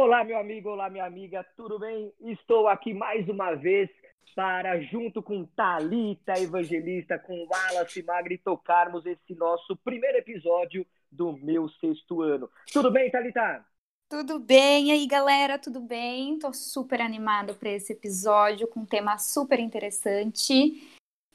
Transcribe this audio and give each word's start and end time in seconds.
Olá, 0.00 0.22
meu 0.22 0.38
amigo, 0.38 0.68
olá, 0.68 0.88
minha 0.88 1.04
amiga, 1.04 1.44
tudo 1.56 1.76
bem? 1.76 2.14
Estou 2.20 2.68
aqui 2.68 2.94
mais 2.94 3.28
uma 3.28 3.56
vez 3.56 3.90
para, 4.32 4.80
junto 4.80 5.20
com 5.20 5.44
Talita 5.44 6.38
Evangelista, 6.38 7.18
com 7.18 7.48
Wallace 7.50 8.04
Magri, 8.04 8.38
tocarmos 8.38 9.04
esse 9.04 9.34
nosso 9.34 9.74
primeiro 9.78 10.18
episódio 10.18 10.86
do 11.10 11.32
meu 11.38 11.68
sexto 11.80 12.22
ano. 12.22 12.48
Tudo 12.72 12.92
bem, 12.92 13.10
Talita? 13.10 13.66
Tudo 14.08 14.38
bem, 14.38 14.86
e 14.86 14.92
aí 14.92 15.04
galera, 15.04 15.58
tudo 15.58 15.80
bem? 15.80 16.38
Tô 16.38 16.52
super 16.52 17.00
animada 17.00 17.52
para 17.52 17.70
esse 17.70 17.92
episódio 17.92 18.68
com 18.68 18.80
um 18.80 18.86
tema 18.86 19.18
super 19.18 19.58
interessante. 19.58 20.80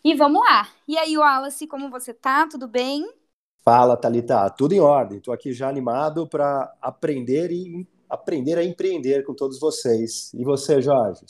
E 0.02 0.16
vamos 0.16 0.42
lá. 0.42 0.70
E 0.88 0.98
aí, 0.98 1.18
Wallace, 1.18 1.68
como 1.68 1.90
você 1.90 2.14
tá? 2.14 2.48
Tudo 2.48 2.70
bem? 2.70 3.14
Fala, 3.62 3.98
Thalita, 3.98 4.50
tudo 4.52 4.74
em 4.74 4.80
ordem. 4.80 5.18
Estou 5.18 5.34
aqui 5.34 5.52
já 5.52 5.68
animado 5.68 6.26
para 6.28 6.74
aprender 6.82 7.52
e 7.52 7.86
aprender 8.14 8.58
a 8.58 8.64
empreender 8.64 9.24
com 9.24 9.34
todos 9.34 9.60
vocês. 9.60 10.32
E 10.34 10.44
você, 10.44 10.82
Jorge? 10.82 11.26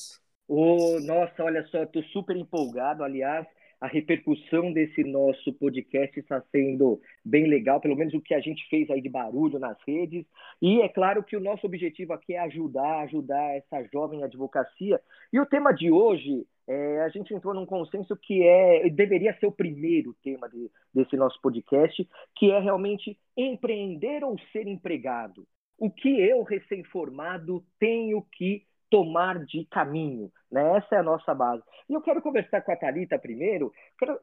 Oh, 0.48 1.00
nossa, 1.00 1.44
olha 1.44 1.66
só, 1.68 1.84
estou 1.84 2.04
super 2.04 2.36
empolgado. 2.36 3.04
Aliás, 3.04 3.48
a 3.80 3.88
repercussão 3.88 4.72
desse 4.74 5.04
nosso 5.04 5.54
podcast 5.54 6.20
está 6.20 6.42
sendo 6.52 7.02
bem 7.24 7.48
legal, 7.48 7.80
pelo 7.80 7.96
menos 7.96 8.14
o 8.14 8.22
que 8.22 8.34
a 8.34 8.40
gente 8.40 8.68
fez 8.70 8.90
aí 8.90 9.02
de 9.02 9.10
barulho 9.10 9.60
nas 9.60 9.78
redes. 9.88 10.26
E 10.62 10.82
é 10.82 10.90
claro 10.90 11.24
que 11.24 11.38
o 11.38 11.42
nosso 11.42 11.66
objetivo 11.66 12.14
aqui 12.14 12.34
é 12.34 12.40
ajudar, 12.40 13.04
ajudar 13.04 13.56
essa 13.56 13.84
jovem 13.92 14.24
advocacia. 14.24 15.00
E 15.32 15.40
o 15.40 15.46
tema 15.46 15.72
de 15.72 15.90
hoje 15.90 16.46
é, 16.68 17.02
a 17.02 17.10
gente 17.10 17.34
entrou 17.34 17.54
num 17.54 17.66
consenso 17.66 18.16
que 18.16 18.44
é 18.44 18.90
deveria 18.90 19.38
ser 19.40 19.48
o 19.48 19.52
primeiro 19.52 20.14
tema 20.24 20.50
de, 20.50 20.70
desse 20.94 21.16
nosso 21.16 21.40
podcast, 21.42 22.08
que 22.36 22.52
é 22.52 22.60
realmente 22.60 23.18
empreender 23.36 24.24
ou 24.24 24.38
ser 24.52 24.68
empregado. 24.68 25.46
O 25.78 25.90
que 25.90 26.20
eu, 26.20 26.44
recém-formado, 26.44 27.64
tenho 27.80 28.22
que 28.32 28.66
tomar 28.94 29.44
de 29.44 29.66
caminho, 29.66 30.32
né? 30.52 30.78
Essa 30.78 30.98
é 30.98 31.00
a 31.00 31.04
nossa 31.04 31.34
base. 31.34 31.64
E 31.90 31.94
eu 31.94 32.02
quero 32.02 32.22
conversar 32.22 32.62
com 32.62 32.72
a 32.72 32.76
Talita 32.76 33.18
primeiro. 33.18 33.74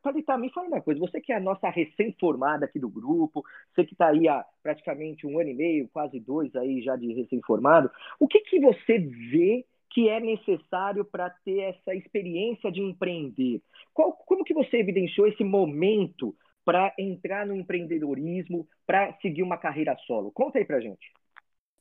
Talita, 0.01 0.39
me 0.39 0.49
fala 0.53 0.69
uma 0.69 0.81
coisa. 0.81 1.01
Você 1.01 1.21
que 1.21 1.33
é 1.33 1.37
a 1.37 1.41
nossa 1.41 1.69
recém-formada 1.69 2.67
aqui 2.67 2.79
do 2.79 2.89
grupo, 2.89 3.43
você 3.75 3.85
que 3.85 3.95
está 3.95 4.11
aí 4.11 4.29
há 4.29 4.45
praticamente 4.63 5.27
um 5.27 5.41
ano 5.41 5.51
e 5.51 5.55
meio, 5.55 5.89
quase 5.89 6.21
dois 6.21 6.55
aí 6.55 6.81
já 6.83 6.95
de 6.95 7.13
recém-formado, 7.13 7.91
o 8.21 8.29
que 8.29 8.39
que 8.43 8.61
você 8.61 8.99
vê 8.99 9.67
que 9.91 10.09
é 10.09 10.21
necessário 10.21 11.05
para 11.05 11.29
ter 11.45 11.63
essa 11.63 11.93
experiência 11.93 12.71
de 12.71 12.81
empreender? 12.81 13.61
Qual, 13.93 14.13
como 14.13 14.45
que 14.45 14.55
você 14.55 14.77
evidenciou 14.77 15.27
esse 15.27 15.43
momento 15.43 16.33
para 16.65 16.95
entrar 16.97 17.45
no 17.45 17.57
empreendedorismo, 17.57 18.69
para 18.87 19.13
seguir 19.15 19.43
uma 19.43 19.59
carreira 19.59 19.97
solo? 20.07 20.31
Conta 20.31 20.59
aí 20.59 20.65
para 20.65 20.81
gente. 20.81 21.11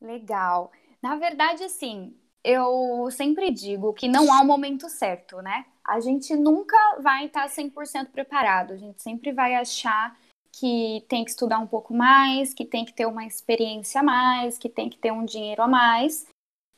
Legal. 0.02 0.72
Na 1.02 1.16
verdade, 1.16 1.64
assim, 1.64 2.16
eu 2.44 3.10
sempre 3.12 3.52
digo 3.52 3.94
que 3.94 4.08
não 4.08 4.34
há 4.34 4.42
um 4.42 4.46
momento 4.46 4.90
certo, 4.90 5.42
né? 5.42 5.66
A 5.84 6.00
gente 6.00 6.36
nunca 6.36 6.78
vai 7.00 7.26
estar 7.26 7.48
100% 7.50 8.12
preparado. 8.12 8.74
A 8.74 8.78
gente 8.78 9.02
sempre 9.02 9.32
vai 9.32 9.56
achar 9.56 10.18
que 10.52 11.06
tem 11.08 11.24
que 11.24 11.32
estudar 11.32 11.60
um 11.60 11.68
pouco 11.68 11.94
mais, 11.94 12.54
que 12.54 12.66
tem 12.66 12.86
que 12.86 12.94
ter 12.94 13.06
uma 13.06 13.26
experiência 13.26 14.02
a 14.02 14.04
mais, 14.04 14.58
que 14.58 14.70
tem 14.70 14.90
que 14.90 14.98
ter 14.98 15.12
um 15.12 15.26
dinheiro 15.26 15.62
a 15.62 15.68
mais 15.68 16.28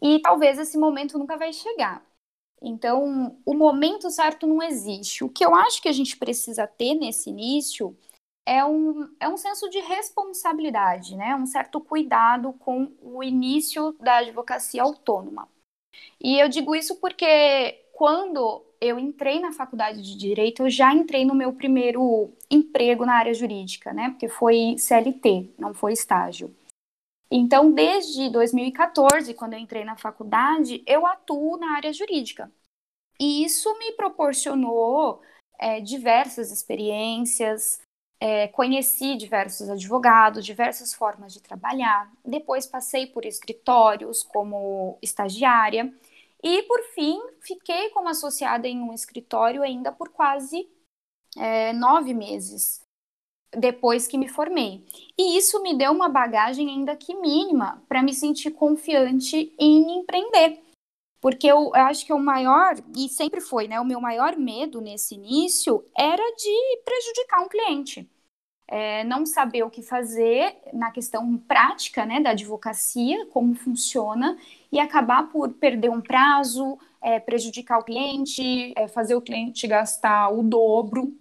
e 0.02 0.20
talvez 0.20 0.58
esse 0.58 0.78
momento 0.78 1.18
nunca 1.18 1.38
vai 1.38 1.54
chegar. 1.54 2.04
Então, 2.62 3.38
o 3.46 3.54
momento 3.54 4.10
certo 4.10 4.46
não 4.46 4.62
existe. 4.62 5.24
O 5.24 5.30
que 5.30 5.46
eu 5.46 5.56
acho 5.56 5.82
que 5.82 5.90
a 5.90 5.92
gente 5.92 6.18
precisa 6.18 6.68
ter 6.68 6.94
nesse 6.96 7.30
início 7.30 7.98
é 8.46 8.66
um, 8.66 9.10
é 9.20 9.30
um 9.30 9.38
senso 9.38 9.70
de 9.70 9.80
responsabilidade, 9.80 11.16
né? 11.16 11.36
um 11.36 11.46
certo 11.46 11.80
cuidado 11.80 12.54
com 12.54 12.92
o 13.02 13.24
início 13.24 13.94
da 14.00 14.18
advocacia 14.18 14.82
autônoma. 14.82 15.48
E 16.20 16.40
eu 16.40 16.50
digo 16.50 16.76
isso 16.76 16.96
porque 16.98 17.86
quando 17.94 18.64
eu 18.80 18.98
entrei 18.98 19.40
na 19.40 19.52
faculdade 19.52 20.02
de 20.02 20.18
Direito, 20.18 20.64
eu 20.64 20.70
já 20.70 20.94
entrei 20.94 21.24
no 21.24 21.36
meu 21.36 21.54
primeiro 21.54 22.34
emprego 22.50 23.06
na 23.06 23.14
área 23.14 23.34
jurídica, 23.34 23.94
né? 23.94 24.10
Porque 24.10 24.28
foi 24.28 24.76
CLT, 24.78 25.54
não 25.60 25.74
foi 25.74 25.94
estágio. 25.94 26.56
Então, 27.30 27.72
desde 27.72 28.30
2014, 28.30 29.34
quando 29.36 29.54
eu 29.54 29.60
entrei 29.60 29.86
na 29.86 29.96
faculdade, 29.96 30.84
eu 30.86 31.06
atuo 31.06 31.58
na 31.58 31.76
área 31.76 31.94
jurídica. 31.94 32.52
E 33.20 33.46
isso 33.46 33.72
me 33.78 33.92
proporcionou 33.94 35.22
é, 35.60 35.80
diversas 35.80 36.52
experiências, 36.52 37.80
é, 38.22 38.48
conheci 38.50 39.16
diversos 39.18 39.68
advogados, 39.68 40.46
diversas 40.46 40.94
formas 40.94 41.34
de 41.34 41.42
trabalhar. 41.42 42.08
Depois 42.24 42.68
passei 42.68 43.08
por 43.08 43.26
escritórios 43.26 44.22
como 44.22 45.00
estagiária. 45.02 45.92
E, 46.44 46.62
por 46.64 46.80
fim, 46.94 47.20
fiquei 47.42 47.90
como 47.90 48.10
associada 48.10 48.68
em 48.68 48.80
um 48.80 48.94
escritório 48.94 49.64
ainda 49.64 49.92
por 49.92 50.10
quase 50.10 50.70
é, 51.36 51.74
nove 51.74 52.14
meses 52.14 52.82
depois 53.58 54.08
que 54.08 54.20
me 54.20 54.28
formei. 54.28 54.86
E 55.18 55.38
isso 55.38 55.62
me 55.64 55.76
deu 55.76 55.92
uma 55.92 56.08
bagagem 56.08 56.70
ainda 56.70 56.96
que 56.96 57.16
mínima 57.16 57.84
para 57.90 58.04
me 58.04 58.14
sentir 58.14 58.52
confiante 58.52 59.52
em 59.60 60.00
empreender. 60.00 60.62
Porque 61.22 61.48
eu, 61.48 61.74
acho 61.76 62.06
que 62.06 62.12
o 62.12 62.20
maior, 62.20 62.76
e 62.98 63.08
sempre 63.08 63.40
foi, 63.40 63.68
né? 63.68 63.80
O 63.80 63.86
meu 63.86 64.02
maior 64.02 64.36
medo 64.36 64.82
nesse 64.82 65.16
início 65.16 65.86
era 65.96 66.24
de 66.36 66.82
prejudicar 66.84 67.42
um 67.42 67.48
cliente. 67.48 68.10
É, 68.68 69.04
não 69.04 69.26
saber 69.26 69.64
o 69.64 69.70
que 69.70 69.84
fazer 69.84 70.58
na 70.74 70.92
questão 70.92 71.38
prática 71.38 72.06
né, 72.06 72.22
da 72.22 72.32
advocacia, 72.32 73.26
como 73.28 73.54
funciona, 73.54 74.38
e 74.72 74.80
acabar 74.80 75.30
por 75.30 75.54
perder 75.54 75.90
um 75.90 76.02
prazo, 76.02 76.80
é, 77.02 77.20
prejudicar 77.20 77.80
o 77.80 77.84
cliente, 77.84 78.74
é, 78.76 78.88
fazer 78.88 79.14
o 79.16 79.22
cliente 79.22 79.68
gastar 79.68 80.30
o 80.30 80.42
dobro 80.42 81.14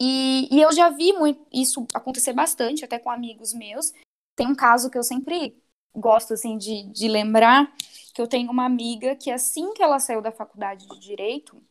e, 0.00 0.48
e 0.54 0.60
eu 0.60 0.72
já 0.72 0.90
vi 0.90 1.12
muito 1.12 1.44
isso 1.52 1.86
acontecer 1.94 2.32
bastante, 2.32 2.84
até 2.84 2.98
com 2.98 3.10
amigos 3.10 3.52
meus. 3.52 3.92
Tem 4.34 4.46
um 4.46 4.54
caso 4.54 4.90
que 4.90 4.98
eu 4.98 5.02
sempre 5.02 5.56
gosto 5.94 6.34
assim 6.34 6.58
de, 6.58 6.84
de 6.90 7.08
lembrar, 7.08 7.72
que 8.16 8.22
eu 8.22 8.26
tenho 8.26 8.50
uma 8.50 8.64
amiga 8.64 9.14
que 9.14 9.30
assim 9.30 9.74
que 9.74 9.82
ela 9.82 9.98
saiu 9.98 10.22
da 10.22 10.32
faculdade 10.32 10.88
de 10.88 10.98
Direito, 10.98 11.62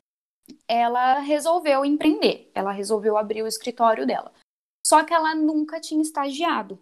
ela 0.67 1.17
resolveu 1.17 1.83
empreender, 1.83 2.51
ela 2.53 2.71
resolveu 2.71 3.17
abrir 3.17 3.41
o 3.41 3.47
escritório 3.47 4.05
dela. 4.05 4.31
Só 4.85 5.03
que 5.03 5.11
ela 5.11 5.33
nunca 5.33 5.81
tinha 5.81 6.03
estagiado. 6.03 6.79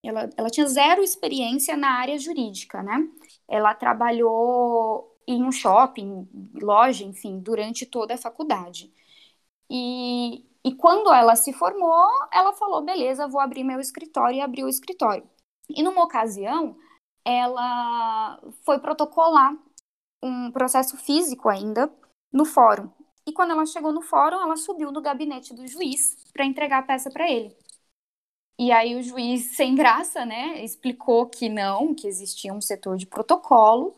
Ela, 0.00 0.30
ela 0.36 0.48
tinha 0.48 0.64
zero 0.68 1.02
experiência 1.02 1.76
na 1.76 1.90
área 1.90 2.16
jurídica, 2.20 2.80
né? 2.80 2.98
Ela 3.48 3.74
trabalhou 3.74 5.12
em 5.26 5.42
um 5.42 5.50
shopping, 5.50 6.28
loja, 6.54 7.02
enfim, 7.02 7.40
durante 7.40 7.84
toda 7.84 8.14
a 8.14 8.18
faculdade. 8.18 8.94
E, 9.68 10.46
e 10.64 10.72
quando 10.76 11.12
ela 11.12 11.34
se 11.34 11.52
formou, 11.52 12.08
ela 12.32 12.52
falou: 12.52 12.84
beleza, 12.84 13.26
vou 13.26 13.40
abrir 13.40 13.64
meu 13.64 13.80
escritório 13.80 14.36
e 14.36 14.40
abriu 14.40 14.66
o 14.66 14.70
escritório. 14.70 15.28
E 15.68 15.82
numa 15.82 16.04
ocasião, 16.04 16.78
ela 17.28 18.40
foi 18.64 18.78
protocolar 18.78 19.54
um 20.22 20.50
processo 20.50 20.96
físico 20.96 21.48
ainda 21.48 21.92
no 22.32 22.46
fórum. 22.46 22.90
E 23.26 23.32
quando 23.32 23.50
ela 23.50 23.66
chegou 23.66 23.92
no 23.92 24.00
fórum, 24.00 24.40
ela 24.40 24.56
subiu 24.56 24.90
no 24.90 25.02
gabinete 25.02 25.52
do 25.52 25.66
juiz 25.66 26.16
para 26.32 26.46
entregar 26.46 26.78
a 26.78 26.82
peça 26.82 27.10
para 27.10 27.30
ele. 27.30 27.54
E 28.58 28.72
aí 28.72 28.96
o 28.96 29.02
juiz, 29.02 29.56
sem 29.56 29.74
graça, 29.74 30.24
né, 30.24 30.64
explicou 30.64 31.26
que 31.28 31.48
não, 31.48 31.94
que 31.94 32.08
existia 32.08 32.52
um 32.52 32.60
setor 32.60 32.96
de 32.96 33.06
protocolo. 33.06 33.94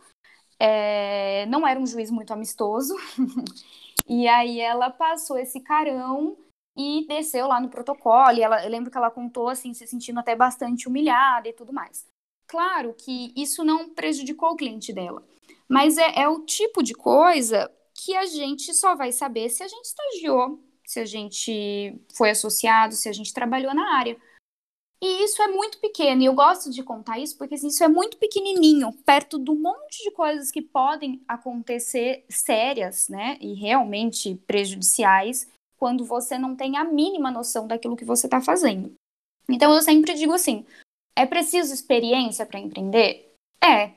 É, 0.58 1.46
não 1.46 1.66
era 1.66 1.80
um 1.80 1.86
juiz 1.86 2.10
muito 2.10 2.32
amistoso. 2.32 2.94
E 4.12 4.26
aí 4.26 4.58
ela 4.58 4.90
passou 4.90 5.38
esse 5.38 5.60
carão 5.60 6.36
e 6.76 7.06
desceu 7.06 7.46
lá 7.46 7.60
no 7.60 7.68
protocolo. 7.68 8.36
E 8.36 8.42
ela, 8.42 8.64
eu 8.64 8.68
lembro 8.68 8.90
que 8.90 8.96
ela 8.96 9.08
contou 9.08 9.48
assim, 9.48 9.72
se 9.72 9.86
sentindo 9.86 10.18
até 10.18 10.34
bastante 10.34 10.88
humilhada 10.88 11.48
e 11.48 11.52
tudo 11.52 11.72
mais. 11.72 12.04
Claro 12.50 12.92
que 12.98 13.32
isso 13.36 13.62
não 13.62 13.90
prejudicou 13.90 14.50
o 14.50 14.56
cliente 14.56 14.92
dela, 14.92 15.24
mas 15.68 15.96
é, 15.96 16.22
é 16.22 16.28
o 16.28 16.40
tipo 16.40 16.82
de 16.82 16.92
coisa 16.92 17.70
que 17.94 18.16
a 18.16 18.26
gente 18.26 18.74
só 18.74 18.96
vai 18.96 19.12
saber 19.12 19.48
se 19.50 19.62
a 19.62 19.68
gente 19.68 19.84
estagiou, 19.84 20.60
se 20.84 20.98
a 20.98 21.04
gente 21.04 21.96
foi 22.12 22.30
associado, 22.30 22.96
se 22.96 23.08
a 23.08 23.12
gente 23.12 23.32
trabalhou 23.32 23.72
na 23.72 23.94
área. 23.94 24.16
E 25.00 25.22
isso 25.22 25.40
é 25.40 25.46
muito 25.46 25.78
pequeno, 25.78 26.22
e 26.22 26.24
eu 26.24 26.34
gosto 26.34 26.72
de 26.72 26.82
contar 26.82 27.20
isso 27.20 27.38
porque 27.38 27.54
assim, 27.54 27.68
isso 27.68 27.84
é 27.84 27.88
muito 27.88 28.16
pequenininho, 28.16 28.92
perto 29.06 29.38
do 29.38 29.54
monte 29.54 30.02
de 30.02 30.10
coisas 30.10 30.50
que 30.50 30.60
podem 30.60 31.22
acontecer 31.28 32.24
sérias, 32.28 33.08
né, 33.08 33.38
e 33.40 33.54
realmente 33.54 34.34
prejudiciais, 34.44 35.48
quando 35.76 36.04
você 36.04 36.36
não 36.36 36.56
tem 36.56 36.76
a 36.76 36.82
mínima 36.82 37.30
noção 37.30 37.68
daquilo 37.68 37.96
que 37.96 38.04
você 38.04 38.26
está 38.26 38.40
fazendo. 38.40 38.92
Então 39.48 39.72
eu 39.72 39.80
sempre 39.82 40.14
digo 40.14 40.32
assim: 40.32 40.66
é 41.16 41.26
preciso 41.26 41.72
experiência 41.72 42.46
para 42.46 42.60
empreender? 42.60 43.34
É. 43.62 43.92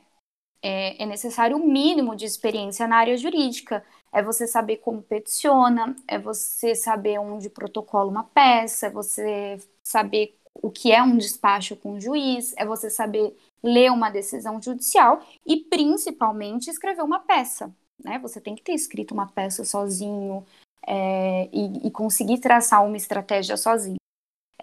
é. 0.62 1.04
É 1.04 1.06
necessário 1.06 1.58
o 1.58 1.68
mínimo 1.68 2.16
de 2.16 2.26
experiência 2.26 2.88
na 2.88 2.98
área 2.98 3.18
jurídica. 3.18 3.84
É 4.12 4.22
você 4.22 4.48
saber 4.48 4.78
como 4.78 5.02
peticiona, 5.02 5.96
é 6.08 6.20
você 6.20 6.76
saber 6.76 7.20
onde 7.20 7.50
protocola 7.50 8.10
uma 8.10 8.24
peça, 8.24 8.88
é 8.88 8.90
você 8.90 9.58
saber 9.84 10.38
o 10.62 10.70
que 10.70 10.92
é 10.92 11.02
um 11.02 11.18
despacho 11.18 11.76
com 11.76 11.94
o 11.94 12.00
juiz, 12.00 12.54
é 12.58 12.66
você 12.66 12.90
saber 12.90 13.36
ler 13.64 13.92
uma 13.92 14.10
decisão 14.10 14.62
judicial 14.62 15.22
e 15.46 15.58
principalmente 15.58 16.70
escrever 16.70 17.02
uma 17.02 17.20
peça. 17.20 17.74
Né? 18.04 18.20
Você 18.20 18.40
tem 18.40 18.56
que 18.56 18.62
ter 18.62 18.74
escrito 18.74 19.14
uma 19.14 19.28
peça 19.28 19.64
sozinho 19.64 20.46
é, 20.86 21.50
e, 21.52 21.88
e, 21.88 21.92
conseguir 21.92 22.40
traçar 22.40 22.86
uma 22.86 22.98
estratégia 22.98 23.56
sozinho. 23.56 23.96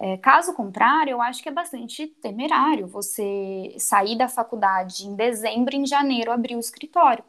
É, 0.03 0.17
caso 0.17 0.55
contrário, 0.55 1.11
eu 1.11 1.21
acho 1.21 1.43
que 1.43 1.49
é 1.51 1.53
bastante 1.53 2.07
temerário 2.07 2.87
você 2.87 3.77
sair 3.79 4.17
da 4.17 4.29
faculdade 4.29 5.07
em 5.07 5.15
dezembro 5.15 5.77
em 5.77 5.85
janeiro 5.85 6.33
abrir 6.33 6.57
o 6.57 6.61
escritório. 6.61 7.23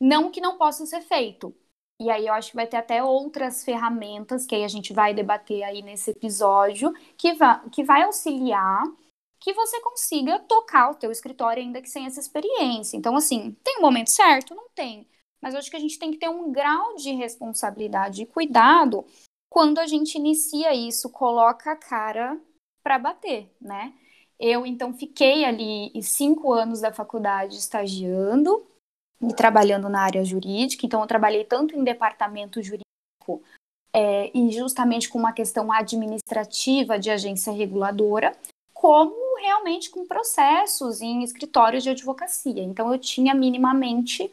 Não 0.00 0.30
que 0.30 0.40
não 0.40 0.56
possa 0.56 0.86
ser 0.86 1.02
feito, 1.02 1.54
e 2.00 2.10
aí 2.10 2.26
eu 2.26 2.32
acho 2.34 2.50
que 2.50 2.56
vai 2.56 2.66
ter 2.66 2.78
até 2.78 3.04
outras 3.04 3.62
ferramentas 3.62 4.44
que 4.46 4.54
aí 4.54 4.64
a 4.64 4.68
gente 4.68 4.92
vai 4.92 5.14
debater 5.14 5.62
aí 5.62 5.82
nesse 5.82 6.10
episódio 6.10 6.92
que, 7.16 7.34
va 7.34 7.60
que 7.70 7.84
vai 7.84 8.02
auxiliar 8.02 8.82
que 9.38 9.52
você 9.52 9.80
consiga 9.80 10.38
tocar 10.40 10.90
o 10.90 10.94
teu 10.94 11.10
escritório 11.12 11.62
ainda 11.62 11.82
que 11.82 11.90
sem 11.90 12.06
essa 12.06 12.20
experiência. 12.20 12.96
Então, 12.96 13.16
assim, 13.16 13.56
tem 13.62 13.78
um 13.78 13.82
momento 13.82 14.10
certo? 14.10 14.54
Não 14.54 14.68
tem. 14.74 15.06
Mas 15.40 15.54
eu 15.54 15.58
acho 15.58 15.70
que 15.70 15.76
a 15.76 15.80
gente 15.80 15.98
tem 15.98 16.12
que 16.12 16.18
ter 16.18 16.28
um 16.28 16.52
grau 16.52 16.94
de 16.96 17.12
responsabilidade 17.12 18.22
e 18.22 18.26
cuidado 18.26 19.04
quando 19.52 19.78
a 19.78 19.86
gente 19.86 20.14
inicia 20.16 20.74
isso, 20.74 21.10
coloca 21.10 21.72
a 21.72 21.76
cara 21.76 22.40
para 22.82 22.98
bater, 22.98 23.54
né? 23.60 23.92
Eu, 24.40 24.64
então, 24.64 24.94
fiquei 24.94 25.44
ali 25.44 25.92
cinco 26.02 26.52
anos 26.52 26.80
da 26.80 26.90
faculdade 26.90 27.56
estagiando, 27.56 28.66
e 29.22 29.32
trabalhando 29.34 29.88
na 29.88 30.00
área 30.00 30.24
jurídica, 30.24 30.84
então 30.84 31.00
eu 31.00 31.06
trabalhei 31.06 31.44
tanto 31.44 31.76
em 31.76 31.84
departamento 31.84 32.60
jurídico 32.60 33.42
é, 33.94 34.36
e 34.36 34.50
justamente 34.50 35.08
com 35.08 35.18
uma 35.18 35.32
questão 35.32 35.70
administrativa 35.70 36.98
de 36.98 37.10
agência 37.10 37.52
reguladora, 37.52 38.36
como 38.74 39.38
realmente 39.38 39.90
com 39.90 40.06
processos 40.06 41.00
em 41.00 41.22
escritórios 41.22 41.84
de 41.84 41.90
advocacia. 41.90 42.62
Então 42.62 42.92
eu 42.92 42.98
tinha 42.98 43.34
minimamente 43.34 44.28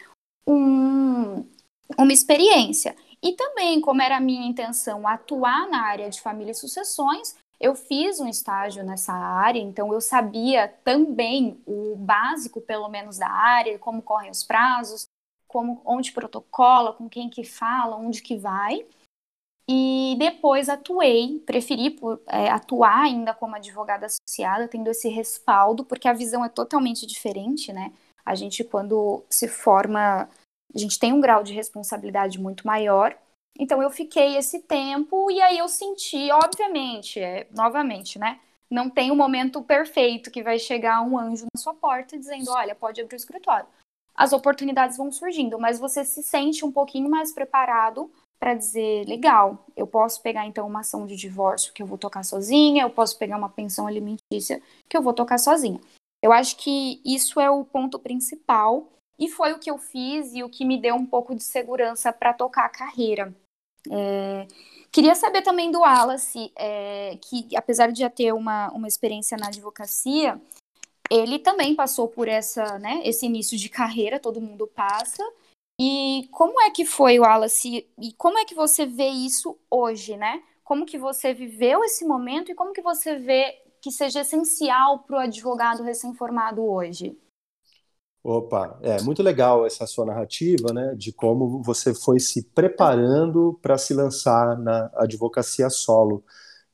um, 0.47 1.45
uma 1.97 2.13
experiência. 2.13 2.95
E 3.21 3.33
também, 3.33 3.81
como 3.81 4.01
era 4.01 4.17
a 4.17 4.21
minha 4.21 4.47
intenção 4.47 5.07
atuar 5.07 5.67
na 5.69 5.81
área 5.83 6.09
de 6.09 6.21
família 6.21 6.51
e 6.51 6.55
sucessões, 6.55 7.35
eu 7.59 7.75
fiz 7.75 8.19
um 8.21 8.27
estágio 8.27 8.83
nessa 8.85 9.11
área, 9.11 9.59
então 9.59 9.93
eu 9.93 9.99
sabia 9.99 10.69
também 10.83 11.61
o 11.65 11.95
básico, 11.97 12.61
pelo 12.61 12.87
menos, 12.87 13.17
da 13.17 13.29
área, 13.29 13.77
como 13.77 14.01
correm 14.01 14.31
os 14.31 14.43
prazos, 14.43 15.07
como 15.45 15.81
onde 15.83 16.13
protocola, 16.13 16.93
com 16.93 17.09
quem 17.09 17.29
que 17.29 17.43
fala, 17.43 17.97
onde 17.97 18.21
que 18.21 18.37
vai. 18.37 18.85
E 19.67 20.15
depois 20.17 20.69
atuei, 20.69 21.43
preferi 21.45 21.99
é, 22.27 22.49
atuar 22.49 23.03
ainda 23.03 23.33
como 23.33 23.55
advogada 23.55 24.05
associada, 24.05 24.67
tendo 24.67 24.89
esse 24.89 25.09
respaldo, 25.09 25.83
porque 25.83 26.07
a 26.07 26.13
visão 26.13 26.43
é 26.45 26.49
totalmente 26.49 27.05
diferente, 27.05 27.73
né? 27.73 27.91
A 28.25 28.35
gente, 28.35 28.63
quando 28.63 29.23
se 29.29 29.47
forma, 29.47 30.29
a 30.73 30.77
gente 30.77 30.99
tem 30.99 31.13
um 31.13 31.21
grau 31.21 31.43
de 31.43 31.53
responsabilidade 31.53 32.39
muito 32.39 32.65
maior, 32.65 33.17
então 33.57 33.81
eu 33.81 33.89
fiquei 33.89 34.37
esse 34.37 34.59
tempo 34.61 35.29
e 35.29 35.41
aí 35.41 35.57
eu 35.57 35.67
senti, 35.67 36.31
obviamente, 36.31 37.19
é, 37.19 37.47
novamente, 37.51 38.17
né? 38.17 38.39
Não 38.71 38.89
tem 38.89 39.09
o 39.09 39.13
um 39.13 39.17
momento 39.17 39.61
perfeito 39.63 40.29
que 40.29 40.43
vai 40.43 40.59
chegar 40.59 41.01
um 41.01 41.17
anjo 41.17 41.45
na 41.53 41.59
sua 41.59 41.73
porta 41.73 42.17
dizendo, 42.17 42.51
olha, 42.51 42.75
pode 42.75 43.01
abrir 43.01 43.15
o 43.15 43.17
escritório. 43.17 43.65
As 44.15 44.31
oportunidades 44.31 44.95
vão 44.95 45.11
surgindo, 45.11 45.57
mas 45.59 45.79
você 45.79 46.05
se 46.05 46.21
sente 46.21 46.63
um 46.63 46.71
pouquinho 46.71 47.09
mais 47.09 47.33
preparado 47.33 48.11
para 48.39 48.53
dizer, 48.53 49.05
legal, 49.05 49.65
eu 49.75 49.85
posso 49.85 50.21
pegar 50.21 50.45
então 50.45 50.65
uma 50.65 50.79
ação 50.79 51.05
de 51.05 51.15
divórcio 51.15 51.73
que 51.73 51.83
eu 51.83 51.87
vou 51.87 51.97
tocar 51.97 52.23
sozinha, 52.23 52.83
eu 52.83 52.89
posso 52.89 53.17
pegar 53.17 53.37
uma 53.37 53.49
pensão 53.49 53.85
alimentícia 53.85 54.61
que 54.87 54.95
eu 54.95 55.01
vou 55.01 55.13
tocar 55.13 55.37
sozinha. 55.37 55.79
Eu 56.21 56.31
acho 56.31 56.55
que 56.57 57.01
isso 57.03 57.39
é 57.39 57.49
o 57.49 57.65
ponto 57.65 57.99
principal 57.99 58.87
e 59.19 59.27
foi 59.27 59.51
o 59.51 59.59
que 59.59 59.69
eu 59.69 59.77
fiz 59.77 60.33
e 60.33 60.41
o 60.41 60.49
que 60.49 60.63
me 60.63 60.79
deu 60.79 60.95
um 60.95 61.05
pouco 61.05 61.35
de 61.35 61.43
segurança 61.43 62.13
para 62.13 62.33
tocar 62.33 62.65
a 62.65 62.69
carreira. 62.69 63.35
É, 63.91 64.47
queria 64.91 65.13
saber 65.13 65.41
também 65.41 65.69
do 65.69 65.81
Wallace, 65.81 66.51
é, 66.55 67.17
que 67.21 67.55
apesar 67.55 67.91
de 67.91 67.99
já 67.99 68.09
ter 68.09 68.33
uma, 68.33 68.71
uma 68.71 68.87
experiência 68.87 69.37
na 69.37 69.47
advocacia, 69.47 70.41
ele 71.09 71.39
também 71.39 71.75
passou 71.75 72.07
por 72.07 72.27
essa, 72.27 72.79
né, 72.79 73.01
esse 73.03 73.25
início 73.25 73.57
de 73.57 73.67
carreira, 73.67 74.19
todo 74.19 74.41
mundo 74.41 74.65
passa. 74.67 75.23
E 75.81 76.27
como 76.31 76.61
é 76.61 76.69
que 76.69 76.85
foi, 76.85 77.19
Wallace? 77.19 77.87
E 77.97 78.13
como 78.13 78.37
é 78.37 78.45
que 78.45 78.53
você 78.53 78.85
vê 78.85 79.07
isso 79.07 79.57
hoje, 79.69 80.17
né? 80.17 80.43
Como 80.63 80.85
que 80.85 80.97
você 80.97 81.33
viveu 81.33 81.83
esse 81.83 82.05
momento 82.05 82.51
e 82.51 82.55
como 82.55 82.73
que 82.73 82.81
você 82.81 83.15
vê 83.15 83.61
que 83.81 83.91
seja 83.91 84.21
essencial 84.21 84.99
para 84.99 85.15
o 85.15 85.19
advogado 85.19 85.83
recém-formado 85.83 86.61
hoje? 86.61 87.17
Opa, 88.23 88.77
é 88.81 89.01
muito 89.01 89.23
legal 89.23 89.65
essa 89.65 89.87
sua 89.87 90.05
narrativa, 90.05 90.73
né, 90.73 90.93
de 90.95 91.13
como 91.13 91.63
você 91.63 91.93
foi 91.93 92.19
se 92.19 92.43
preparando 92.43 93.57
para 93.61 93.77
se 93.77 93.93
lançar 93.93 94.57
na 94.57 94.89
advocacia 94.95 95.69
solo. 95.69 96.23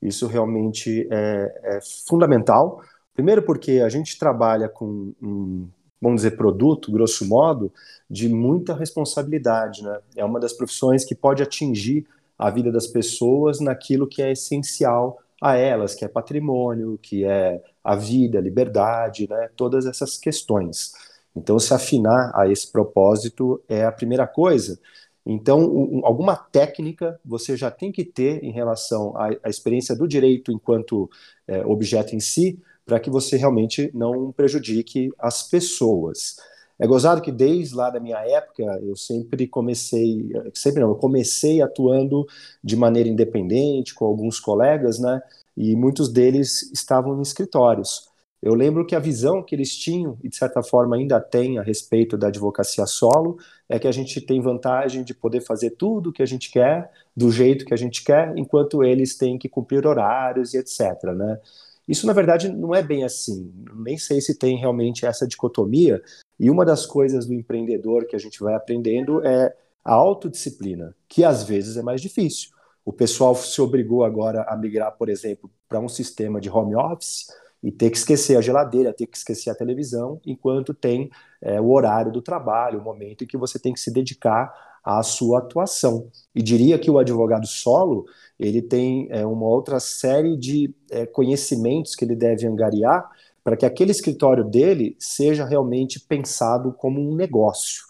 Isso 0.01 0.27
realmente 0.27 1.07
é, 1.12 1.62
é, 1.63 1.80
fundamental. 2.07 2.81
Primeiro, 3.13 3.44
porque 3.44 3.74
a 3.74 3.89
gente 3.89 4.18
trabalha 4.18 4.68
com 4.68 5.13
um, 5.21 5.68
vamos 6.01 6.21
dizer, 6.21 6.38
produto, 6.38 6.92
grosso 6.92 7.25
modo, 7.27 7.71
de 8.09 8.27
muita 8.27 8.75
responsabilidade, 8.75 9.83
né? 9.83 10.00
É 10.15 10.25
uma 10.25 10.39
das 10.39 10.53
profissões 10.53 11.06
que 11.06 11.15
pode 11.15 11.41
atingir 11.41 12.06
a 12.38 12.50
vida 12.50 12.71
das 12.71 12.88
pessoas 12.88 13.59
naquilo 13.59 14.07
que 14.07 14.21
é 14.21 14.31
essencial 14.31 15.19
a 15.41 15.56
elas, 15.56 15.95
que 15.95 16.03
é 16.06 16.07
patrimônio, 16.07 17.00
que 17.01 17.24
é 17.24 17.62
a 17.83 17.95
vida, 17.95 18.38
a 18.38 18.41
liberdade, 18.41 19.27
né? 19.30 19.50
Todas 19.56 19.86
essas 19.86 20.18
questões. 20.18 20.91
Então, 21.35 21.59
se 21.59 21.73
afinar 21.73 22.31
a 22.33 22.49
esse 22.49 22.71
propósito 22.71 23.61
é 23.67 23.83
a 23.85 23.91
primeira 23.91 24.25
coisa. 24.25 24.79
Então, 25.25 25.59
um, 25.61 26.01
alguma 26.05 26.35
técnica 26.35 27.19
você 27.25 27.57
já 27.57 27.71
tem 27.71 27.91
que 27.91 28.05
ter 28.05 28.43
em 28.43 28.51
relação 28.51 29.15
à, 29.17 29.29
à 29.43 29.49
experiência 29.49 29.95
do 29.95 30.07
direito 30.07 30.51
enquanto 30.51 31.09
é, 31.47 31.65
objeto 31.65 32.15
em 32.15 32.19
si, 32.19 32.59
para 32.85 32.99
que 32.99 33.09
você 33.09 33.35
realmente 33.35 33.89
não 33.93 34.31
prejudique 34.31 35.11
as 35.17 35.43
pessoas. 35.43 36.35
É 36.77 36.85
gozado 36.85 37.21
que 37.21 37.31
desde 37.31 37.73
lá 37.73 37.89
da 37.89 37.99
minha 37.99 38.19
época 38.19 38.63
eu 38.83 38.95
sempre 38.95 39.47
comecei, 39.47 40.29
sempre 40.53 40.81
não, 40.81 40.89
eu 40.89 40.95
comecei 40.95 41.61
atuando 41.61 42.27
de 42.63 42.75
maneira 42.75 43.09
independente 43.09 43.95
com 43.95 44.05
alguns 44.05 44.39
colegas, 44.39 44.99
né? 44.99 45.21
E 45.55 45.75
muitos 45.75 46.09
deles 46.09 46.69
estavam 46.73 47.17
em 47.17 47.21
escritórios. 47.21 48.09
Eu 48.45 48.53
lembro 48.53 48.86
que 48.86 48.94
a 48.95 49.00
visão 49.00 49.42
que 49.42 49.56
eles 49.56 49.75
tinham, 49.75 50.19
e 50.24 50.29
de 50.29 50.36
certa 50.36 50.62
forma 50.62 50.96
ainda 50.96 51.19
tem 51.19 51.58
a 51.58 51.63
respeito 51.63 52.15
da 52.15 52.27
advocacia 52.27 52.86
solo, 52.86 53.39
é 53.67 53.79
que 53.79 53.88
a 53.88 53.91
gente 53.91 54.22
tem 54.22 54.39
vantagem 54.39 55.03
de 55.03 55.15
poder 55.15 55.41
fazer 55.41 55.72
tudo 55.72 56.12
o 56.12 56.13
que 56.13 56.22
a 56.22 56.27
gente 56.27 56.51
quer, 56.51 56.91
do 57.17 57.31
jeito 57.31 57.65
que 57.65 57.74
a 57.74 57.77
gente 57.77 58.03
quer, 58.03 58.38
enquanto 58.38 58.84
eles 58.84 59.17
têm 59.17 59.39
que 59.39 59.50
cumprir 59.50 59.88
horários 59.88 60.53
e 60.53 60.60
etc. 60.60 60.79
Né? 61.15 61.39
Isso, 61.88 62.05
na 62.05 62.13
verdade, 62.13 62.48
não 62.48 62.75
é 62.75 62.84
bem 62.84 63.03
assim. 63.03 63.51
Nem 63.77 63.98
sei 63.98 64.22
se 64.22 64.38
tem 64.38 64.60
realmente 64.60 65.08
essa 65.08 65.27
dicotomia. 65.27 66.00
E 66.39 66.48
uma 66.48 66.63
das 66.63 66.86
coisas 66.86 67.25
do 67.25 67.34
empreendedor 67.34 68.05
que 68.05 68.15
a 68.15 68.19
gente 68.19 68.39
vai 68.39 68.53
aprendendo 68.53 69.25
é 69.25 69.55
a 69.84 69.96
autodisciplina, 69.96 70.96
que 71.10 71.24
às 71.24 71.41
vezes 71.41 71.77
é 71.77 71.81
mais 71.81 72.00
difícil. 72.00 72.51
O 72.86 72.93
pessoal 72.93 73.34
se 73.34 73.60
obrigou 73.60 74.03
agora 74.03 74.43
a 74.43 74.55
migrar, 74.55 74.96
por 74.96 75.10
exemplo, 75.10 75.50
para 75.67 75.79
um 75.79 75.89
sistema 75.89 76.39
de 76.39 76.48
home 76.48 76.75
office 76.75 77.25
e 77.65 77.72
ter 77.72 77.89
que 77.89 77.98
esquecer 77.98 78.38
a 78.38 78.41
geladeira, 78.41 78.93
ter 78.93 79.07
que 79.07 79.17
esquecer 79.17 79.50
a 79.50 79.55
televisão, 79.55 80.22
enquanto 80.24 80.72
tem 80.72 81.10
é, 81.41 81.60
o 81.60 81.72
horário 81.72 82.12
do 82.12 82.22
trabalho, 82.22 82.79
o 82.79 82.84
momento 82.84 83.24
em 83.24 83.27
que 83.27 83.36
você 83.36 83.57
tem 83.57 83.74
que 83.74 83.79
se 83.79 83.91
dedicar 83.91 84.53
à 84.84 85.01
sua 85.01 85.39
atuação. 85.39 86.07
E 86.36 86.43
diria 86.43 86.77
que 86.77 86.91
o 86.91 87.00
advogado 87.00 87.48
solo 87.48 88.05
ele 88.39 88.62
tem 88.62 89.07
é, 89.10 89.25
uma 89.25 89.48
outra 89.48 89.79
série 89.79 90.38
de 90.38 90.75
é, 90.91 91.07
conhecimentos 91.07 91.95
que 91.95 92.05
ele 92.05 92.15
deve 92.15 92.45
angariar 92.45 93.10
para 93.43 93.57
que 93.57 93.65
aquele 93.65 93.89
escritório 93.89 94.43
dele 94.43 94.95
seja 95.00 95.43
realmente 95.43 96.00
pensado 96.00 96.72
como 96.72 97.01
um 97.01 97.15
negócio. 97.15 97.84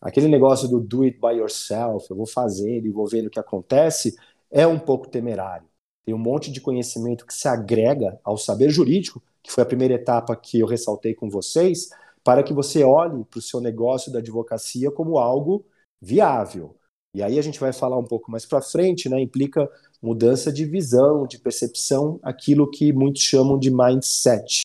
Aquele 0.00 0.28
negócio 0.28 0.68
do 0.68 0.78
do 0.78 1.02
it 1.02 1.18
by 1.20 1.36
yourself, 1.38 2.06
eu 2.08 2.16
vou 2.16 2.28
fazendo 2.28 2.86
e 2.86 2.92
vou 2.92 3.08
vendo 3.08 3.26
o 3.26 3.30
que 3.30 3.40
acontece, 3.40 4.14
é 4.52 4.64
um 4.68 4.78
pouco 4.78 5.08
temerário 5.08 5.66
tem 6.06 6.14
um 6.14 6.18
monte 6.18 6.52
de 6.52 6.60
conhecimento 6.60 7.26
que 7.26 7.34
se 7.34 7.48
agrega 7.48 8.18
ao 8.22 8.38
saber 8.38 8.70
jurídico, 8.70 9.20
que 9.42 9.50
foi 9.50 9.64
a 9.64 9.66
primeira 9.66 9.94
etapa 9.94 10.36
que 10.36 10.60
eu 10.60 10.66
ressaltei 10.66 11.12
com 11.14 11.28
vocês, 11.28 11.90
para 12.22 12.44
que 12.44 12.54
você 12.54 12.84
olhe 12.84 13.24
para 13.24 13.38
o 13.40 13.42
seu 13.42 13.60
negócio 13.60 14.12
da 14.12 14.20
advocacia 14.20 14.88
como 14.90 15.18
algo 15.18 15.66
viável. 16.00 16.76
E 17.12 17.22
aí 17.22 17.38
a 17.38 17.42
gente 17.42 17.58
vai 17.58 17.72
falar 17.72 17.98
um 17.98 18.04
pouco 18.04 18.30
mais 18.30 18.46
para 18.46 18.62
frente, 18.62 19.08
né? 19.08 19.20
Implica 19.20 19.68
mudança 20.00 20.52
de 20.52 20.64
visão, 20.64 21.26
de 21.26 21.38
percepção, 21.38 22.20
aquilo 22.22 22.70
que 22.70 22.92
muitos 22.92 23.22
chamam 23.22 23.58
de 23.58 23.70
mindset. 23.70 24.60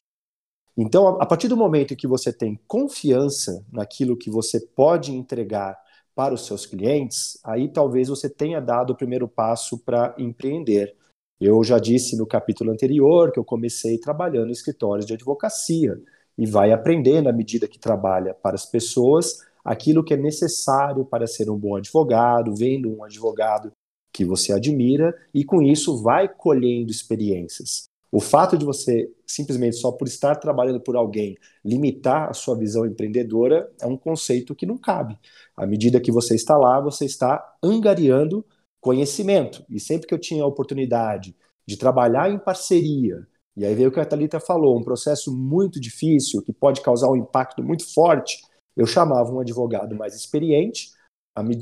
Então, 0.78 1.20
a 1.20 1.26
partir 1.26 1.48
do 1.48 1.58
momento 1.58 1.96
que 1.96 2.08
você 2.08 2.32
tem 2.32 2.60
confiança 2.68 3.66
naquilo 3.72 4.18
que 4.18 4.30
você 4.30 4.60
pode 4.60 5.12
entregar 5.12 5.76
para 6.14 6.34
os 6.34 6.46
seus 6.46 6.66
clientes, 6.66 7.40
aí 7.44 7.68
talvez 7.68 8.10
você 8.10 8.30
tenha 8.30 8.60
dado 8.60 8.92
o 8.92 8.96
primeiro 8.96 9.28
passo 9.28 9.78
para 9.80 10.14
empreender. 10.20 10.96
Eu 11.42 11.64
já 11.64 11.80
disse 11.80 12.16
no 12.16 12.28
capítulo 12.28 12.70
anterior 12.70 13.32
que 13.32 13.40
eu 13.40 13.44
comecei 13.44 13.98
trabalhando 13.98 14.50
em 14.50 14.52
escritórios 14.52 15.08
de 15.08 15.16
advocacia 15.16 16.00
e 16.38 16.46
vai 16.46 16.72
aprendendo 16.72 17.30
à 17.30 17.34
medida 17.34 17.68
que 17.68 17.80
trabalha 17.80 18.36
para 18.36 18.54
as 18.54 18.64
pessoas 18.64 19.40
aquilo 19.66 20.04
que 20.04 20.14
é 20.14 20.18
necessário 20.18 21.04
para 21.04 21.26
ser 21.26 21.50
um 21.50 21.58
bom 21.58 21.76
advogado, 21.76 22.56
vendo 22.56 22.96
um 22.96 23.04
advogado 23.04 23.72
que 24.14 24.24
você 24.24 24.54
admira 24.54 25.16
e 25.34 25.44
com 25.44 25.64
isso 25.64 26.04
vai 26.04 26.30
colhendo 26.30 26.92
experiências. 26.92 27.90
O 28.12 28.20
fato 28.20 28.56
de 28.56 28.64
você 28.64 29.12
simplesmente 29.26 29.78
só 29.78 29.92
por 29.92 30.08
estar 30.08 30.36
trabalhando 30.36 30.80
por 30.80 30.96
alguém 30.96 31.36
limitar 31.66 32.30
a 32.30 32.34
sua 32.34 32.56
visão 32.56 32.86
empreendedora 32.86 33.68
é 33.82 33.88
um 33.88 33.98
conceito 33.98 34.54
que 34.54 34.68
não 34.68 34.78
cabe. 34.78 35.18
À 35.58 35.66
medida 35.66 36.00
que 36.00 36.12
você 36.12 36.36
está 36.36 36.56
lá, 36.56 36.80
você 36.80 37.06
está 37.06 37.56
angariando 37.64 38.46
conhecimento. 38.82 39.64
E 39.70 39.80
sempre 39.80 40.08
que 40.08 40.14
eu 40.14 40.20
tinha 40.20 40.44
a 40.44 40.48
oportunidade 40.48 41.36
de 41.66 41.78
trabalhar 41.78 42.30
em 42.30 42.40
parceria, 42.40 43.26
e 43.56 43.66
aí 43.66 43.76
veio 43.76 43.90
o 43.90 43.92
que 43.92 44.00
a 44.00 44.06
Thalita 44.06 44.40
falou, 44.40 44.78
um 44.78 44.84
processo 44.84 45.32
muito 45.32 45.80
difícil, 45.80 46.42
que 46.42 46.52
pode 46.52 46.82
causar 46.82 47.10
um 47.10 47.16
impacto 47.16 47.64
muito 47.64 47.94
forte, 47.94 48.42
eu 48.76 48.86
chamava 48.86 49.32
um 49.32 49.40
advogado 49.40 49.96
mais 49.96 50.16
experiente, 50.16 50.90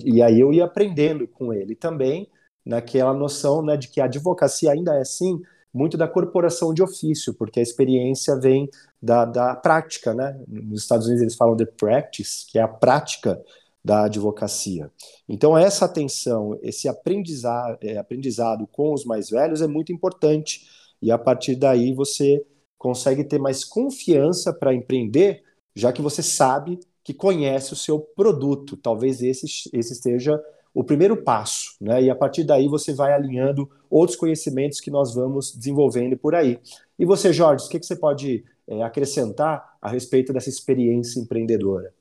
e 0.04 0.22
aí 0.22 0.40
eu 0.40 0.54
ia 0.54 0.66
aprendendo 0.66 1.28
com 1.28 1.54
ele 1.54 1.76
também, 1.76 2.28
naquela 2.66 3.14
noção 3.14 3.64
né, 3.64 3.76
de 3.76 3.88
que 3.88 4.00
a 4.00 4.06
advocacia 4.06 4.72
ainda 4.72 4.96
é, 4.96 5.04
sim, 5.04 5.42
muito 5.74 5.98
da 5.98 6.08
corporação 6.08 6.74
de 6.74 6.82
ofício, 6.82 7.34
porque 7.34 7.60
a 7.60 7.64
experiência 7.64 8.36
vem 8.36 8.70
da, 9.02 9.26
da 9.26 9.56
prática, 9.56 10.14
né? 10.14 10.40
Nos 10.48 10.82
Estados 10.82 11.06
Unidos 11.06 11.22
eles 11.22 11.36
falam 11.36 11.56
de 11.56 11.66
practice, 11.66 12.48
que 12.48 12.58
é 12.58 12.62
a 12.62 12.68
prática 12.68 13.40
da 13.84 14.06
advocacia. 14.06 14.92
Então, 15.28 15.58
essa 15.58 15.86
atenção, 15.86 16.58
esse 16.62 16.88
aprendizado, 16.88 17.78
é, 17.82 17.98
aprendizado 17.98 18.68
com 18.68 18.94
os 18.94 19.06
mais 19.06 19.30
velhos 19.30 19.62
é 19.62 19.68
muito 19.68 19.92
importante, 19.92 20.68
e 21.02 21.12
a 21.12 21.18
partir 21.18 21.56
daí 21.56 21.94
você 21.94 22.46
consegue 22.78 23.24
ter 23.24 23.40
mais 23.40 23.64
confiança 23.64 24.54
para 24.54 24.74
empreender, 24.74 25.44
já 25.76 25.92
que 25.92 26.02
você 26.02 26.22
sabe 26.22 26.80
que 27.04 27.14
conhece 27.14 27.74
o 27.74 27.76
seu 27.76 28.00
produto. 28.00 28.78
Talvez 28.78 29.22
esse, 29.22 29.46
esse 29.74 29.94
esteja 29.94 30.42
o 30.74 30.84
primeiro 30.84 31.24
passo, 31.24 31.76
né? 31.82 32.04
E 32.04 32.10
a 32.10 32.16
partir 32.16 32.44
daí 32.44 32.68
você 32.68 32.94
vai 32.94 33.14
alinhando 33.14 33.70
outros 33.90 34.18
conhecimentos 34.18 34.80
que 34.80 34.92
nós 34.92 35.14
vamos 35.14 35.56
desenvolvendo 35.56 36.18
por 36.18 36.36
aí. 36.36 36.60
E 36.98 37.06
você, 37.06 37.34
Jorge, 37.34 37.66
o 37.66 37.70
que, 37.70 37.80
que 37.80 37.86
você 37.86 37.96
pode 37.96 38.46
é, 38.68 38.84
acrescentar 38.84 39.78
a 39.82 39.90
respeito 39.90 40.32
dessa 40.32 40.50
experiência 40.50 41.20
empreendedora? 41.20 41.94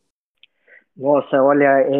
Nossa, 0.98 1.40
olha, 1.40 1.80
é, 1.80 1.90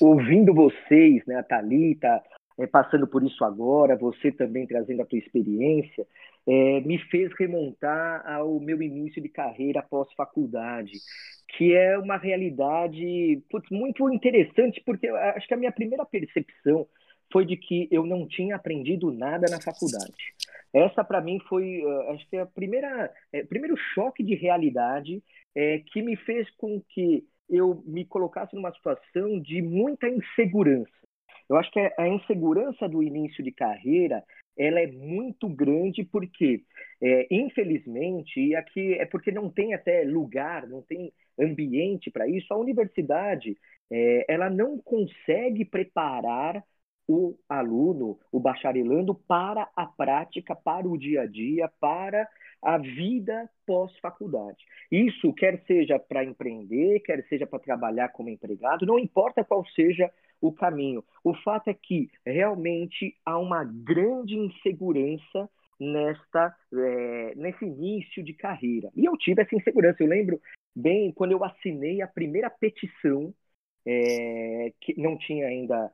ouvindo 0.00 0.52
vocês, 0.52 1.24
né, 1.26 1.36
a 1.36 1.44
Thalita, 1.44 2.20
é, 2.58 2.66
passando 2.66 3.06
por 3.06 3.22
isso 3.22 3.44
agora, 3.44 3.96
você 3.96 4.32
também 4.32 4.66
trazendo 4.66 5.00
a 5.00 5.06
tua 5.06 5.18
experiência, 5.18 6.04
é, 6.44 6.80
me 6.80 6.98
fez 6.98 7.32
remontar 7.38 8.28
ao 8.28 8.58
meu 8.58 8.82
início 8.82 9.22
de 9.22 9.28
carreira 9.28 9.78
após 9.78 10.12
faculdade, 10.14 10.90
que 11.56 11.72
é 11.72 11.96
uma 11.96 12.16
realidade 12.16 13.40
putz, 13.48 13.70
muito 13.70 14.10
interessante, 14.10 14.82
porque 14.84 15.06
acho 15.06 15.46
que 15.46 15.54
a 15.54 15.58
minha 15.58 15.70
primeira 15.70 16.04
percepção 16.04 16.84
foi 17.32 17.44
de 17.44 17.56
que 17.56 17.86
eu 17.92 18.04
não 18.04 18.26
tinha 18.26 18.56
aprendido 18.56 19.12
nada 19.12 19.46
na 19.48 19.60
faculdade. 19.60 20.34
Essa, 20.72 21.04
para 21.04 21.20
mim, 21.20 21.38
foi, 21.48 21.82
uh, 21.84 22.10
acho 22.10 22.28
que 22.28 22.36
é 22.36 22.40
a 22.40 22.46
primeira, 22.46 23.12
é, 23.32 23.44
primeiro 23.44 23.76
choque 23.94 24.22
de 24.24 24.34
realidade 24.34 25.22
é, 25.54 25.78
que 25.78 26.02
me 26.02 26.16
fez 26.16 26.48
com 26.56 26.82
que 26.88 27.24
eu 27.48 27.82
me 27.86 28.04
colocasse 28.04 28.54
numa 28.54 28.72
situação 28.72 29.40
de 29.40 29.62
muita 29.62 30.08
insegurança. 30.08 30.90
Eu 31.48 31.56
acho 31.56 31.70
que 31.70 31.80
a 31.80 32.08
insegurança 32.08 32.88
do 32.88 33.02
início 33.02 33.42
de 33.42 33.50
carreira 33.50 34.22
ela 34.56 34.80
é 34.80 34.88
muito 34.88 35.48
grande 35.48 36.04
porque, 36.04 36.62
é, 37.00 37.26
infelizmente, 37.30 38.40
e 38.40 38.56
aqui 38.56 38.94
é 38.94 39.06
porque 39.06 39.30
não 39.30 39.48
tem 39.48 39.72
até 39.72 40.02
lugar, 40.02 40.66
não 40.66 40.82
tem 40.82 41.12
ambiente 41.38 42.10
para 42.10 42.28
isso, 42.28 42.52
a 42.52 42.56
universidade 42.56 43.56
é, 43.90 44.24
ela 44.28 44.50
não 44.50 44.76
consegue 44.78 45.64
preparar 45.64 46.62
o 47.06 47.34
aluno, 47.48 48.18
o 48.30 48.38
bacharelando, 48.38 49.14
para 49.14 49.70
a 49.74 49.86
prática, 49.86 50.54
para 50.54 50.86
o 50.86 50.98
dia 50.98 51.22
a 51.22 51.26
dia, 51.26 51.70
para 51.80 52.28
a 52.62 52.78
vida 52.78 53.48
pós-faculdade. 53.66 54.58
Isso 54.90 55.32
quer 55.32 55.62
seja 55.66 55.98
para 55.98 56.24
empreender, 56.24 57.00
quer 57.00 57.24
seja 57.28 57.46
para 57.46 57.58
trabalhar 57.58 58.08
como 58.10 58.28
empregado, 58.28 58.86
não 58.86 58.98
importa 58.98 59.44
qual 59.44 59.64
seja 59.68 60.10
o 60.40 60.52
caminho. 60.52 61.04
O 61.22 61.34
fato 61.34 61.68
é 61.68 61.74
que 61.74 62.10
realmente 62.24 63.16
há 63.24 63.38
uma 63.38 63.64
grande 63.64 64.36
insegurança 64.36 65.48
nesta 65.80 66.54
é, 66.74 67.34
nesse 67.36 67.64
início 67.64 68.22
de 68.22 68.32
carreira. 68.32 68.90
E 68.96 69.04
eu 69.04 69.16
tive 69.16 69.42
essa 69.42 69.54
insegurança. 69.54 70.02
Eu 70.02 70.08
lembro 70.08 70.40
bem 70.74 71.12
quando 71.12 71.32
eu 71.32 71.44
assinei 71.44 72.02
a 72.02 72.08
primeira 72.08 72.50
petição 72.50 73.32
é, 73.86 74.72
que 74.80 75.00
não 75.00 75.16
tinha 75.16 75.46
ainda 75.46 75.90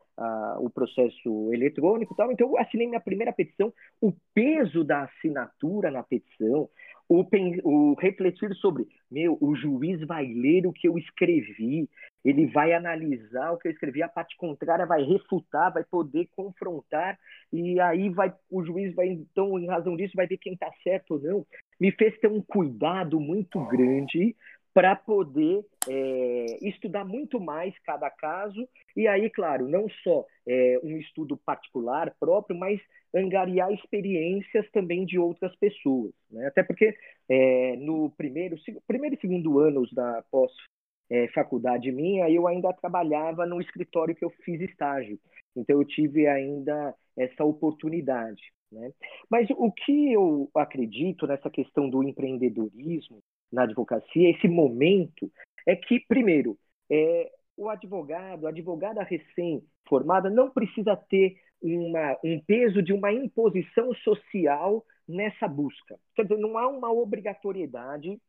o 0.60 0.70
processo 0.70 1.52
eletrônico 1.52 2.14
tal. 2.14 2.30
Então, 2.30 2.48
eu 2.48 2.58
assinei 2.58 2.86
minha 2.86 3.00
primeira 3.00 3.32
petição. 3.32 3.72
O 4.00 4.12
peso 4.32 4.84
da 4.84 5.04
assinatura 5.04 5.90
na 5.90 6.02
petição, 6.02 6.68
o, 7.08 7.26
o, 7.64 7.94
refletir 7.94 8.54
sobre, 8.54 8.86
meu, 9.10 9.36
o 9.40 9.54
juiz 9.54 10.00
vai 10.06 10.26
ler 10.26 10.66
o 10.66 10.72
que 10.72 10.88
eu 10.88 10.96
escrevi, 10.96 11.88
ele 12.24 12.46
vai 12.46 12.72
analisar 12.72 13.52
o 13.52 13.58
que 13.58 13.68
eu 13.68 13.72
escrevi, 13.72 14.02
a 14.02 14.08
parte 14.08 14.34
contrária 14.36 14.86
vai 14.86 15.02
refutar, 15.02 15.72
vai 15.72 15.84
poder 15.84 16.28
confrontar, 16.34 17.18
e 17.52 17.78
aí 17.78 18.08
vai 18.08 18.32
o 18.50 18.64
juiz 18.64 18.94
vai, 18.94 19.08
então, 19.08 19.58
em 19.58 19.66
razão 19.66 19.96
disso, 19.96 20.14
vai 20.16 20.26
ver 20.26 20.38
quem 20.38 20.54
está 20.54 20.70
certo 20.82 21.14
ou 21.14 21.20
não. 21.20 21.46
Me 21.78 21.90
fez 21.92 22.18
ter 22.18 22.28
um 22.28 22.40
cuidado 22.40 23.20
muito 23.20 23.62
grande 23.66 24.34
para 24.74 24.96
poder 24.96 25.64
é, 25.88 26.58
estudar 26.60 27.04
muito 27.04 27.38
mais 27.40 27.72
cada 27.84 28.10
caso 28.10 28.68
e 28.96 29.06
aí, 29.06 29.30
claro, 29.30 29.68
não 29.68 29.88
só 30.02 30.26
é, 30.46 30.80
um 30.82 30.98
estudo 30.98 31.36
particular 31.36 32.12
próprio, 32.18 32.58
mas 32.58 32.80
angariar 33.14 33.72
experiências 33.72 34.68
também 34.72 35.06
de 35.06 35.16
outras 35.16 35.54
pessoas. 35.56 36.12
Né? 36.28 36.46
Até 36.48 36.64
porque 36.64 36.92
é, 37.28 37.76
no 37.76 38.10
primeiro, 38.10 38.56
primeiro 38.86 39.14
e 39.14 39.20
segundo 39.20 39.60
anos 39.60 39.92
da 39.92 40.22
pós 40.30 40.52
faculdade 41.32 41.92
minha, 41.92 42.28
eu 42.28 42.48
ainda 42.48 42.72
trabalhava 42.72 43.46
no 43.46 43.60
escritório 43.60 44.16
que 44.16 44.24
eu 44.24 44.30
fiz 44.42 44.60
estágio. 44.62 45.16
Então 45.54 45.78
eu 45.78 45.84
tive 45.86 46.26
ainda 46.26 46.92
essa 47.16 47.44
oportunidade. 47.44 48.42
Né? 48.72 48.90
Mas 49.30 49.48
o 49.50 49.70
que 49.70 50.12
eu 50.12 50.50
acredito 50.54 51.26
nessa 51.26 51.48
questão 51.50 51.88
do 51.88 52.02
empreendedorismo 52.02 53.22
na 53.54 53.62
advocacia, 53.62 54.30
esse 54.30 54.48
momento, 54.48 55.30
é 55.66 55.74
que, 55.76 56.00
primeiro, 56.00 56.58
é, 56.90 57.30
o 57.56 57.68
advogado, 57.68 58.46
a 58.46 58.50
advogada 58.50 59.02
recém-formada, 59.02 60.28
não 60.28 60.50
precisa 60.50 60.96
ter 60.96 61.36
uma, 61.62 62.18
um 62.24 62.40
peso 62.40 62.82
de 62.82 62.92
uma 62.92 63.12
imposição 63.12 63.94
social 63.94 64.84
nessa 65.08 65.48
busca. 65.48 65.96
Quer 66.14 66.24
dizer, 66.24 66.38
não 66.38 66.58
há 66.58 66.68
uma 66.68 66.92
obrigatoriedade 66.92 68.20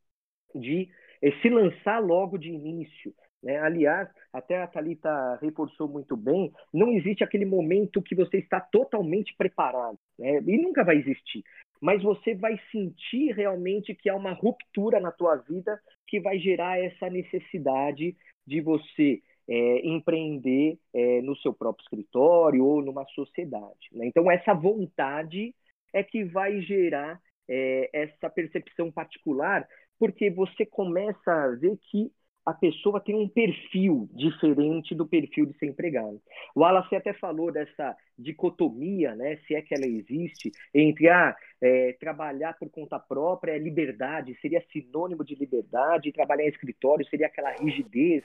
de 0.53 0.89
é, 1.22 1.32
se 1.41 1.50
lançar 1.50 2.00
logo 2.00 2.38
de 2.38 2.50
início. 2.50 3.13
Né? 3.44 3.60
Aliás, 3.60 4.10
até 4.34 4.62
a 4.62 4.67
Thalita 4.67 5.38
reforçou 5.41 5.88
muito 5.88 6.15
bem, 6.15 6.51
não 6.74 6.91
existe 6.91 7.24
aquele 7.24 7.46
momento 7.46 8.01
que 8.01 8.15
você 8.15 8.38
está 8.38 8.60
totalmente 8.60 9.36
preparado. 9.38 10.00
Né? 10.17 10.41
E 10.46 10.58
nunca 10.58 10.84
vai 10.84 10.98
existir 10.98 11.44
mas 11.82 12.01
você 12.01 12.34
vai 12.36 12.60
sentir 12.72 13.34
realmente 13.34 13.94
que 13.94 14.10
há 14.10 14.15
uma 14.15 14.34
ruptura 14.34 15.00
na 15.00 15.12
tua 15.12 15.36
vida 15.36 15.79
que 16.08 16.20
vai 16.20 16.39
gerar 16.39 16.79
essa 16.79 17.10
necessidade 17.10 18.15
de 18.46 18.62
você 18.62 19.22
é, 19.48 19.88
empreender 19.88 20.77
é, 20.94 21.22
no 21.22 21.36
seu 21.38 21.53
próprio 21.53 21.84
escritório 21.84 22.65
ou 22.65 22.82
numa 22.82 23.05
sociedade. 23.08 23.89
Né? 23.91 24.08
Então, 24.08 24.29
essa 24.29 24.53
vontade 24.53 25.53
é 25.94 26.03
que 26.03 26.24
vai 26.24 26.62
gerar 26.62 27.20
é, 27.48 27.89
essa 27.94 28.29
percepção 28.29 28.91
particular, 28.91 29.67
porque 30.00 30.29
você 30.29 30.65
começa 30.65 31.32
a 31.32 31.55
ver 31.55 31.77
que 31.89 32.12
a 32.46 32.54
pessoa 32.54 33.00
tem 33.00 33.16
um 33.16 33.28
perfil 33.28 34.08
diferente 34.14 34.94
do 34.94 35.06
perfil 35.06 35.48
de 35.48 35.58
ser 35.58 35.66
empregado. 35.66 36.22
O 36.54 36.62
Wallace 36.62 36.96
até 36.96 37.12
falou 37.14 37.52
dessa 37.52 37.98
dicotomia, 38.18 39.16
né, 39.16 39.38
se 39.48 39.56
é 39.56 39.62
que 39.62 39.74
ela 39.74 39.88
existe, 39.88 40.52
entre 40.74 41.10
ah, 41.10 41.36
é, 41.60 41.94
trabalhar 42.00 42.54
por 42.58 42.70
conta 42.70 43.00
própria 43.00 43.54
é 43.54 43.58
liberdade, 43.58 44.38
seria 44.42 44.64
sinônimo 44.72 45.24
de 45.24 45.36
liberdade, 45.36 46.12
trabalhar 46.12 46.46
em 46.46 46.50
escritório 46.50 47.06
seria 47.08 47.28
aquela 47.28 47.52
rigidez. 47.52 48.24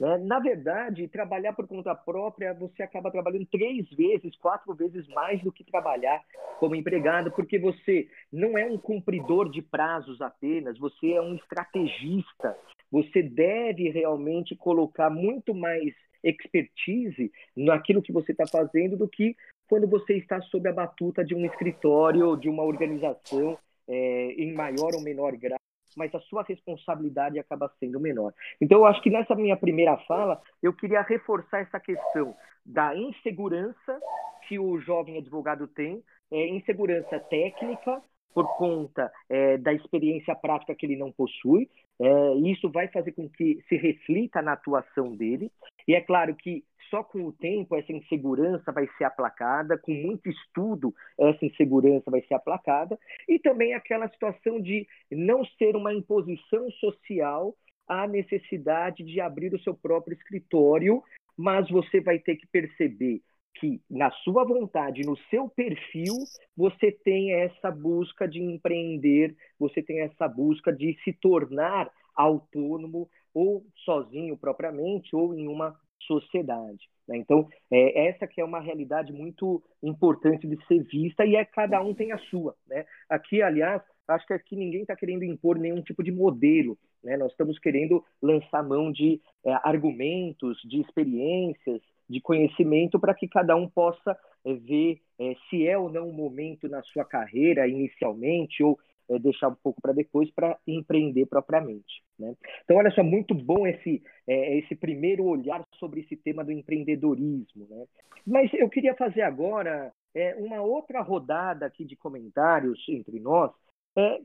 Né? 0.00 0.18
Na 0.18 0.40
verdade, 0.40 1.06
trabalhar 1.08 1.52
por 1.52 1.68
conta 1.68 1.94
própria, 1.94 2.54
você 2.54 2.82
acaba 2.82 3.10
trabalhando 3.10 3.46
três 3.46 3.88
vezes, 3.90 4.34
quatro 4.36 4.74
vezes 4.74 5.06
mais 5.08 5.40
do 5.42 5.52
que 5.52 5.62
trabalhar 5.62 6.22
como 6.58 6.74
empregado, 6.74 7.30
porque 7.30 7.58
você 7.58 8.08
não 8.32 8.58
é 8.58 8.66
um 8.66 8.78
cumpridor 8.78 9.50
de 9.50 9.62
prazos 9.62 10.20
apenas, 10.20 10.78
você 10.78 11.12
é 11.12 11.20
um 11.20 11.34
estrategista, 11.34 12.56
você 12.90 13.22
deve 13.22 13.88
realmente 13.90 14.56
colocar 14.56 15.10
muito 15.10 15.54
mais 15.54 15.94
expertise 16.22 17.32
naquilo 17.56 18.02
que 18.02 18.12
você 18.12 18.32
está 18.32 18.46
fazendo 18.46 18.96
do 18.96 19.08
que 19.08 19.34
quando 19.68 19.88
você 19.88 20.14
está 20.14 20.40
sob 20.42 20.68
a 20.68 20.72
batuta 20.72 21.24
de 21.24 21.34
um 21.34 21.46
escritório, 21.46 22.36
de 22.36 22.48
uma 22.48 22.64
organização, 22.64 23.56
é, 23.88 24.32
em 24.32 24.52
maior 24.52 24.94
ou 24.94 25.02
menor 25.02 25.36
grau, 25.36 25.58
mas 25.96 26.14
a 26.14 26.20
sua 26.20 26.42
responsabilidade 26.42 27.38
acaba 27.38 27.72
sendo 27.78 28.00
menor. 28.00 28.34
Então, 28.60 28.78
eu 28.78 28.86
acho 28.86 29.00
que 29.02 29.10
nessa 29.10 29.34
minha 29.34 29.56
primeira 29.56 29.96
fala, 30.08 30.40
eu 30.62 30.72
queria 30.72 31.02
reforçar 31.02 31.60
essa 31.60 31.78
questão 31.78 32.34
da 32.66 32.96
insegurança 32.96 34.00
que 34.48 34.58
o 34.58 34.78
jovem 34.80 35.18
advogado 35.18 35.66
tem, 35.68 36.02
é, 36.30 36.48
insegurança 36.48 37.18
técnica, 37.18 38.02
por 38.32 38.46
conta 38.56 39.10
é, 39.28 39.58
da 39.58 39.72
experiência 39.72 40.34
prática 40.34 40.74
que 40.74 40.86
ele 40.86 40.96
não 40.96 41.10
possui. 41.10 41.68
É, 42.00 42.34
isso 42.50 42.70
vai 42.70 42.88
fazer 42.88 43.12
com 43.12 43.28
que 43.28 43.62
se 43.68 43.76
reflita 43.76 44.40
na 44.40 44.52
atuação 44.52 45.14
dele. 45.14 45.52
E 45.86 45.94
é 45.94 46.00
claro 46.00 46.34
que 46.34 46.64
só 46.88 47.04
com 47.04 47.24
o 47.24 47.32
tempo 47.32 47.76
essa 47.76 47.92
insegurança 47.92 48.72
vai 48.72 48.88
ser 48.98 49.04
aplacada, 49.04 49.78
com 49.78 49.92
muito 49.92 50.28
estudo 50.28 50.94
essa 51.18 51.44
insegurança 51.44 52.10
vai 52.10 52.22
ser 52.22 52.34
aplacada, 52.34 52.98
e 53.28 53.38
também 53.38 53.74
aquela 53.74 54.08
situação 54.08 54.60
de 54.60 54.86
não 55.10 55.44
ser 55.44 55.76
uma 55.76 55.94
imposição 55.94 56.70
social 56.72 57.54
a 57.86 58.06
necessidade 58.06 59.02
de 59.04 59.20
abrir 59.20 59.52
o 59.52 59.60
seu 59.60 59.74
próprio 59.74 60.16
escritório, 60.16 61.02
mas 61.36 61.68
você 61.68 62.00
vai 62.00 62.18
ter 62.18 62.36
que 62.36 62.46
perceber 62.46 63.20
que 63.54 63.80
na 63.90 64.10
sua 64.10 64.44
vontade, 64.44 65.02
no 65.02 65.16
seu 65.28 65.48
perfil, 65.48 66.14
você 66.56 66.90
tem 66.90 67.32
essa 67.32 67.70
busca 67.70 68.26
de 68.26 68.40
empreender, 68.40 69.36
você 69.58 69.82
tem 69.82 70.00
essa 70.00 70.26
busca 70.28 70.72
de 70.72 70.96
se 71.04 71.12
tornar 71.12 71.90
autônomo 72.14 73.08
ou 73.34 73.64
sozinho 73.84 74.36
propriamente 74.36 75.14
ou 75.14 75.34
em 75.34 75.46
uma 75.46 75.76
sociedade. 76.00 76.88
Né? 77.06 77.18
Então, 77.18 77.48
é, 77.70 78.08
essa 78.08 78.26
que 78.26 78.40
é 78.40 78.44
uma 78.44 78.60
realidade 78.60 79.12
muito 79.12 79.62
importante 79.82 80.46
de 80.46 80.56
ser 80.66 80.82
vista 80.84 81.24
e 81.24 81.36
é 81.36 81.44
cada 81.44 81.80
um 81.82 81.94
tem 81.94 82.12
a 82.12 82.18
sua. 82.18 82.54
Né? 82.66 82.84
Aqui, 83.08 83.42
aliás, 83.42 83.82
acho 84.08 84.26
que 84.26 84.32
aqui 84.32 84.56
ninguém 84.56 84.82
está 84.82 84.96
querendo 84.96 85.24
impor 85.24 85.58
nenhum 85.58 85.82
tipo 85.82 86.02
de 86.02 86.10
modelo. 86.10 86.78
Né? 87.02 87.16
Nós 87.16 87.30
estamos 87.30 87.58
querendo 87.58 88.04
lançar 88.20 88.62
mão 88.62 88.90
de 88.90 89.20
é, 89.44 89.52
argumentos, 89.62 90.60
de 90.64 90.80
experiências, 90.80 91.80
de 92.10 92.20
conhecimento 92.20 92.98
para 92.98 93.14
que 93.14 93.28
cada 93.28 93.54
um 93.54 93.68
possa 93.68 94.18
é, 94.44 94.54
ver 94.54 95.00
é, 95.18 95.34
se 95.48 95.66
é 95.66 95.78
ou 95.78 95.88
não 95.88 96.08
o 96.08 96.12
momento 96.12 96.68
na 96.68 96.82
sua 96.82 97.04
carreira 97.04 97.68
inicialmente 97.68 98.62
ou 98.64 98.76
é, 99.08 99.16
deixar 99.20 99.48
um 99.48 99.54
pouco 99.54 99.80
para 99.80 99.92
depois 99.92 100.28
para 100.32 100.58
empreender 100.66 101.26
propriamente. 101.26 102.02
Né? 102.18 102.34
Então, 102.64 102.76
olha 102.76 102.90
só, 102.90 103.04
muito 103.04 103.32
bom 103.32 103.64
esse, 103.64 104.02
esse 104.26 104.74
primeiro 104.74 105.24
olhar 105.24 105.64
sobre 105.78 106.00
esse 106.00 106.16
tema 106.16 106.44
do 106.44 106.50
empreendedorismo. 106.50 107.66
Né? 107.70 107.86
Mas 108.26 108.52
eu 108.54 108.68
queria 108.68 108.94
fazer 108.94 109.22
agora 109.22 109.92
uma 110.38 110.60
outra 110.60 111.00
rodada 111.00 111.64
aqui 111.66 111.84
de 111.84 111.96
comentários 111.96 112.84
entre 112.88 113.20
nós, 113.20 113.52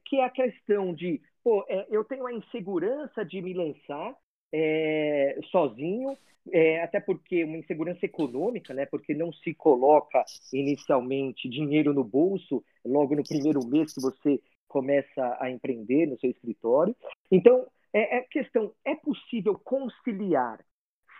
que 0.03 0.17
é 0.17 0.25
a 0.25 0.29
questão 0.29 0.93
de, 0.93 1.21
pô, 1.43 1.63
eu 1.89 2.03
tenho 2.03 2.25
a 2.25 2.33
insegurança 2.33 3.23
de 3.23 3.41
me 3.41 3.53
lançar 3.53 4.15
é, 4.53 5.39
sozinho, 5.51 6.17
é, 6.51 6.81
até 6.83 6.99
porque 6.99 7.43
uma 7.43 7.57
insegurança 7.57 8.05
econômica, 8.05 8.73
né? 8.73 8.85
Porque 8.85 9.13
não 9.13 9.33
se 9.33 9.53
coloca 9.53 10.23
inicialmente 10.53 11.49
dinheiro 11.49 11.93
no 11.93 12.03
bolso 12.03 12.63
logo 12.85 13.15
no 13.15 13.23
primeiro 13.23 13.65
mês 13.65 13.93
que 13.93 14.01
você 14.01 14.39
começa 14.67 15.37
a 15.39 15.49
empreender 15.49 16.05
no 16.05 16.19
seu 16.19 16.29
escritório. 16.29 16.95
Então, 17.31 17.65
é, 17.91 18.17
é 18.17 18.21
questão: 18.21 18.73
é 18.83 18.95
possível 18.95 19.57
conciliar 19.57 20.63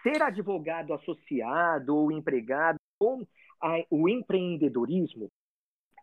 ser 0.03 0.21
advogado 0.21 0.93
associado 0.93 1.95
ou 1.95 2.11
empregado 2.11 2.77
com 2.99 3.25
a, 3.59 3.83
o 3.89 4.07
empreendedorismo? 4.07 5.31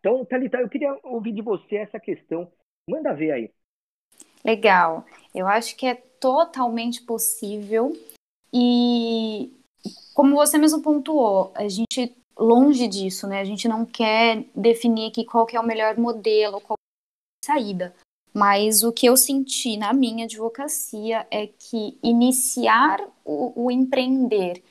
Então, 0.01 0.25
Thalita, 0.25 0.59
eu 0.59 0.69
queria 0.69 0.99
ouvir 1.05 1.33
de 1.33 1.43
você 1.43 1.77
essa 1.77 2.01
questão. 2.01 2.51
Manda 2.89 3.15
ver 3.15 3.31
aí. 3.31 3.51
Legal. 4.45 5.05
Eu 5.35 5.47
acho 5.47 5.77
que 5.77 5.87
é 5.87 5.95
totalmente 5.95 7.03
possível 7.03 7.93
e 8.53 9.53
como 10.15 10.37
você 10.37 10.59
mesmo 10.59 10.83
pontuou, 10.83 11.53
a 11.55 11.67
gente 11.69 12.15
longe 12.39 12.87
disso, 12.87 13.27
né? 13.27 13.41
A 13.41 13.45
gente 13.45 13.67
não 13.67 13.85
quer 13.85 14.45
definir 14.55 15.09
aqui 15.09 15.25
qual 15.25 15.47
é 15.53 15.61
o 15.61 15.67
melhor 15.67 15.97
modelo, 15.97 16.61
qual 16.61 16.77
é 16.77 17.51
a 17.51 17.55
saída. 17.55 17.95
Mas 18.35 18.83
o 18.83 18.93
que 18.93 19.07
eu 19.07 19.17
senti 19.17 19.77
na 19.77 19.93
minha 19.93 20.25
advocacia 20.25 21.27
é 21.31 21.47
que 21.47 21.99
iniciar 22.03 23.01
o, 23.25 23.65
o 23.65 23.71
empreender, 23.71 24.63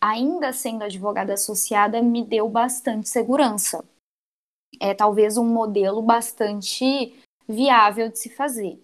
ainda 0.00 0.52
sendo 0.52 0.84
advogada 0.84 1.34
associada, 1.34 2.02
me 2.02 2.24
deu 2.24 2.48
bastante 2.48 3.08
segurança. 3.08 3.84
É 4.80 4.94
talvez 4.94 5.36
um 5.36 5.44
modelo 5.44 6.00
bastante 6.00 7.14
viável 7.46 8.08
de 8.08 8.18
se 8.18 8.30
fazer 8.30 8.78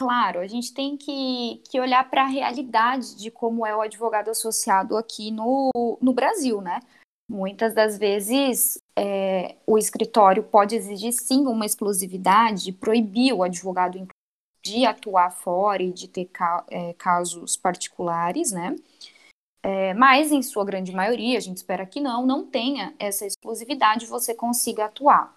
claro, 0.00 0.40
a 0.40 0.46
gente 0.46 0.72
tem 0.72 0.96
que, 0.96 1.60
que 1.68 1.78
olhar 1.78 2.08
para 2.08 2.22
a 2.22 2.26
realidade 2.26 3.16
de 3.16 3.30
como 3.30 3.66
é 3.66 3.76
o 3.76 3.82
advogado 3.82 4.30
associado 4.30 4.96
aqui 4.96 5.30
no, 5.30 5.70
no 6.00 6.14
Brasil, 6.14 6.62
né? 6.62 6.80
Muitas 7.28 7.74
das 7.74 7.98
vezes 7.98 8.78
é, 8.96 9.56
o 9.66 9.76
escritório 9.76 10.42
pode 10.42 10.74
exigir 10.74 11.12
sim 11.12 11.46
uma 11.46 11.66
exclusividade, 11.66 12.72
proibir 12.72 13.34
o 13.34 13.42
advogado 13.42 14.08
de 14.64 14.86
atuar 14.86 15.30
fora 15.30 15.82
e 15.82 15.92
de 15.92 16.08
ter 16.08 16.24
ca 16.24 16.64
é, 16.70 16.94
casos 16.94 17.58
particulares, 17.58 18.52
né? 18.52 18.74
É, 19.62 19.92
mas 19.92 20.32
em 20.32 20.40
sua 20.40 20.64
grande 20.64 20.92
maioria, 20.92 21.36
a 21.36 21.42
gente 21.42 21.58
espera 21.58 21.84
que 21.84 22.00
não, 22.00 22.26
não 22.26 22.46
tenha 22.46 22.94
essa 22.98 23.26
exclusividade, 23.26 24.06
você 24.06 24.34
consiga 24.34 24.86
atuar. 24.86 25.36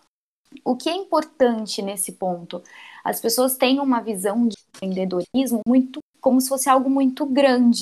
O 0.64 0.78
que 0.78 0.88
é 0.88 0.94
importante 0.94 1.82
nesse 1.82 2.14
ponto? 2.14 2.64
As 3.04 3.20
pessoas 3.20 3.58
têm 3.58 3.80
uma 3.80 4.02
visão 4.02 4.48
de 4.48 4.56
empreendedorismo 4.76 5.62
muito 5.68 6.00
como 6.22 6.40
se 6.40 6.48
fosse 6.48 6.70
algo 6.70 6.90
muito 6.90 7.26
grande. 7.26 7.82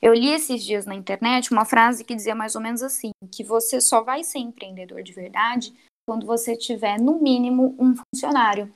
Eu 0.00 0.14
li 0.14 0.30
esses 0.30 0.64
dias 0.64 0.86
na 0.86 0.94
internet 0.94 1.52
uma 1.52 1.64
frase 1.64 2.04
que 2.04 2.14
dizia 2.14 2.34
mais 2.34 2.54
ou 2.54 2.60
menos 2.60 2.82
assim: 2.82 3.10
que 3.30 3.44
você 3.44 3.80
só 3.80 4.02
vai 4.02 4.24
ser 4.24 4.38
empreendedor 4.38 5.02
de 5.02 5.12
verdade 5.12 5.74
quando 6.08 6.24
você 6.24 6.56
tiver, 6.56 7.00
no 7.00 7.20
mínimo, 7.20 7.74
um 7.78 7.94
funcionário. 7.94 8.72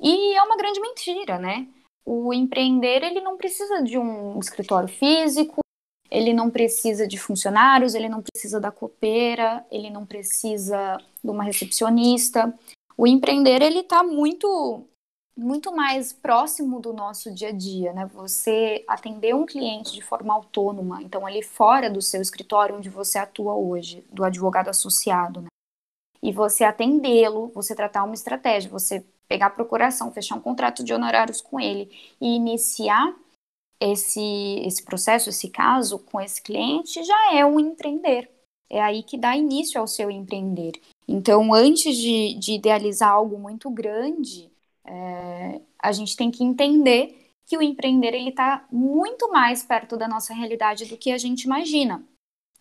E 0.00 0.34
é 0.34 0.42
uma 0.42 0.56
grande 0.56 0.80
mentira, 0.80 1.38
né? 1.38 1.68
O 2.04 2.34
empreender, 2.34 3.02
ele 3.02 3.20
não 3.20 3.36
precisa 3.36 3.82
de 3.82 3.96
um 3.96 4.38
escritório 4.38 4.88
físico, 4.88 5.60
ele 6.10 6.32
não 6.32 6.50
precisa 6.50 7.06
de 7.06 7.18
funcionários, 7.18 7.94
ele 7.94 8.08
não 8.08 8.22
precisa 8.22 8.60
da 8.60 8.70
copeira, 8.70 9.64
ele 9.70 9.90
não 9.90 10.04
precisa 10.04 10.98
de 11.22 11.30
uma 11.30 11.44
recepcionista. 11.44 12.52
O 12.96 13.06
empreender 13.06 13.62
ele 13.62 13.80
está 13.80 14.02
muito 14.02 14.86
muito 15.36 15.74
mais 15.74 16.12
próximo 16.12 16.80
do 16.80 16.92
nosso 16.92 17.32
dia 17.32 17.48
a 17.48 17.52
dia, 17.52 17.92
né? 17.92 18.06
Você 18.14 18.84
atender 18.88 19.34
um 19.34 19.44
cliente 19.44 19.92
de 19.92 20.00
forma 20.00 20.32
autônoma, 20.32 21.02
então 21.02 21.26
ali 21.26 21.42
fora 21.42 21.90
do 21.90 22.00
seu 22.00 22.22
escritório 22.22 22.76
onde 22.76 22.88
você 22.88 23.18
atua 23.18 23.54
hoje, 23.54 24.04
do 24.10 24.24
advogado 24.24 24.68
associado, 24.68 25.42
né? 25.42 25.48
E 26.22 26.32
você 26.32 26.64
atendê-lo, 26.64 27.48
você 27.54 27.74
tratar 27.74 28.04
uma 28.04 28.14
estratégia, 28.14 28.70
você 28.70 29.04
pegar 29.28 29.46
a 29.46 29.50
procuração, 29.50 30.10
fechar 30.10 30.36
um 30.36 30.40
contrato 30.40 30.82
de 30.82 30.94
honorários 30.94 31.40
com 31.40 31.60
ele 31.60 31.90
e 32.20 32.34
iniciar 32.34 33.14
esse, 33.78 34.62
esse 34.64 34.82
processo, 34.82 35.28
esse 35.28 35.50
caso 35.50 35.98
com 35.98 36.20
esse 36.20 36.40
cliente, 36.40 37.04
já 37.04 37.34
é 37.34 37.44
um 37.44 37.60
empreender. 37.60 38.30
É 38.70 38.82
aí 38.82 39.02
que 39.02 39.18
dá 39.18 39.36
início 39.36 39.80
ao 39.80 39.86
seu 39.86 40.10
empreender. 40.10 40.72
Então, 41.06 41.54
antes 41.54 41.96
de, 41.96 42.34
de 42.34 42.54
idealizar 42.54 43.10
algo 43.10 43.38
muito 43.38 43.70
grande, 43.70 44.50
é, 44.86 45.60
a 45.78 45.92
gente 45.92 46.16
tem 46.16 46.30
que 46.30 46.44
entender 46.44 47.32
que 47.46 47.56
o 47.56 47.62
empreender 47.62 48.14
ele 48.14 48.30
está 48.30 48.66
muito 48.70 49.30
mais 49.30 49.62
perto 49.62 49.96
da 49.96 50.08
nossa 50.08 50.34
realidade 50.34 50.86
do 50.86 50.96
que 50.96 51.12
a 51.12 51.18
gente 51.18 51.42
imagina. 51.42 52.04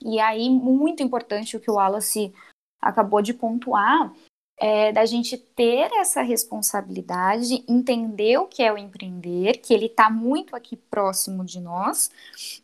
E 0.01 0.19
aí, 0.19 0.49
muito 0.49 1.01
importante 1.01 1.55
o 1.55 1.59
que 1.59 1.71
o 1.71 1.75
Wallace 1.75 2.33
acabou 2.81 3.21
de 3.21 3.33
pontuar, 3.33 4.13
é, 4.57 4.91
da 4.91 5.05
gente 5.05 5.37
ter 5.37 5.91
essa 5.93 6.21
responsabilidade, 6.21 7.63
entender 7.67 8.37
o 8.37 8.47
que 8.47 8.63
é 8.63 8.71
o 8.71 8.77
empreender, 8.77 9.57
que 9.57 9.73
ele 9.73 9.87
está 9.87 10.09
muito 10.09 10.55
aqui 10.55 10.77
próximo 10.77 11.43
de 11.43 11.59
nós 11.59 12.09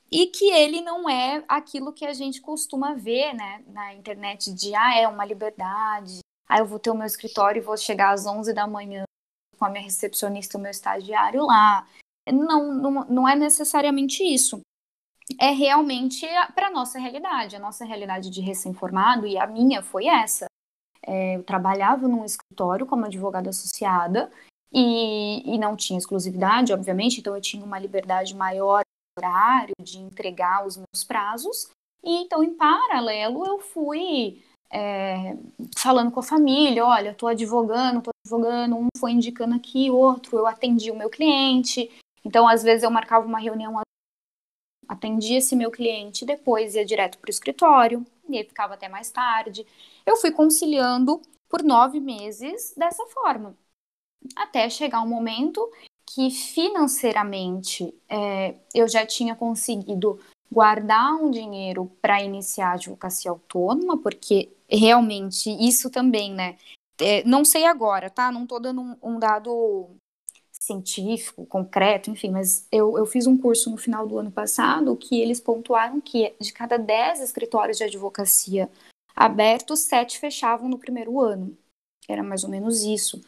e 0.09 0.27
que 0.27 0.45
ele 0.51 0.81
não 0.81 1.09
é 1.09 1.43
aquilo 1.47 1.91
que 1.91 2.05
a 2.05 2.13
gente 2.13 2.39
costuma 2.39 2.93
ver 2.93 3.33
né, 3.33 3.63
na 3.67 3.93
internet 3.93 4.53
de 4.53 4.73
ah, 4.75 4.95
é 4.95 5.07
uma 5.07 5.25
liberdade, 5.25 6.19
ah, 6.47 6.59
eu 6.59 6.65
vou 6.65 6.79
ter 6.79 6.91
o 6.91 6.95
meu 6.95 7.05
escritório 7.05 7.59
e 7.59 7.65
vou 7.65 7.75
chegar 7.75 8.13
às 8.13 8.25
11 8.25 8.53
da 8.53 8.67
manhã 8.67 9.03
com 9.61 9.65
a 9.65 9.69
minha 9.69 9.83
recepcionista, 9.83 10.57
o 10.57 10.61
meu 10.61 10.71
estagiário 10.71 11.45
lá. 11.45 11.87
Não, 12.27 12.73
não, 12.73 12.91
não 13.05 13.29
é 13.29 13.35
necessariamente 13.35 14.23
isso. 14.23 14.59
É 15.39 15.51
realmente 15.51 16.25
para 16.55 16.67
a 16.67 16.71
nossa 16.71 16.97
realidade, 16.97 17.55
a 17.55 17.59
nossa 17.59 17.85
realidade 17.85 18.31
de 18.31 18.41
recém-formado, 18.41 19.27
e 19.27 19.37
a 19.37 19.45
minha 19.45 19.83
foi 19.83 20.07
essa. 20.07 20.47
É, 21.05 21.35
eu 21.35 21.43
trabalhava 21.43 22.07
num 22.07 22.25
escritório 22.25 22.87
como 22.87 23.05
advogada 23.05 23.51
associada 23.51 24.31
e, 24.73 25.43
e 25.45 25.59
não 25.59 25.75
tinha 25.75 25.99
exclusividade, 25.99 26.73
obviamente, 26.73 27.19
então 27.19 27.35
eu 27.35 27.41
tinha 27.41 27.63
uma 27.63 27.77
liberdade 27.77 28.35
maior 28.35 28.81
no 29.15 29.23
horário 29.23 29.75
de 29.79 29.99
entregar 29.99 30.65
os 30.65 30.75
meus 30.75 31.03
prazos. 31.05 31.69
E 32.03 32.23
então, 32.23 32.43
em 32.43 32.55
paralelo, 32.55 33.45
eu 33.45 33.59
fui 33.59 34.43
é, 34.71 35.37
falando 35.77 36.11
com 36.11 36.19
a 36.19 36.23
família, 36.23 36.83
olha, 36.83 37.11
estou 37.11 37.29
advogando, 37.29 37.99
estou 37.99 38.10
advogando, 38.23 38.77
um 38.77 38.87
foi 38.97 39.11
indicando 39.11 39.55
aqui, 39.55 39.89
outro, 39.89 40.37
eu 40.37 40.47
atendi 40.47 40.91
o 40.91 40.95
meu 40.95 41.09
cliente. 41.09 41.89
Então, 42.23 42.47
às 42.47 42.63
vezes, 42.63 42.83
eu 42.83 42.91
marcava 42.91 43.25
uma 43.25 43.39
reunião, 43.39 43.81
atendia 44.87 45.39
esse 45.39 45.55
meu 45.55 45.71
cliente, 45.71 46.25
depois 46.25 46.75
ia 46.75 46.85
direto 46.85 47.17
para 47.17 47.29
o 47.29 47.31
escritório, 47.31 48.05
e 48.29 48.37
aí 48.37 48.43
ficava 48.43 48.75
até 48.75 48.87
mais 48.87 49.09
tarde. 49.11 49.65
Eu 50.05 50.17
fui 50.17 50.31
conciliando 50.31 51.21
por 51.49 51.63
nove 51.63 51.99
meses 51.99 52.73
dessa 52.77 53.05
forma, 53.07 53.57
até 54.35 54.69
chegar 54.69 55.01
um 55.01 55.09
momento 55.09 55.69
que 56.05 56.29
financeiramente 56.29 57.93
é, 58.07 58.55
eu 58.73 58.87
já 58.87 59.05
tinha 59.05 59.35
conseguido 59.35 60.19
guardar 60.51 61.13
um 61.15 61.31
dinheiro 61.31 61.89
para 62.01 62.21
iniciar 62.21 62.71
a 62.71 62.73
advocacia 62.73 63.31
autônoma, 63.31 63.97
porque 63.97 64.51
realmente 64.69 65.49
isso 65.49 65.89
também, 65.89 66.33
né? 66.33 66.57
É, 66.99 67.23
não 67.23 67.43
sei 67.45 67.65
agora, 67.65 68.09
tá? 68.09 68.31
Não 68.31 68.43
estou 68.43 68.59
dando 68.59 68.81
um, 68.81 68.97
um, 69.01 69.19
dado 69.19 69.89
científico, 70.51 71.45
concreto, 71.45 72.11
enfim, 72.11 72.29
mas 72.29 72.67
eu, 72.71 72.97
eu 72.97 73.05
fiz 73.05 73.25
um 73.25 73.37
curso 73.37 73.71
no 73.71 73.77
final 73.77 74.07
do 74.07 74.17
ano 74.19 74.31
passado 74.31 74.95
que 74.95 75.19
eles 75.19 75.39
pontuaram 75.39 75.99
que 75.99 76.35
de 76.39 76.53
cada 76.53 76.77
10 76.77 77.21
escritórios 77.21 77.77
de 77.77 77.83
advocacia 77.83 78.69
abertos, 79.15 79.81
sete 79.81 80.19
fechavam 80.19 80.69
no 80.69 80.79
primeiro 80.79 81.19
ano. 81.19 81.57
Era 82.07 82.23
mais 82.23 82.43
ou 82.43 82.49
menos 82.49 82.83
isso. 82.83 83.21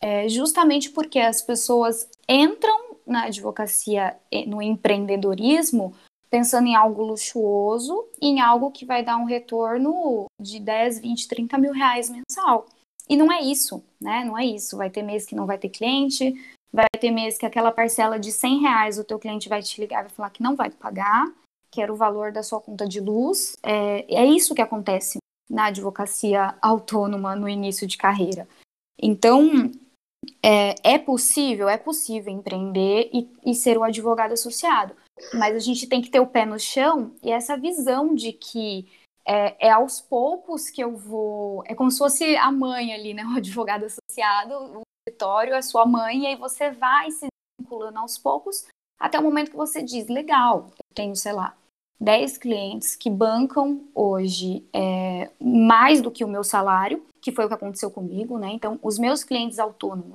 É, 0.00 0.28
justamente 0.28 0.90
porque 0.90 1.18
as 1.18 1.42
pessoas 1.42 2.08
entram 2.28 2.96
na 3.06 3.24
advocacia, 3.24 4.16
no 4.46 4.62
empreendedorismo, 4.62 5.94
pensando 6.30 6.66
em 6.66 6.74
algo 6.74 7.02
luxuoso, 7.02 8.06
em 8.20 8.40
algo 8.40 8.70
que 8.70 8.84
vai 8.84 9.04
dar 9.04 9.16
um 9.16 9.24
retorno 9.24 10.26
de 10.40 10.58
10, 10.58 11.00
20, 11.00 11.28
30 11.28 11.58
mil 11.58 11.72
reais 11.72 12.10
mensal. 12.10 12.66
E 13.08 13.16
não 13.16 13.30
é 13.30 13.42
isso, 13.42 13.82
né? 14.00 14.24
Não 14.24 14.38
é 14.38 14.44
isso. 14.44 14.76
Vai 14.76 14.90
ter 14.90 15.02
mês 15.02 15.26
que 15.26 15.34
não 15.34 15.46
vai 15.46 15.58
ter 15.58 15.68
cliente, 15.68 16.34
vai 16.72 16.86
ter 16.98 17.10
mês 17.10 17.36
que 17.38 17.46
aquela 17.46 17.70
parcela 17.70 18.18
de 18.18 18.32
100 18.32 18.60
reais 18.60 18.98
o 18.98 19.04
teu 19.04 19.18
cliente 19.18 19.48
vai 19.48 19.62
te 19.62 19.80
ligar 19.80 20.00
e 20.00 20.02
vai 20.04 20.10
falar 20.10 20.30
que 20.30 20.42
não 20.42 20.56
vai 20.56 20.70
pagar, 20.70 21.30
que 21.70 21.82
era 21.82 21.92
o 21.92 21.96
valor 21.96 22.32
da 22.32 22.42
sua 22.42 22.60
conta 22.60 22.86
de 22.86 23.00
luz. 23.00 23.56
É, 23.62 24.04
é 24.14 24.24
isso 24.24 24.54
que 24.54 24.62
acontece 24.62 25.18
na 25.48 25.66
advocacia 25.66 26.54
autônoma 26.62 27.36
no 27.36 27.48
início 27.48 27.86
de 27.86 27.96
carreira. 27.98 28.48
Então, 29.00 29.70
é, 30.42 30.74
é 30.82 30.98
possível, 30.98 31.68
é 31.68 31.76
possível 31.76 32.32
empreender 32.32 33.10
e, 33.12 33.28
e 33.44 33.54
ser 33.54 33.76
o 33.76 33.84
advogado 33.84 34.32
associado, 34.32 34.94
mas 35.34 35.54
a 35.54 35.58
gente 35.58 35.86
tem 35.86 36.00
que 36.00 36.10
ter 36.10 36.20
o 36.20 36.26
pé 36.26 36.46
no 36.46 36.58
chão 36.58 37.12
e 37.22 37.30
essa 37.30 37.56
visão 37.56 38.14
de 38.14 38.32
que 38.32 38.86
é, 39.26 39.68
é, 39.68 39.70
aos 39.70 40.00
poucos 40.00 40.68
que 40.68 40.82
eu 40.82 40.96
vou. 40.96 41.62
É 41.66 41.74
como 41.74 41.90
se 41.90 41.98
fosse 41.98 42.36
a 42.36 42.52
mãe 42.52 42.92
ali, 42.92 43.14
né? 43.14 43.24
O 43.34 43.36
advogado 43.36 43.84
associado, 43.84 44.54
o 44.78 44.82
escritório, 45.06 45.56
a 45.56 45.62
sua 45.62 45.86
mãe, 45.86 46.22
e 46.22 46.26
aí 46.26 46.36
você 46.36 46.70
vai 46.70 47.10
se 47.10 47.26
vinculando 47.60 47.98
aos 47.98 48.18
poucos 48.18 48.66
até 48.98 49.18
o 49.18 49.22
momento 49.22 49.50
que 49.50 49.56
você 49.56 49.82
diz: 49.82 50.08
legal, 50.08 50.66
eu 50.68 50.94
tenho, 50.94 51.16
sei 51.16 51.32
lá, 51.32 51.56
10 52.00 52.38
clientes 52.38 52.96
que 52.96 53.10
bancam 53.10 53.88
hoje 53.94 54.66
é, 54.72 55.30
mais 55.40 56.00
do 56.00 56.10
que 56.10 56.24
o 56.24 56.28
meu 56.28 56.44
salário, 56.44 57.04
que 57.20 57.32
foi 57.32 57.44
o 57.44 57.48
que 57.48 57.54
aconteceu 57.54 57.90
comigo, 57.90 58.38
né? 58.38 58.48
Então, 58.52 58.78
os 58.82 58.98
meus 58.98 59.24
clientes 59.24 59.58
autônomos 59.58 60.14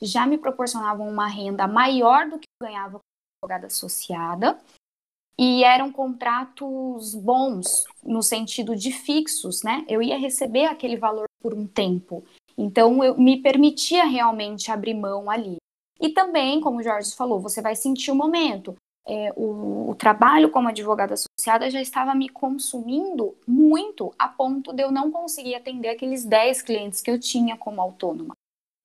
já 0.00 0.26
me 0.26 0.38
proporcionavam 0.38 1.08
uma 1.08 1.26
renda 1.26 1.66
maior 1.66 2.28
do 2.28 2.38
que 2.38 2.46
eu 2.60 2.66
ganhava 2.66 2.92
como 2.92 3.02
advogada 3.42 3.66
associada, 3.66 4.58
e 5.38 5.62
eram 5.62 5.92
contratos 5.92 7.14
bons 7.14 7.84
no 8.02 8.22
sentido 8.22 8.74
de 8.74 8.90
fixos, 8.90 9.62
né? 9.62 9.84
Eu 9.88 10.02
ia 10.02 10.18
receber 10.18 10.64
aquele 10.66 10.96
valor 10.96 11.26
por 11.40 11.54
um 11.54 11.66
tempo. 11.66 12.24
Então, 12.56 13.04
eu 13.04 13.16
me 13.16 13.40
permitia 13.40 14.04
realmente 14.04 14.70
abrir 14.70 14.94
mão 14.94 15.30
ali. 15.30 15.56
E 16.00 16.08
também, 16.08 16.60
como 16.60 16.78
o 16.78 16.82
Jorge 16.82 17.14
falou, 17.14 17.40
você 17.40 17.62
vai 17.62 17.76
sentir 17.76 18.10
o 18.10 18.16
momento 18.16 18.74
é, 19.08 19.32
o, 19.34 19.90
o, 19.90 19.94
trabalho 19.94 20.50
como 20.50 20.68
advogada 20.68 21.14
associada 21.14 21.70
já 21.70 21.80
estava 21.80 22.14
me 22.14 22.28
consumindo 22.28 23.34
muito 23.46 24.14
a 24.18 24.28
ponto 24.28 24.70
de 24.70 24.82
eu 24.82 24.92
não 24.92 25.10
conseguir 25.10 25.54
atender 25.54 25.88
aqueles 25.88 26.26
10 26.26 26.60
clientes 26.60 27.00
que 27.00 27.10
eu 27.10 27.18
tinha 27.18 27.56
como 27.56 27.80
autônoma. 27.80 28.34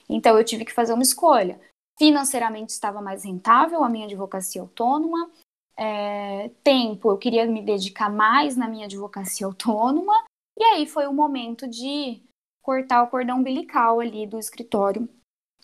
Então 0.08 0.38
eu 0.38 0.46
tive 0.46 0.64
que 0.64 0.72
fazer 0.72 0.94
uma 0.94 1.04
escolha. 1.04 1.60
Financeiramente 2.00 2.70
estava 2.70 3.02
mais 3.02 3.26
rentável 3.26 3.84
a 3.84 3.90
minha 3.90 4.06
advocacia 4.06 4.62
autônoma, 4.62 5.30
é, 5.78 6.50
tempo 6.64 7.12
eu 7.12 7.18
queria 7.18 7.46
me 7.46 7.62
dedicar 7.62 8.10
mais 8.10 8.56
na 8.56 8.68
minha 8.68 8.86
advocacia 8.86 9.46
autônoma, 9.48 10.14
e 10.58 10.64
aí 10.64 10.86
foi 10.88 11.08
o 11.08 11.14
momento 11.14 11.68
de 11.68 12.22
cortar 12.62 13.04
o 13.04 13.08
cordão 13.08 13.40
umbilical 13.40 14.00
ali 14.00 14.26
do 14.26 14.40
escritório 14.40 15.08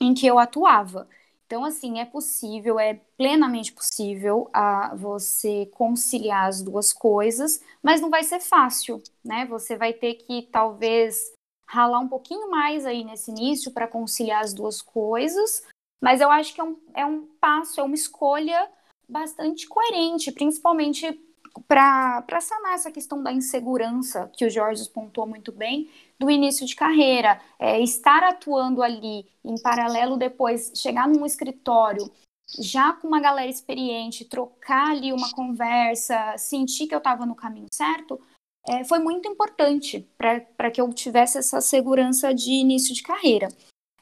em 0.01 0.13
que 0.13 0.25
eu 0.25 0.39
atuava. 0.39 1.07
Então, 1.45 1.65
assim, 1.65 1.99
é 1.99 2.05
possível, 2.05 2.79
é 2.79 3.01
plenamente 3.17 3.73
possível 3.73 4.49
a 4.53 4.93
você 4.95 5.65
conciliar 5.73 6.47
as 6.47 6.61
duas 6.61 6.93
coisas, 6.93 7.59
mas 7.81 7.99
não 7.99 8.09
vai 8.09 8.23
ser 8.23 8.39
fácil, 8.39 9.01
né? 9.25 9.47
Você 9.47 9.75
vai 9.75 9.91
ter 9.91 10.13
que 10.13 10.43
talvez 10.51 11.33
ralar 11.67 11.99
um 11.99 12.07
pouquinho 12.07 12.51
mais 12.51 12.85
aí 12.85 13.03
nesse 13.03 13.31
início 13.31 13.71
para 13.71 13.87
conciliar 13.87 14.43
as 14.43 14.53
duas 14.53 14.79
coisas, 14.79 15.63
mas 15.99 16.21
eu 16.21 16.29
acho 16.29 16.53
que 16.53 16.61
é 16.61 16.63
um, 16.63 16.77
é 16.93 17.05
um 17.05 17.25
passo, 17.41 17.79
é 17.79 17.83
uma 17.83 17.95
escolha 17.95 18.69
bastante 19.09 19.67
coerente, 19.67 20.31
principalmente 20.31 21.19
para 21.67 22.41
sanar 22.41 22.73
essa 22.73 22.91
questão 22.91 23.21
da 23.23 23.31
insegurança 23.31 24.29
que 24.33 24.45
o 24.45 24.49
Jorge 24.49 24.87
pontuou 24.89 25.27
muito 25.27 25.51
bem 25.51 25.89
do 26.17 26.29
início 26.29 26.65
de 26.65 26.75
carreira, 26.75 27.41
é, 27.57 27.79
estar 27.79 28.23
atuando 28.23 28.83
ali 28.83 29.25
em 29.43 29.59
paralelo 29.61 30.17
depois 30.17 30.71
chegar 30.75 31.07
num 31.07 31.25
escritório 31.25 32.09
já 32.57 32.93
com 32.93 33.07
uma 33.07 33.19
galera 33.19 33.49
experiente, 33.49 34.25
trocar 34.25 34.91
ali 34.91 35.13
uma 35.13 35.31
conversa, 35.31 36.35
sentir 36.37 36.87
que 36.87 36.95
eu 36.95 36.99
estava 36.99 37.25
no 37.25 37.35
caminho 37.35 37.67
certo, 37.71 38.19
é, 38.67 38.83
foi 38.83 38.99
muito 38.99 39.27
importante 39.27 40.07
para 40.17 40.71
que 40.71 40.81
eu 40.81 40.91
tivesse 40.91 41.37
essa 41.37 41.61
segurança 41.61 42.33
de 42.33 42.51
início 42.51 42.93
de 42.93 43.03
carreira. 43.03 43.47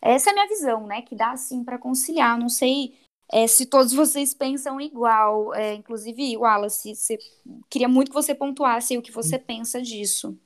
Essa 0.01 0.29
é 0.29 0.31
a 0.31 0.33
minha 0.33 0.47
visão, 0.47 0.87
né? 0.87 1.01
Que 1.01 1.15
dá 1.15 1.31
assim 1.31 1.63
para 1.63 1.77
conciliar. 1.77 2.37
Não 2.39 2.49
sei 2.49 2.95
é, 3.31 3.45
se 3.45 3.65
todos 3.65 3.93
vocês 3.93 4.33
pensam 4.33 4.79
igual. 4.79 5.53
É, 5.53 5.73
inclusive, 5.73 6.37
Wallace, 6.37 6.95
você, 6.95 7.17
queria 7.69 7.87
muito 7.87 8.09
que 8.09 8.15
você 8.15 8.33
pontuasse 8.33 8.97
o 8.97 9.01
que 9.01 9.11
você 9.11 9.37
pensa 9.37 9.81
disso. 9.81 10.37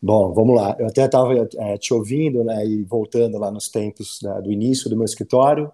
Bom, 0.00 0.32
vamos 0.32 0.56
lá. 0.56 0.76
Eu 0.78 0.86
até 0.86 1.04
estava 1.04 1.32
é, 1.56 1.78
te 1.78 1.94
ouvindo, 1.94 2.42
né, 2.44 2.66
e 2.66 2.82
voltando 2.82 3.38
lá 3.38 3.50
nos 3.50 3.68
tempos 3.68 4.20
né, 4.22 4.40
do 4.42 4.50
início 4.50 4.90
do 4.90 4.96
meu 4.96 5.04
escritório. 5.04 5.72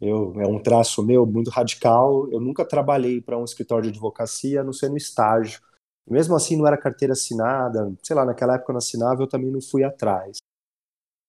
Eu, 0.00 0.32
é 0.40 0.46
um 0.46 0.62
traço 0.62 1.02
meu 1.02 1.26
muito 1.26 1.50
radical. 1.50 2.30
Eu 2.30 2.40
nunca 2.40 2.64
trabalhei 2.64 3.20
para 3.20 3.38
um 3.38 3.44
escritório 3.44 3.84
de 3.84 3.90
advocacia, 3.90 4.60
a 4.60 4.64
não 4.64 4.72
ser 4.72 4.90
no 4.90 4.96
estágio. 4.96 5.60
Mesmo 6.08 6.34
assim, 6.34 6.56
não 6.56 6.66
era 6.66 6.76
carteira 6.76 7.12
assinada. 7.12 7.92
Sei 8.02 8.14
lá, 8.14 8.24
naquela 8.24 8.54
época 8.54 8.70
eu 8.70 8.74
não 8.74 8.78
assinava, 8.78 9.22
eu 9.22 9.28
também 9.28 9.50
não 9.50 9.60
fui 9.60 9.82
atrás. 9.82 10.38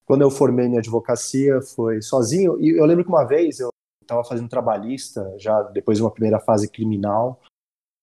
Quando 0.06 0.22
eu 0.22 0.32
formei 0.32 0.68
minha 0.68 0.80
advocacia, 0.80 1.62
foi 1.62 2.02
sozinho. 2.02 2.60
E 2.60 2.78
eu 2.78 2.86
lembro 2.86 3.04
que 3.04 3.10
uma 3.10 3.24
vez 3.24 3.60
eu 3.60 3.70
estava 4.12 4.24
fazendo 4.26 4.50
trabalhista, 4.50 5.34
já 5.38 5.62
depois 5.64 5.98
de 5.98 6.04
uma 6.04 6.12
primeira 6.12 6.40
fase 6.40 6.70
criminal, 6.70 7.40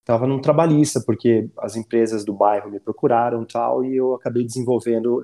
estava 0.00 0.26
num 0.26 0.40
trabalhista, 0.40 1.02
porque 1.04 1.50
as 1.58 1.76
empresas 1.76 2.24
do 2.24 2.32
bairro 2.32 2.70
me 2.70 2.80
procuraram 2.80 3.44
tal, 3.44 3.84
e 3.84 3.96
eu 3.96 4.14
acabei 4.14 4.44
desenvolvendo 4.44 5.22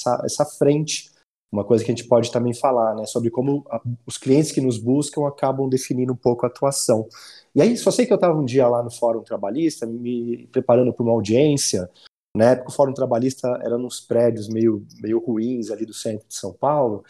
essa, 0.00 0.22
essa 0.24 0.44
frente, 0.44 1.12
uma 1.52 1.64
coisa 1.64 1.84
que 1.84 1.92
a 1.92 1.94
gente 1.94 2.08
pode 2.08 2.32
também 2.32 2.52
falar, 2.52 2.96
né, 2.96 3.06
sobre 3.06 3.30
como 3.30 3.64
a, 3.70 3.80
os 4.04 4.18
clientes 4.18 4.50
que 4.50 4.60
nos 4.60 4.76
buscam 4.76 5.26
acabam 5.28 5.68
definindo 5.68 6.12
um 6.12 6.16
pouco 6.16 6.44
a 6.44 6.48
atuação. 6.48 7.08
E 7.54 7.62
aí, 7.62 7.76
só 7.76 7.92
sei 7.92 8.04
que 8.04 8.12
eu 8.12 8.16
estava 8.16 8.36
um 8.36 8.44
dia 8.44 8.66
lá 8.66 8.82
no 8.82 8.90
Fórum 8.90 9.22
Trabalhista, 9.22 9.86
me 9.86 10.48
preparando 10.48 10.92
para 10.92 11.04
uma 11.04 11.12
audiência, 11.12 11.88
na 12.36 12.50
época 12.50 12.70
o 12.70 12.72
Fórum 12.72 12.92
Trabalhista 12.92 13.46
era 13.62 13.78
nos 13.78 14.00
prédios 14.00 14.48
meio, 14.48 14.84
meio 15.00 15.20
ruins 15.20 15.70
ali 15.70 15.86
do 15.86 15.94
centro 15.94 16.26
de 16.26 16.34
São 16.34 16.52
Paulo, 16.52 17.04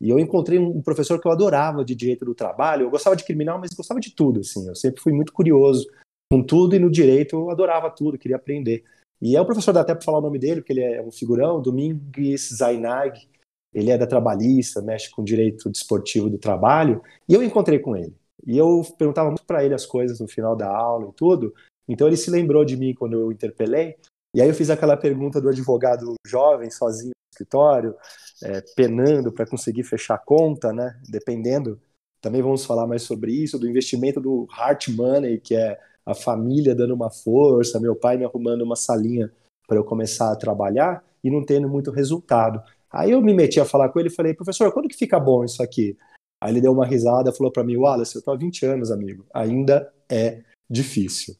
e 0.00 0.10
eu 0.10 0.18
encontrei 0.18 0.58
um 0.58 0.80
professor 0.80 1.20
que 1.20 1.26
eu 1.26 1.32
adorava 1.32 1.84
de 1.84 1.94
direito 1.94 2.24
do 2.24 2.34
trabalho. 2.34 2.84
Eu 2.84 2.90
gostava 2.90 3.16
de 3.16 3.24
criminal, 3.24 3.58
mas 3.58 3.74
gostava 3.74 3.98
de 3.98 4.14
tudo, 4.14 4.40
assim. 4.40 4.68
Eu 4.68 4.74
sempre 4.74 5.02
fui 5.02 5.12
muito 5.12 5.32
curioso 5.32 5.88
com 6.30 6.42
tudo 6.42 6.76
e 6.76 6.78
no 6.78 6.90
direito 6.90 7.36
eu 7.36 7.50
adorava 7.50 7.90
tudo, 7.90 8.18
queria 8.18 8.36
aprender. 8.36 8.84
E 9.20 9.36
é 9.36 9.40
o 9.40 9.46
professor, 9.46 9.72
dá 9.72 9.80
até 9.80 9.94
para 9.94 10.04
falar 10.04 10.18
o 10.18 10.22
nome 10.22 10.38
dele, 10.38 10.60
porque 10.60 10.72
ele 10.72 10.82
é 10.82 11.02
um 11.02 11.10
figurão, 11.10 11.60
Domingues 11.60 12.50
Zainag. 12.56 13.28
Ele 13.74 13.90
é 13.90 13.98
da 13.98 14.06
Trabalhista, 14.06 14.80
mexe 14.80 15.10
com 15.10 15.24
direito 15.24 15.68
desportivo 15.68 16.30
do 16.30 16.38
trabalho. 16.38 17.02
E 17.28 17.34
eu 17.34 17.42
encontrei 17.42 17.80
com 17.80 17.96
ele. 17.96 18.14
E 18.46 18.56
eu 18.56 18.82
perguntava 18.96 19.28
muito 19.28 19.44
para 19.44 19.64
ele 19.64 19.74
as 19.74 19.84
coisas 19.84 20.20
no 20.20 20.28
final 20.28 20.54
da 20.54 20.68
aula 20.68 21.08
e 21.08 21.12
tudo. 21.12 21.52
Então 21.88 22.06
ele 22.06 22.16
se 22.16 22.30
lembrou 22.30 22.64
de 22.64 22.76
mim 22.76 22.94
quando 22.94 23.14
eu 23.14 23.32
interpelei. 23.32 23.96
E 24.38 24.40
aí 24.40 24.48
eu 24.48 24.54
fiz 24.54 24.70
aquela 24.70 24.96
pergunta 24.96 25.40
do 25.40 25.48
advogado 25.48 26.14
jovem, 26.24 26.70
sozinho 26.70 27.08
no 27.08 27.32
escritório, 27.34 27.96
é, 28.40 28.60
penando 28.76 29.32
para 29.32 29.44
conseguir 29.44 29.82
fechar 29.82 30.14
a 30.14 30.18
conta, 30.18 30.72
né? 30.72 30.96
Dependendo. 31.10 31.80
Também 32.20 32.40
vamos 32.40 32.64
falar 32.64 32.86
mais 32.86 33.02
sobre 33.02 33.32
isso, 33.32 33.58
do 33.58 33.68
investimento 33.68 34.20
do 34.20 34.46
hard 34.48 34.90
money, 34.90 35.40
que 35.40 35.56
é 35.56 35.76
a 36.06 36.14
família 36.14 36.72
dando 36.72 36.94
uma 36.94 37.10
força, 37.10 37.80
meu 37.80 37.96
pai 37.96 38.16
me 38.16 38.24
arrumando 38.24 38.62
uma 38.62 38.76
salinha 38.76 39.28
para 39.66 39.76
eu 39.76 39.82
começar 39.82 40.30
a 40.30 40.36
trabalhar. 40.36 41.04
e 41.24 41.32
não 41.32 41.44
tendo 41.44 41.68
muito 41.68 41.90
resultado. 41.90 42.62
Aí 42.92 43.10
eu 43.10 43.20
me 43.20 43.34
meti 43.34 43.58
a 43.58 43.64
falar 43.64 43.88
com 43.88 43.98
ele 43.98 44.08
e 44.08 44.14
falei, 44.14 44.34
professor, 44.34 44.72
quando 44.72 44.88
que 44.88 44.96
fica 44.96 45.18
bom 45.18 45.44
isso 45.44 45.60
aqui? 45.60 45.98
Aí 46.40 46.52
ele 46.52 46.60
deu 46.60 46.70
uma 46.70 46.86
risada, 46.86 47.32
falou 47.32 47.50
para 47.50 47.64
mim, 47.64 47.76
Wallace, 47.76 48.14
eu 48.14 48.22
tô 48.22 48.30
há 48.30 48.36
20 48.36 48.64
anos, 48.66 48.92
amigo, 48.92 49.26
ainda 49.34 49.92
é 50.08 50.44
difícil. 50.70 51.34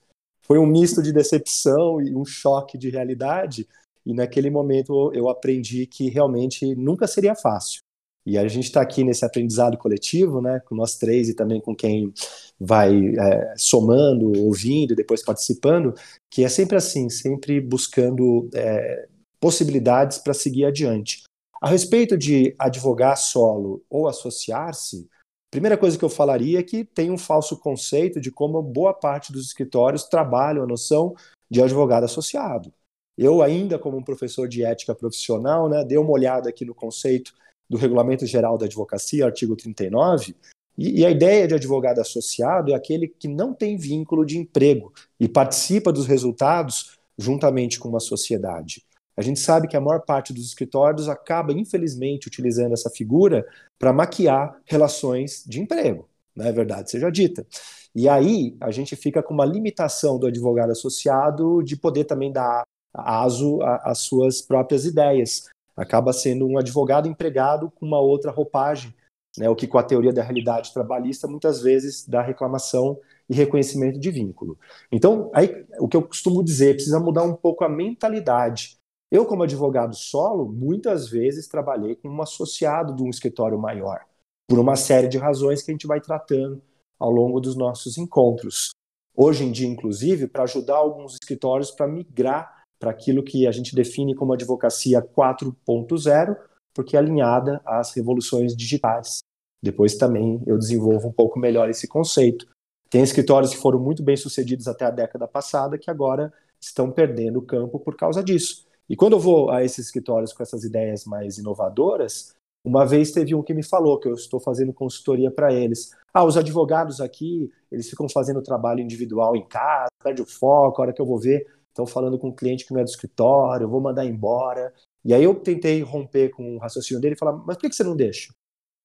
Foi 0.48 0.58
um 0.58 0.66
misto 0.66 1.02
de 1.02 1.12
decepção 1.12 2.00
e 2.00 2.16
um 2.16 2.24
choque 2.24 2.78
de 2.78 2.88
realidade, 2.88 3.68
e 4.04 4.14
naquele 4.14 4.48
momento 4.48 5.12
eu 5.14 5.28
aprendi 5.28 5.86
que 5.86 6.08
realmente 6.08 6.74
nunca 6.74 7.06
seria 7.06 7.34
fácil. 7.34 7.82
E 8.24 8.36
a 8.36 8.48
gente 8.48 8.64
está 8.64 8.80
aqui 8.80 9.04
nesse 9.04 9.24
aprendizado 9.24 9.78
coletivo, 9.78 10.40
né, 10.40 10.60
com 10.60 10.74
nós 10.74 10.96
três 10.96 11.28
e 11.28 11.34
também 11.34 11.60
com 11.60 11.74
quem 11.74 12.12
vai 12.58 13.14
é, 13.14 13.54
somando, 13.56 14.32
ouvindo 14.40 14.92
e 14.92 14.96
depois 14.96 15.22
participando, 15.22 15.94
que 16.30 16.44
é 16.44 16.48
sempre 16.48 16.76
assim, 16.76 17.08
sempre 17.08 17.60
buscando 17.60 18.48
é, 18.54 19.06
possibilidades 19.40 20.18
para 20.18 20.34
seguir 20.34 20.64
adiante. 20.64 21.22
A 21.60 21.68
respeito 21.68 22.16
de 22.16 22.54
advogar 22.58 23.16
solo 23.16 23.82
ou 23.88 24.06
associar-se, 24.08 25.08
primeira 25.50 25.76
coisa 25.76 25.98
que 25.98 26.04
eu 26.04 26.08
falaria 26.08 26.58
é 26.58 26.62
que 26.62 26.84
tem 26.84 27.10
um 27.10 27.18
falso 27.18 27.58
conceito 27.58 28.20
de 28.20 28.30
como 28.30 28.62
boa 28.62 28.92
parte 28.92 29.32
dos 29.32 29.46
escritórios 29.46 30.04
trabalham 30.04 30.62
a 30.62 30.66
noção 30.66 31.14
de 31.50 31.62
advogado 31.62 32.04
associado. 32.04 32.72
Eu, 33.16 33.42
ainda 33.42 33.78
como 33.78 33.96
um 33.96 34.02
professor 34.02 34.48
de 34.48 34.62
ética 34.62 34.94
profissional, 34.94 35.68
né, 35.68 35.84
dei 35.84 35.98
uma 35.98 36.10
olhada 36.10 36.48
aqui 36.48 36.64
no 36.64 36.74
conceito 36.74 37.34
do 37.68 37.76
Regulamento 37.76 38.24
Geral 38.24 38.56
da 38.56 38.66
Advocacia, 38.66 39.26
artigo 39.26 39.56
39, 39.56 40.36
e, 40.76 41.00
e 41.00 41.06
a 41.06 41.10
ideia 41.10 41.48
de 41.48 41.54
advogado 41.54 42.00
associado 42.00 42.72
é 42.72 42.74
aquele 42.76 43.08
que 43.08 43.26
não 43.26 43.52
tem 43.52 43.76
vínculo 43.76 44.24
de 44.24 44.38
emprego 44.38 44.92
e 45.18 45.28
participa 45.28 45.92
dos 45.92 46.06
resultados 46.06 46.98
juntamente 47.18 47.80
com 47.80 47.88
uma 47.88 47.98
sociedade. 47.98 48.84
A 49.18 49.22
gente 49.22 49.40
sabe 49.40 49.66
que 49.66 49.76
a 49.76 49.80
maior 49.80 50.00
parte 50.02 50.32
dos 50.32 50.46
escritórios 50.46 51.08
acaba, 51.08 51.52
infelizmente, 51.52 52.28
utilizando 52.28 52.72
essa 52.72 52.88
figura 52.88 53.44
para 53.76 53.92
maquiar 53.92 54.56
relações 54.64 55.42
de 55.44 55.60
emprego, 55.60 56.08
não 56.36 56.46
é 56.46 56.52
verdade 56.52 56.88
seja 56.88 57.10
dita. 57.10 57.44
E 57.92 58.08
aí 58.08 58.56
a 58.60 58.70
gente 58.70 58.94
fica 58.94 59.20
com 59.20 59.34
uma 59.34 59.44
limitação 59.44 60.20
do 60.20 60.28
advogado 60.28 60.70
associado 60.70 61.64
de 61.64 61.76
poder 61.76 62.04
também 62.04 62.30
dar 62.30 62.62
aso 62.94 63.58
às 63.82 63.98
suas 63.98 64.40
próprias 64.40 64.84
ideias. 64.84 65.48
Acaba 65.76 66.12
sendo 66.12 66.46
um 66.46 66.56
advogado 66.56 67.08
empregado 67.08 67.72
com 67.72 67.84
uma 67.84 67.98
outra 67.98 68.30
roupagem, 68.30 68.94
né, 69.36 69.50
o 69.50 69.56
que 69.56 69.66
com 69.66 69.78
a 69.78 69.82
teoria 69.82 70.12
da 70.12 70.22
realidade 70.22 70.72
trabalhista 70.72 71.26
muitas 71.26 71.60
vezes 71.60 72.06
dá 72.06 72.22
reclamação 72.22 73.00
e 73.28 73.34
reconhecimento 73.34 73.98
de 73.98 74.10
vínculo. 74.12 74.56
Então, 74.92 75.28
aí, 75.34 75.66
o 75.80 75.88
que 75.88 75.96
eu 75.96 76.02
costumo 76.02 76.42
dizer, 76.44 76.74
precisa 76.74 77.00
mudar 77.00 77.24
um 77.24 77.34
pouco 77.34 77.64
a 77.64 77.68
mentalidade. 77.68 78.77
Eu, 79.10 79.24
como 79.24 79.42
advogado 79.42 79.96
solo, 79.96 80.46
muitas 80.46 81.08
vezes 81.08 81.48
trabalhei 81.48 81.96
como 81.96 82.14
um 82.14 82.22
associado 82.22 82.94
de 82.94 83.02
um 83.02 83.08
escritório 83.08 83.58
maior, 83.58 84.04
por 84.46 84.58
uma 84.58 84.76
série 84.76 85.08
de 85.08 85.16
razões 85.16 85.62
que 85.62 85.70
a 85.70 85.74
gente 85.74 85.86
vai 85.86 86.00
tratando 86.00 86.62
ao 86.98 87.10
longo 87.10 87.40
dos 87.40 87.56
nossos 87.56 87.96
encontros. 87.96 88.70
Hoje 89.16 89.44
em 89.44 89.50
dia, 89.50 89.66
inclusive, 89.66 90.28
para 90.28 90.44
ajudar 90.44 90.76
alguns 90.76 91.14
escritórios 91.14 91.70
para 91.70 91.88
migrar 91.88 92.58
para 92.78 92.90
aquilo 92.90 93.22
que 93.22 93.46
a 93.46 93.50
gente 93.50 93.74
define 93.74 94.14
como 94.14 94.32
advocacia 94.32 95.02
4.0, 95.02 96.36
porque 96.74 96.94
é 96.94 96.98
alinhada 96.98 97.60
às 97.64 97.92
revoluções 97.94 98.54
digitais. 98.54 99.18
Depois 99.60 99.96
também 99.96 100.40
eu 100.46 100.56
desenvolvo 100.56 101.08
um 101.08 101.12
pouco 101.12 101.38
melhor 101.38 101.68
esse 101.68 101.88
conceito. 101.88 102.46
Tem 102.88 103.02
escritórios 103.02 103.52
que 103.52 103.60
foram 103.60 103.80
muito 103.80 104.02
bem 104.02 104.16
sucedidos 104.16 104.68
até 104.68 104.84
a 104.84 104.90
década 104.90 105.26
passada 105.26 105.78
que 105.78 105.90
agora 105.90 106.32
estão 106.60 106.90
perdendo 106.90 107.40
o 107.40 107.42
campo 107.42 107.80
por 107.80 107.96
causa 107.96 108.22
disso. 108.22 108.67
E 108.88 108.96
quando 108.96 109.12
eu 109.12 109.20
vou 109.20 109.50
a 109.50 109.62
esses 109.62 109.86
escritórios 109.86 110.32
com 110.32 110.42
essas 110.42 110.64
ideias 110.64 111.04
mais 111.04 111.38
inovadoras, 111.38 112.34
uma 112.64 112.84
vez 112.84 113.12
teve 113.12 113.34
um 113.34 113.42
que 113.42 113.54
me 113.54 113.62
falou 113.62 113.98
que 113.98 114.08
eu 114.08 114.14
estou 114.14 114.40
fazendo 114.40 114.72
consultoria 114.72 115.30
para 115.30 115.52
eles. 115.52 115.90
Ah, 116.12 116.24
os 116.24 116.36
advogados 116.36 117.00
aqui, 117.00 117.50
eles 117.70 117.88
ficam 117.88 118.08
fazendo 118.08 118.42
trabalho 118.42 118.80
individual 118.80 119.36
em 119.36 119.46
casa, 119.46 119.88
perde 120.02 120.22
o 120.22 120.26
foco, 120.26 120.80
a 120.80 120.86
hora 120.86 120.92
que 120.92 121.00
eu 121.00 121.06
vou 121.06 121.18
ver, 121.18 121.46
estão 121.68 121.86
falando 121.86 122.18
com 122.18 122.28
um 122.28 122.34
cliente 122.34 122.66
que 122.66 122.72
não 122.72 122.80
é 122.80 122.84
do 122.84 122.90
escritório, 122.90 123.64
eu 123.64 123.68
vou 123.68 123.80
mandar 123.80 124.04
embora. 124.04 124.72
E 125.04 125.14
aí 125.14 125.22
eu 125.22 125.34
tentei 125.34 125.80
romper 125.82 126.30
com 126.30 126.56
o 126.56 126.58
raciocínio 126.58 127.00
dele 127.00 127.14
e 127.14 127.18
falar, 127.18 127.32
mas 127.32 127.56
por 127.56 127.68
que 127.68 127.72
você 127.72 127.84
não 127.84 127.96
deixa? 127.96 128.32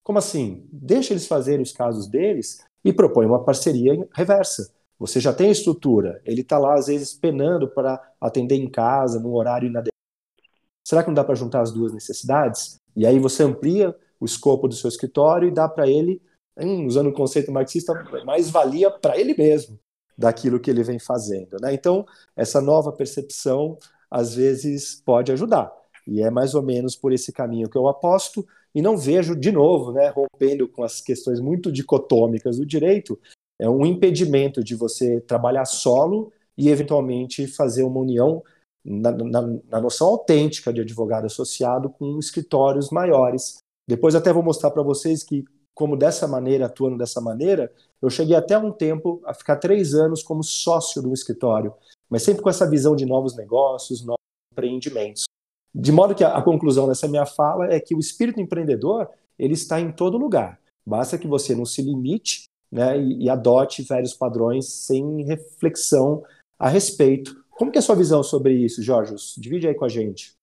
Como 0.04 0.20
assim? 0.20 0.68
Deixa 0.72 1.14
eles 1.14 1.28
fazerem 1.28 1.64
os 1.64 1.72
casos 1.72 2.08
deles 2.08 2.64
e 2.84 2.92
propõe 2.92 3.26
uma 3.26 3.44
parceria 3.44 4.08
reversa. 4.14 4.72
Você 5.00 5.20
já 5.20 5.34
tem 5.34 5.48
a 5.48 5.52
estrutura, 5.52 6.22
ele 6.24 6.42
está 6.42 6.58
lá 6.58 6.76
às 6.76 6.88
vezes 6.88 7.14
penando 7.14 7.68
para 7.68 8.02
atender 8.22 8.56
em 8.56 8.70
casa, 8.70 9.20
num 9.20 9.34
horário 9.34 9.68
inadequado. 9.68 9.93
Será 10.84 11.02
que 11.02 11.08
não 11.10 11.16
dá 11.16 11.24
para 11.24 11.36
juntar 11.36 11.62
as 11.62 11.72
duas 11.72 11.94
necessidades? 11.94 12.80
E 12.96 13.06
aí 13.06 13.20
você 13.20 13.44
amplia 13.44 13.96
o 14.20 14.26
escopo 14.26 14.68
do 14.68 14.76
seu 14.76 14.88
escritório 14.88 15.48
e 15.48 15.52
dá 15.52 15.68
para 15.68 15.88
ele, 15.88 16.22
usando 16.86 17.08
o 17.08 17.14
conceito 17.14 17.52
marxista, 17.52 17.94
mais 18.26 18.50
valia 18.50 18.92
para 18.92 19.18
ele 19.18 19.36
mesmo 19.38 19.80
daquilo 20.18 20.60
que 20.60 20.70
ele 20.70 20.84
vem 20.84 21.00
fazendo. 21.00 21.58
Né? 21.62 21.74
Então, 21.74 22.06
essa 22.36 22.62
nova 22.62 22.92
percepção 22.92 23.78
às 24.10 24.36
vezes 24.36 25.02
pode 25.04 25.32
ajudar. 25.32 25.72
E 26.08 26.22
é 26.22 26.30
mais 26.30 26.54
ou 26.54 26.62
menos 26.62 26.96
por 26.96 27.12
esse 27.12 27.32
caminho 27.32 27.70
que 27.70 27.78
eu 27.78 27.88
aposto, 27.88 28.46
e 28.76 28.82
não 28.82 28.98
vejo, 28.98 29.36
de 29.36 29.52
novo, 29.52 29.92
né, 29.92 30.10
rompendo 30.10 30.68
com 30.68 30.84
as 30.84 31.00
questões 31.00 31.40
muito 31.40 31.72
dicotômicas 31.72 32.58
do 32.58 32.66
direito, 32.66 33.20
é 33.60 33.70
um 33.70 33.86
impedimento 33.86 34.64
de 34.64 34.76
você 34.76 35.22
trabalhar 35.22 35.66
solo 35.66 36.32
e, 36.58 36.70
eventualmente, 36.70 37.48
fazer 37.48 37.84
uma 37.84 38.00
união 38.00 38.44
na, 38.84 39.12
na, 39.12 39.42
na, 39.70 39.82
noção 39.82 40.08
autêntica 40.08 40.74
de 40.74 40.82
advogado 40.82 41.26
associado 41.26 41.90
com 41.90 42.20
escritórios 42.20 42.90
maiores. 42.90 43.58
Depois 43.88 44.16
até 44.16 44.34
vou 44.34 44.44
mostrar 44.44 44.72
para 44.72 44.84
vocês 44.84 45.24
que, 45.24 45.46
como 45.74 45.96
dessa 45.96 46.28
maneira, 46.28 46.66
atuando 46.66 46.98
dessa 46.98 47.22
maneira, 47.22 47.72
eu 48.02 48.10
cheguei 48.10 48.36
até 48.36 48.58
um 48.58 48.72
tempo 48.72 49.22
a 49.26 49.34
ficar 49.34 49.56
três 49.56 49.94
anos 49.94 50.22
como 50.22 50.44
sócio 50.44 51.02
do 51.02 51.14
escritório, 51.14 51.74
mas 52.10 52.24
sempre 52.24 52.44
com 52.44 52.50
essa 52.50 52.70
visão 52.70 52.96
de 52.96 53.06
novos 53.06 53.36
negócios, 53.36 54.04
novos 54.04 54.20
empreendimentos. 54.52 55.24
De 55.74 55.92
modo 55.92 56.14
que 56.14 56.24
a, 56.24 56.38
a 56.38 56.42
conclusão 56.42 56.88
dessa 56.88 57.08
minha 57.08 57.26
fala 57.26 57.74
é 57.74 57.80
que 57.80 57.96
o 57.96 58.00
espírito 58.00 58.40
empreendedor 58.40 59.10
ele 59.40 59.54
está 59.54 59.80
em 59.80 59.92
todo 59.92 60.18
lugar. 60.18 60.60
Basta 60.86 61.18
que 61.18 61.28
você 61.28 61.56
não 61.56 61.66
se 61.66 61.82
limite 61.82 62.44
né, 62.72 63.00
e, 63.00 63.24
e 63.24 63.30
adote 63.30 63.82
velhos 63.82 64.14
padrões 64.14 64.68
sem 64.68 65.24
reflexão 65.24 66.24
a 66.60 66.68
respeito 66.68 67.43
como 67.56 67.72
que 67.72 67.78
é 67.78 67.80
a 67.80 67.84
sua 67.84 67.96
visão 67.96 68.24
sobre 68.24 68.54
isso, 68.54 68.84
Jorge? 68.84 69.16
Divide 69.38 69.68
aí 69.68 69.76
com 69.76 69.86
a 69.86 69.90
gente. 69.90 70.34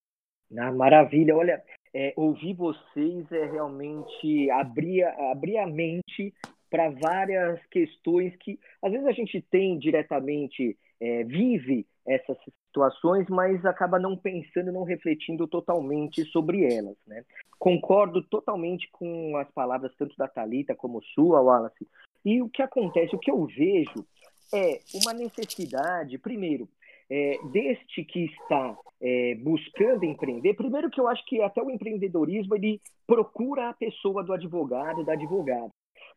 Ah, 0.57 0.73
maravilha. 0.73 1.37
Olha, 1.37 1.63
é, 1.95 2.13
ouvir 2.17 2.55
vocês 2.55 3.31
é 3.33 3.47
realmente 3.47 4.51
abrir, 4.51 5.05
abrir 5.05 5.59
a 5.59 5.67
mente 5.67 6.35
para 6.71 6.89
várias 6.91 7.61
questões 7.67 8.35
que 8.37 8.59
às 8.81 8.93
vezes 8.93 9.07
a 9.07 9.13
gente 9.13 9.43
tem 9.51 9.77
diretamente, 9.79 10.79
é, 11.01 11.25
vive 11.25 11.87
essas 12.07 12.37
situações, 12.45 13.27
mas 13.29 13.65
acaba 13.65 13.99
não 13.99 14.17
pensando, 14.17 14.73
não 14.73 14.85
refletindo 14.85 15.47
totalmente 15.47 16.25
sobre 16.27 16.73
elas. 16.73 16.97
Né? 17.07 17.25
Concordo 17.59 18.23
totalmente 18.23 18.89
com 18.93 19.37
as 19.37 19.51
palavras 19.51 19.93
tanto 19.97 20.17
da 20.17 20.29
Talita 20.29 20.75
como 20.75 21.03
sua, 21.03 21.41
Wallace. 21.41 21.87
E 22.25 22.41
o 22.41 22.49
que 22.49 22.63
acontece, 22.63 23.15
o 23.15 23.19
que 23.19 23.31
eu 23.31 23.45
vejo 23.47 24.07
é 24.53 24.81
uma 24.95 25.13
necessidade, 25.13 26.19
primeiro, 26.19 26.69
é, 27.11 27.39
deste 27.51 28.05
que 28.05 28.27
está 28.27 28.77
é, 29.03 29.35
buscando 29.37 30.05
empreender, 30.05 30.55
primeiro 30.55 30.91
que 30.91 31.01
eu 31.01 31.09
acho 31.09 31.25
que 31.27 31.43
até 31.43 31.63
o 31.63 31.71
empreendedorismo 31.71 32.55
ele 32.55 32.81
procura 33.07 33.71
a 33.71 33.75
pessoa 33.75 34.23
do 34.23 34.33
advogado, 34.33 35.05
da 35.05 35.15
advogada. 35.15 35.71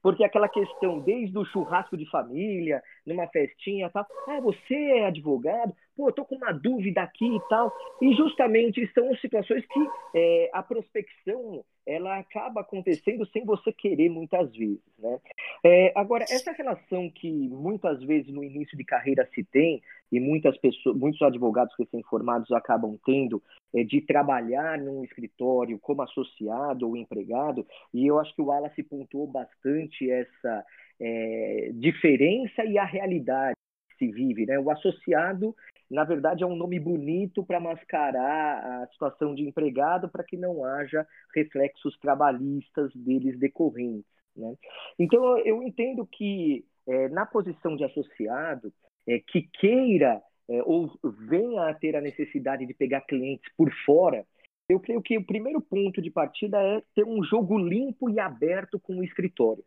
Porque 0.03 0.21
aquela 0.21 0.49
questão, 0.49 0.99
desde 0.99 1.37
o 1.37 1.45
churrasco 1.45 1.95
de 1.95 2.05
família, 2.09 2.83
numa 3.05 3.25
festinha 3.27 3.89
tal, 3.89 4.05
ah, 4.27 4.41
você 4.41 4.75
é 4.75 5.05
advogado? 5.05 5.73
Pô, 5.95 6.11
tô 6.11 6.25
com 6.25 6.35
uma 6.35 6.51
dúvida 6.51 7.01
aqui 7.01 7.37
e 7.37 7.39
tal. 7.47 7.71
E 8.01 8.13
justamente 8.13 8.85
são 8.93 9.15
situações 9.15 9.65
que 9.65 9.87
é, 10.13 10.49
a 10.51 10.61
prospecção 10.61 11.63
ela 11.85 12.17
acaba 12.17 12.61
acontecendo 12.61 13.25
sem 13.27 13.45
você 13.45 13.71
querer 13.71 14.09
muitas 14.09 14.51
vezes, 14.55 14.81
né? 14.99 15.19
É, 15.63 15.93
agora 15.95 16.23
essa 16.23 16.51
relação 16.51 17.09
que 17.09 17.29
muitas 17.49 18.01
vezes 18.03 18.33
no 18.33 18.43
início 18.43 18.77
de 18.77 18.83
carreira 18.83 19.27
se 19.33 19.43
tem 19.45 19.81
e 20.13 20.19
muitas 20.19 20.55
pessoas, 20.59 20.95
muitos 20.95 21.19
advogados 21.23 21.73
recém-formados 21.77 22.51
acabam 22.51 22.95
tendo 23.03 23.41
é, 23.73 23.83
de 23.83 23.99
trabalhar 24.01 24.77
num 24.77 25.03
escritório 25.03 25.79
como 25.79 26.03
associado 26.03 26.87
ou 26.87 26.95
empregado 26.95 27.65
e 27.91 28.05
eu 28.05 28.19
acho 28.19 28.33
que 28.35 28.41
o 28.41 28.45
Wallace 28.45 28.83
pontuou 28.83 29.25
bastante 29.25 30.09
essa 30.09 30.63
é, 31.01 31.71
diferença 31.73 32.63
e 32.63 32.77
a 32.77 32.85
realidade 32.85 33.55
que 33.89 34.05
se 34.05 34.11
vive, 34.11 34.45
né? 34.45 34.59
O 34.59 34.69
associado 34.69 35.55
na 35.91 36.03
verdade, 36.03 36.43
é 36.43 36.47
um 36.47 36.55
nome 36.55 36.79
bonito 36.79 37.45
para 37.45 37.59
mascarar 37.59 38.81
a 38.81 38.87
situação 38.87 39.35
de 39.35 39.43
empregado 39.43 40.09
para 40.09 40.23
que 40.23 40.35
não 40.35 40.65
haja 40.65 41.05
reflexos 41.35 41.95
trabalhistas 41.99 42.91
deles 42.95 43.37
decorrentes. 43.37 44.09
Né? 44.35 44.55
Então, 44.97 45.37
eu 45.39 45.61
entendo 45.61 46.03
que 46.07 46.65
é, 46.87 47.09
na 47.09 47.27
posição 47.27 47.75
de 47.75 47.83
associado, 47.83 48.73
é, 49.07 49.19
que 49.19 49.43
queira 49.59 50.21
é, 50.49 50.61
ou 50.63 50.91
venha 51.27 51.69
a 51.69 51.73
ter 51.73 51.95
a 51.95 52.01
necessidade 52.01 52.65
de 52.65 52.73
pegar 52.73 53.01
clientes 53.01 53.51
por 53.57 53.71
fora, 53.85 54.25
eu 54.67 54.79
creio 54.79 55.01
que 55.01 55.17
o 55.17 55.25
primeiro 55.25 55.61
ponto 55.61 56.01
de 56.01 56.09
partida 56.09 56.61
é 56.61 56.81
ter 56.95 57.05
um 57.05 57.23
jogo 57.23 57.57
limpo 57.57 58.09
e 58.09 58.19
aberto 58.19 58.79
com 58.79 58.97
o 58.97 59.03
escritório. 59.03 59.63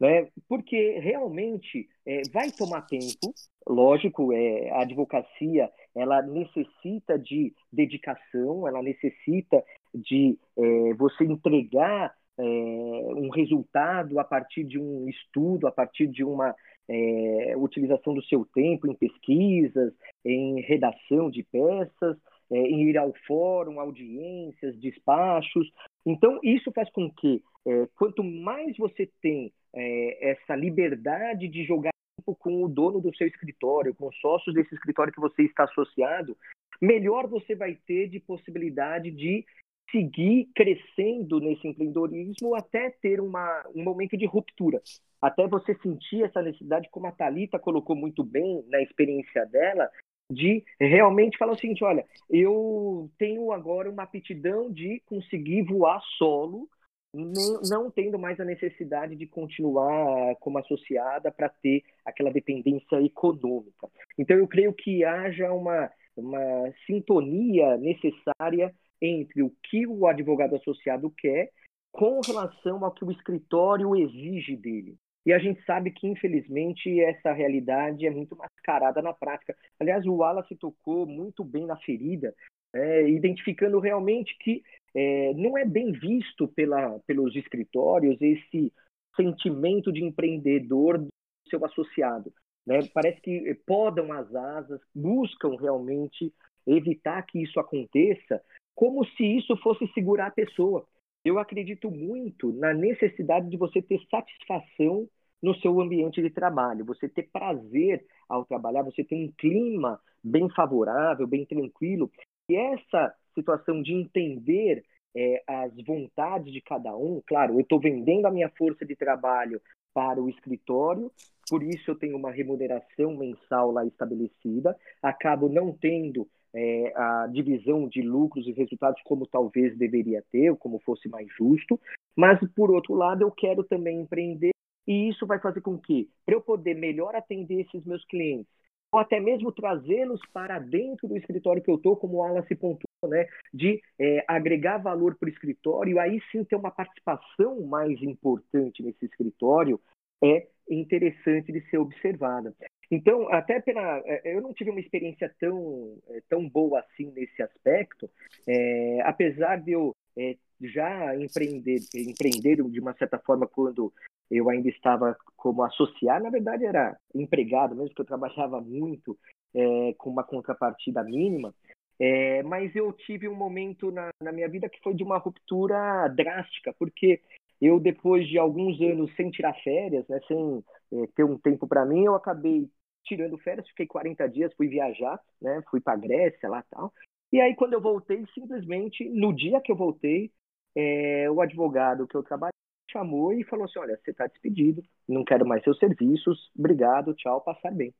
Né? 0.00 0.28
Porque 0.48 0.98
realmente 0.98 1.88
é, 2.04 2.22
vai 2.32 2.50
tomar 2.50 2.82
tempo, 2.82 3.32
lógico, 3.66 4.32
é, 4.32 4.70
a 4.70 4.82
advocacia 4.82 5.70
ela 5.94 6.22
necessita 6.22 7.18
de 7.18 7.54
dedicação, 7.72 8.66
ela 8.66 8.82
necessita 8.82 9.62
de 9.94 10.38
é, 10.56 10.94
você 10.94 11.24
entregar 11.24 12.12
é, 12.38 12.42
um 12.42 13.28
resultado 13.28 14.18
a 14.18 14.24
partir 14.24 14.64
de 14.64 14.78
um 14.78 15.08
estudo, 15.08 15.68
a 15.68 15.72
partir 15.72 16.08
de 16.08 16.24
uma 16.24 16.54
é, 16.88 17.54
utilização 17.56 18.14
do 18.14 18.22
seu 18.24 18.44
tempo 18.54 18.86
em 18.86 18.94
pesquisas, 18.94 19.92
em 20.24 20.60
redação 20.60 21.30
de 21.30 21.42
peças, 21.42 22.16
é, 22.50 22.56
em 22.56 22.88
ir 22.88 22.98
ao 22.98 23.12
fórum, 23.26 23.80
audiências, 23.80 24.78
despachos. 24.78 25.70
Então, 26.04 26.38
isso 26.42 26.70
faz 26.72 26.90
com 26.90 27.10
que, 27.10 27.42
é, 27.66 27.88
quanto 27.96 28.22
mais 28.22 28.76
você 28.76 29.08
tem 29.20 29.52
é, 29.74 30.30
essa 30.30 30.54
liberdade 30.54 31.48
de 31.48 31.64
jogar 31.64 31.92
com 32.38 32.62
o 32.62 32.68
dono 32.68 33.00
do 33.00 33.14
seu 33.16 33.26
escritório, 33.26 33.94
com 33.94 34.08
os 34.08 34.16
sócios 34.20 34.54
desse 34.54 34.74
escritório 34.74 35.12
que 35.12 35.20
você 35.20 35.42
está 35.42 35.64
associado, 35.64 36.36
melhor 36.80 37.26
você 37.26 37.54
vai 37.54 37.76
ter 37.86 38.08
de 38.08 38.20
possibilidade 38.20 39.10
de 39.10 39.44
seguir 39.90 40.48
crescendo 40.54 41.38
nesse 41.40 41.68
empreendedorismo 41.68 42.54
até 42.54 42.90
ter 42.90 43.20
uma, 43.20 43.64
um 43.74 43.82
momento 43.82 44.16
de 44.16 44.26
ruptura. 44.26 44.80
Até 45.20 45.46
você 45.46 45.74
sentir 45.76 46.24
essa 46.24 46.42
necessidade, 46.42 46.88
como 46.90 47.06
a 47.06 47.12
Thalita 47.12 47.58
colocou 47.58 47.94
muito 47.94 48.24
bem 48.24 48.64
na 48.68 48.80
experiência 48.82 49.44
dela, 49.46 49.88
de 50.30 50.64
realmente 50.80 51.36
falar 51.38 51.52
o 51.52 51.58
seguinte: 51.58 51.84
olha, 51.84 52.04
eu 52.30 53.10
tenho 53.18 53.52
agora 53.52 53.90
uma 53.90 54.02
aptidão 54.02 54.72
de 54.72 55.00
conseguir 55.06 55.62
voar 55.62 56.00
solo, 56.16 56.68
não, 57.14 57.60
não 57.68 57.90
tendo 57.90 58.18
mais 58.18 58.40
a 58.40 58.44
necessidade 58.44 59.14
de 59.14 59.26
continuar 59.26 60.34
como 60.36 60.58
associada 60.58 61.30
para 61.30 61.48
ter 61.48 61.84
aquela 62.04 62.32
dependência 62.32 63.00
econômica. 63.02 63.88
Então, 64.18 64.36
eu 64.36 64.48
creio 64.48 64.72
que 64.72 65.04
haja 65.04 65.52
uma, 65.52 65.90
uma 66.16 66.72
sintonia 66.86 67.76
necessária 67.76 68.74
entre 69.02 69.42
o 69.42 69.52
que 69.64 69.86
o 69.86 70.06
advogado 70.06 70.54
associado 70.54 71.10
quer 71.10 71.50
com 71.90 72.20
relação 72.20 72.84
ao 72.84 72.92
que 72.92 73.04
o 73.04 73.10
escritório 73.10 73.96
exige 73.96 74.56
dele. 74.56 74.96
E 75.26 75.32
a 75.32 75.38
gente 75.38 75.62
sabe 75.64 75.90
que, 75.90 76.06
infelizmente, 76.06 77.00
essa 77.00 77.32
realidade 77.32 78.06
é 78.06 78.10
muito 78.10 78.36
mascarada 78.36 79.02
na 79.02 79.12
prática. 79.12 79.56
Aliás, 79.78 80.06
o 80.06 80.14
Wallace 80.14 80.56
tocou 80.56 81.06
muito 81.06 81.44
bem 81.44 81.66
na 81.66 81.76
ferida, 81.76 82.34
é, 82.74 83.08
identificando 83.08 83.78
realmente 83.78 84.36
que 84.40 84.62
é, 84.94 85.32
não 85.34 85.56
é 85.56 85.64
bem 85.64 85.92
visto 85.92 86.48
pela, 86.48 86.98
pelos 87.06 87.36
escritórios 87.36 88.20
esse 88.20 88.72
sentimento 89.14 89.92
de 89.92 90.02
empreendedor 90.02 90.98
do 90.98 91.08
seu 91.48 91.64
associado. 91.64 92.32
Né? 92.66 92.80
Parece 92.92 93.20
que 93.20 93.54
podam 93.66 94.12
as 94.12 94.34
asas, 94.34 94.80
buscam 94.94 95.56
realmente 95.56 96.32
evitar 96.66 97.22
que 97.26 97.42
isso 97.42 97.58
aconteça, 97.60 98.40
como 98.74 99.04
se 99.04 99.24
isso 99.24 99.56
fosse 99.58 99.86
segurar 99.92 100.28
a 100.28 100.32
pessoa. 100.32 100.86
Eu 101.24 101.38
acredito 101.38 101.90
muito 101.90 102.52
na 102.52 102.74
necessidade 102.74 103.48
de 103.48 103.56
você 103.56 103.80
ter 103.80 104.00
satisfação 104.10 105.08
no 105.42 105.54
seu 105.56 105.80
ambiente 105.80 106.22
de 106.22 106.30
trabalho, 106.30 106.84
você 106.84 107.08
ter 107.08 107.28
prazer 107.32 108.04
ao 108.28 108.44
trabalhar, 108.44 108.82
você 108.82 109.02
ter 109.02 109.16
um 109.16 109.30
clima 109.36 110.00
bem 110.22 110.48
favorável, 110.50 111.26
bem 111.26 111.44
tranquilo. 111.44 112.10
E 112.48 112.54
essa 112.54 113.14
situação 113.34 113.82
de 113.82 113.92
entender 113.92 114.84
é, 115.16 115.42
as 115.46 115.72
vontades 115.84 116.52
de 116.52 116.60
cada 116.60 116.96
um, 116.96 117.20
claro, 117.26 117.54
eu 117.54 117.60
estou 117.60 117.80
vendendo 117.80 118.26
a 118.26 118.30
minha 118.30 118.50
força 118.50 118.84
de 118.84 118.96
trabalho 118.96 119.60
para 119.92 120.22
o 120.22 120.28
escritório, 120.28 121.10
por 121.48 121.62
isso 121.62 121.90
eu 121.90 121.94
tenho 121.94 122.16
uma 122.16 122.30
remuneração 122.30 123.16
mensal 123.16 123.70
lá 123.70 123.84
estabelecida, 123.84 124.76
acabo 125.02 125.48
não 125.48 125.72
tendo 125.72 126.26
é, 126.54 126.92
a 126.94 127.26
divisão 127.26 127.88
de 127.88 128.02
lucros 128.02 128.46
e 128.46 128.52
resultados 128.52 129.00
como 129.04 129.26
talvez 129.26 129.76
deveria 129.76 130.22
ter, 130.30 130.50
ou 130.50 130.56
como 130.56 130.78
fosse 130.80 131.08
mais 131.08 131.28
justo, 131.36 131.80
mas 132.16 132.38
por 132.54 132.70
outro 132.70 132.94
lado 132.94 133.22
eu 133.22 133.30
quero 133.30 133.64
também 133.64 134.00
empreender 134.00 134.52
e 134.86 135.08
isso 135.08 135.26
vai 135.26 135.38
fazer 135.38 135.60
com 135.60 135.78
que, 135.78 136.08
para 136.26 136.34
eu 136.34 136.40
poder 136.40 136.74
melhor 136.74 137.14
atender 137.14 137.60
esses 137.60 137.84
meus 137.84 138.04
clientes, 138.06 138.52
ou 138.92 139.00
até 139.00 139.20
mesmo 139.20 139.52
trazê-los 139.52 140.20
para 140.32 140.58
dentro 140.58 141.08
do 141.08 141.16
escritório 141.16 141.62
que 141.62 141.70
eu 141.70 141.76
estou, 141.76 141.96
como 141.96 142.16
o 142.16 142.22
Alan 142.22 142.42
se 142.42 142.54
pontuou, 142.54 143.08
né, 143.08 143.26
de 143.52 143.80
é, 143.98 144.24
agregar 144.28 144.78
valor 144.78 145.16
para 145.16 145.28
o 145.28 145.32
escritório, 145.32 145.98
aí 145.98 146.20
sim 146.30 146.44
ter 146.44 146.56
uma 146.56 146.70
participação 146.70 147.62
mais 147.62 148.02
importante 148.02 148.82
nesse 148.82 149.06
escritório, 149.06 149.80
é 150.22 150.46
interessante 150.70 151.52
de 151.52 151.60
ser 151.68 151.78
observada. 151.78 152.54
Então, 152.92 153.26
até 153.32 153.58
pela. 153.58 154.02
É, 154.04 154.36
eu 154.36 154.42
não 154.42 154.52
tive 154.52 154.68
uma 154.68 154.78
experiência 154.78 155.34
tão, 155.40 155.96
é, 156.10 156.20
tão 156.28 156.46
boa 156.46 156.80
assim 156.80 157.10
nesse 157.12 157.42
aspecto, 157.42 158.08
é, 158.46 159.00
apesar 159.02 159.56
de 159.62 159.72
eu 159.72 159.96
é, 160.14 160.36
já 160.60 161.16
empreender, 161.16 161.80
empreender 161.94 162.62
de 162.62 162.80
uma 162.80 162.92
certa 162.92 163.18
forma 163.18 163.48
quando 163.48 163.90
eu 164.30 164.50
ainda 164.50 164.68
estava 164.68 165.16
como 165.38 165.62
associado, 165.62 166.22
na 166.22 166.30
verdade 166.30 166.66
era 166.66 166.94
empregado 167.14 167.74
mesmo, 167.74 167.88
porque 167.88 168.02
eu 168.02 168.06
trabalhava 168.06 168.60
muito 168.60 169.18
é, 169.54 169.94
com 169.96 170.10
uma 170.10 170.22
contrapartida 170.22 171.02
mínima, 171.02 171.54
é, 171.98 172.42
mas 172.42 172.76
eu 172.76 172.92
tive 172.92 173.26
um 173.26 173.34
momento 173.34 173.90
na, 173.90 174.10
na 174.22 174.32
minha 174.32 174.48
vida 174.48 174.68
que 174.68 174.80
foi 174.82 174.92
de 174.92 175.02
uma 175.02 175.16
ruptura 175.16 176.08
drástica, 176.08 176.74
porque 176.78 177.22
eu, 177.58 177.80
depois 177.80 178.28
de 178.28 178.38
alguns 178.38 178.78
anos 178.82 179.14
sem 179.14 179.30
tirar 179.30 179.54
férias, 179.62 180.06
né, 180.08 180.20
sem 180.28 180.62
é, 180.92 181.06
ter 181.14 181.24
um 181.24 181.38
tempo 181.38 181.66
para 181.66 181.86
mim, 181.86 182.04
eu 182.04 182.14
acabei 182.14 182.68
tirando 183.04 183.38
férias, 183.38 183.68
fiquei 183.68 183.86
40 183.86 184.28
dias, 184.28 184.54
fui 184.54 184.68
viajar, 184.68 185.20
né? 185.40 185.62
Fui 185.70 185.80
para 185.80 185.98
Grécia 185.98 186.48
lá 186.48 186.64
tal. 186.70 186.92
E 187.32 187.40
aí 187.40 187.54
quando 187.54 187.74
eu 187.74 187.80
voltei, 187.80 188.24
simplesmente 188.34 189.08
no 189.10 189.32
dia 189.32 189.60
que 189.60 189.72
eu 189.72 189.76
voltei, 189.76 190.30
é, 190.74 191.30
o 191.30 191.40
advogado 191.40 192.06
que 192.06 192.16
eu 192.16 192.22
trabalho 192.22 192.52
chamou 192.90 193.32
e 193.32 193.44
falou 193.44 193.64
assim, 193.64 193.78
olha, 193.78 193.98
você 194.02 194.10
está 194.10 194.26
despedido, 194.26 194.82
não 195.08 195.24
quero 195.24 195.46
mais 195.46 195.62
seus 195.64 195.78
serviços, 195.78 196.50
obrigado, 196.56 197.14
tchau, 197.14 197.40
passar 197.40 197.72
bem. 197.72 197.94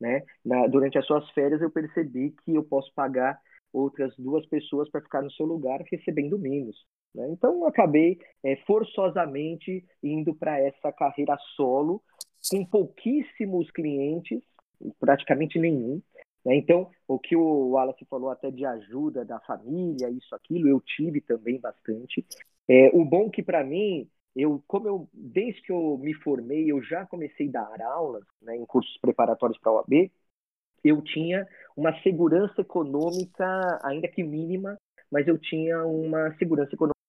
Né? 0.00 0.22
Na, 0.44 0.66
durante 0.66 0.98
as 0.98 1.06
suas 1.06 1.28
férias 1.30 1.62
eu 1.62 1.70
percebi 1.70 2.34
que 2.44 2.54
eu 2.54 2.64
posso 2.64 2.92
pagar 2.94 3.38
outras 3.72 4.14
duas 4.18 4.44
pessoas 4.46 4.90
para 4.90 5.00
ficar 5.00 5.22
no 5.22 5.30
seu 5.30 5.46
lugar 5.46 5.80
recebendo 5.90 6.38
menos. 6.38 6.76
Né? 7.14 7.28
Então 7.30 7.54
eu 7.60 7.66
acabei 7.66 8.18
é, 8.44 8.56
forçosamente 8.66 9.84
indo 10.02 10.34
para 10.34 10.58
essa 10.58 10.92
carreira 10.92 11.36
solo 11.54 12.02
com 12.50 12.64
pouquíssimos 12.64 13.70
clientes, 13.70 14.40
praticamente 14.98 15.58
nenhum. 15.58 16.00
Né? 16.44 16.56
Então, 16.56 16.90
o 17.06 17.18
que 17.18 17.36
o 17.36 17.70
Wallace 17.70 18.04
falou 18.06 18.30
até 18.30 18.50
de 18.50 18.64
ajuda 18.64 19.24
da 19.24 19.40
família, 19.40 20.10
isso, 20.10 20.34
aquilo, 20.34 20.68
eu 20.68 20.80
tive 20.80 21.20
também 21.20 21.58
bastante. 21.60 22.24
É, 22.68 22.90
o 22.92 23.04
bom 23.04 23.30
que 23.30 23.42
para 23.42 23.64
mim, 23.64 24.08
eu, 24.34 24.62
como 24.66 24.88
eu, 24.88 25.08
desde 25.12 25.62
que 25.62 25.72
eu 25.72 25.98
me 25.98 26.14
formei, 26.14 26.70
eu 26.70 26.82
já 26.82 27.06
comecei 27.06 27.48
a 27.48 27.52
dar 27.52 27.82
aulas 27.82 28.24
né, 28.40 28.56
em 28.56 28.66
cursos 28.66 28.96
preparatórios 29.00 29.58
para 29.58 29.70
a 29.72 29.74
OAB, 29.76 30.10
eu 30.84 31.00
tinha 31.02 31.46
uma 31.76 31.96
segurança 32.02 32.60
econômica, 32.60 33.78
ainda 33.84 34.08
que 34.08 34.22
mínima, 34.22 34.76
mas 35.10 35.28
eu 35.28 35.38
tinha 35.38 35.84
uma 35.84 36.34
segurança 36.38 36.74
econômica 36.74 37.01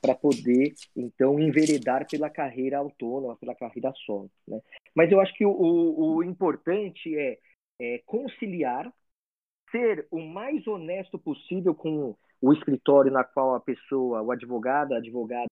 para 0.00 0.14
poder, 0.14 0.72
então, 0.96 1.38
enveredar 1.38 2.06
pela 2.08 2.30
carreira 2.30 2.78
autônoma, 2.78 3.36
pela 3.36 3.54
carreira 3.54 3.92
solo. 4.06 4.30
Né? 4.48 4.60
Mas 4.94 5.12
eu 5.12 5.20
acho 5.20 5.34
que 5.34 5.44
o, 5.44 5.50
o, 5.52 6.22
importante 6.22 7.16
é, 7.16 7.38
é, 7.78 8.02
conciliar, 8.06 8.90
ser 9.70 10.06
o 10.10 10.20
mais 10.20 10.66
honesto 10.66 11.18
possível 11.18 11.74
com 11.74 12.16
o 12.40 12.52
escritório 12.52 13.12
na 13.12 13.22
qual 13.22 13.54
a 13.54 13.60
pessoa, 13.60 14.22
o 14.22 14.32
advogado, 14.32 14.94
a 14.94 14.96
advogada 14.96 15.46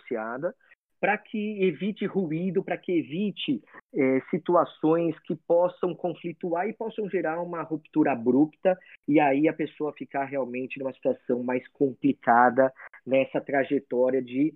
associada, 0.00 0.54
para 1.00 1.16
que 1.16 1.62
evite 1.64 2.04
ruído, 2.04 2.62
para 2.62 2.76
que 2.76 2.92
evite 2.92 3.62
é, 3.94 4.20
situações 4.30 5.18
que 5.20 5.34
possam 5.34 5.94
conflituar 5.94 6.68
e 6.68 6.74
possam 6.74 7.08
gerar 7.08 7.40
uma 7.40 7.62
ruptura 7.62 8.12
abrupta 8.12 8.78
e 9.08 9.18
aí 9.18 9.48
a 9.48 9.52
pessoa 9.52 9.94
ficar 9.94 10.26
realmente 10.26 10.78
numa 10.78 10.92
situação 10.92 11.42
mais 11.42 11.66
complicada 11.68 12.70
nessa 13.06 13.40
trajetória 13.40 14.22
de 14.22 14.54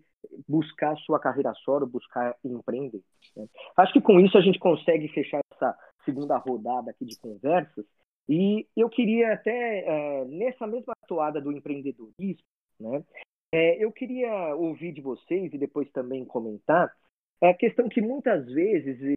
buscar 0.49 0.97
sua 0.99 1.19
carreira 1.19 1.53
solo, 1.65 1.87
buscar 1.87 2.35
empreender. 2.45 3.03
Né? 3.37 3.47
Acho 3.77 3.93
que 3.93 4.01
com 4.01 4.19
isso 4.21 4.37
a 4.39 4.41
gente 4.41 4.59
consegue 4.59 5.09
fechar 5.09 5.41
essa 5.53 5.77
segunda 6.05 6.37
rodada 6.37 6.91
aqui 6.91 7.05
de 7.05 7.19
conversas 7.19 7.85
e 8.29 8.67
eu 8.77 8.89
queria 8.89 9.35
até, 9.35 9.81
é, 9.81 10.25
nessa 10.25 10.67
mesma 10.67 10.95
toada 11.07 11.41
do 11.41 11.53
empreendedorismo, 11.53 12.45
né, 12.81 13.05
é, 13.53 13.85
eu 13.85 13.93
queria 13.93 14.55
ouvir 14.57 14.93
de 14.93 15.01
vocês 15.01 15.53
e 15.53 15.59
depois 15.59 15.91
também 15.93 16.25
comentar 16.25 16.93
a 17.43 17.55
questão 17.55 17.89
que 17.89 18.01
muitas 18.01 18.47
vezes 18.47 19.15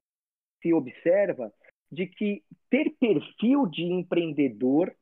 se 0.61 0.73
observa 0.73 1.51
de 1.91 2.05
que 2.05 2.43
ter 2.69 2.93
perfil 2.99 3.65
de 3.67 3.83
empreendedor 3.83 4.93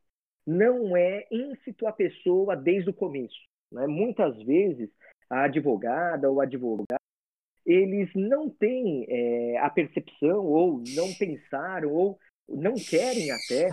não 0.45 0.95
é 0.95 1.27
incitar 1.31 1.89
a 1.89 1.93
pessoa 1.93 2.55
desde 2.55 2.91
o 2.91 2.93
começo. 2.93 3.35
Né? 3.71 3.87
Muitas 3.87 4.35
vezes, 4.43 4.89
a 5.29 5.43
advogada 5.43 6.29
ou 6.29 6.41
advogado, 6.41 6.99
eles 7.65 8.09
não 8.13 8.49
têm 8.49 9.05
é, 9.09 9.57
a 9.57 9.69
percepção, 9.69 10.45
ou 10.45 10.83
não 10.95 11.11
pensaram, 11.13 11.91
ou 11.91 12.19
não 12.47 12.75
querem 12.75 13.31
até 13.31 13.69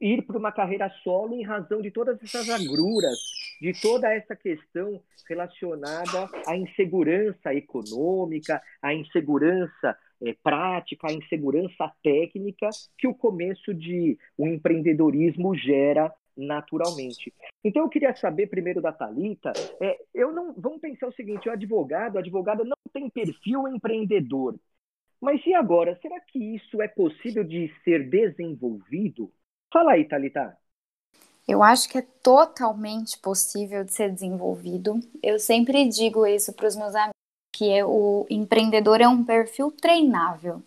ir 0.00 0.22
para 0.22 0.38
uma 0.38 0.52
carreira 0.52 0.88
solo 1.02 1.34
em 1.34 1.44
razão 1.44 1.82
de 1.82 1.90
todas 1.90 2.22
essas 2.22 2.48
agruras, 2.48 3.18
de 3.60 3.72
toda 3.80 4.12
essa 4.14 4.36
questão 4.36 5.02
relacionada 5.28 6.28
à 6.46 6.56
insegurança 6.56 7.52
econômica, 7.52 8.62
à 8.80 8.94
insegurança 8.94 9.98
é, 10.22 10.34
prática, 10.42 11.08
à 11.08 11.12
insegurança 11.12 11.92
técnica 12.02 12.68
que 12.96 13.06
o 13.06 13.14
começo 13.14 13.74
de 13.74 14.16
um 14.38 14.46
empreendedorismo 14.46 15.54
gera 15.56 16.12
naturalmente. 16.38 17.34
Então 17.64 17.82
eu 17.82 17.88
queria 17.88 18.14
saber 18.14 18.46
primeiro 18.46 18.80
da 18.80 18.92
Talita, 18.92 19.52
é, 19.80 19.98
eu 20.14 20.32
não, 20.32 20.54
vamos 20.56 20.80
pensar 20.80 21.08
o 21.08 21.12
seguinte, 21.12 21.48
o 21.48 21.52
advogado, 21.52 22.16
a 22.16 22.20
advogada 22.20 22.64
não 22.64 22.76
tem 22.92 23.10
perfil 23.10 23.66
empreendedor. 23.66 24.58
Mas 25.20 25.44
e 25.44 25.52
agora, 25.52 25.98
será 26.00 26.20
que 26.20 26.38
isso 26.54 26.80
é 26.80 26.86
possível 26.86 27.42
de 27.42 27.72
ser 27.82 28.08
desenvolvido? 28.08 29.32
Fala 29.72 29.92
aí, 29.92 30.04
Thalita. 30.04 30.56
Eu 31.46 31.62
acho 31.62 31.88
que 31.88 31.98
é 31.98 32.02
totalmente 32.22 33.18
possível 33.18 33.82
de 33.82 33.92
ser 33.92 34.12
desenvolvido. 34.12 35.00
Eu 35.22 35.38
sempre 35.38 35.88
digo 35.88 36.26
isso 36.26 36.52
para 36.52 36.68
os 36.68 36.76
meus 36.76 36.94
amigos, 36.94 37.12
que 37.52 37.70
é, 37.70 37.84
o 37.84 38.26
empreendedor 38.30 39.00
é 39.00 39.08
um 39.08 39.24
perfil 39.24 39.72
treinável. 39.72 40.62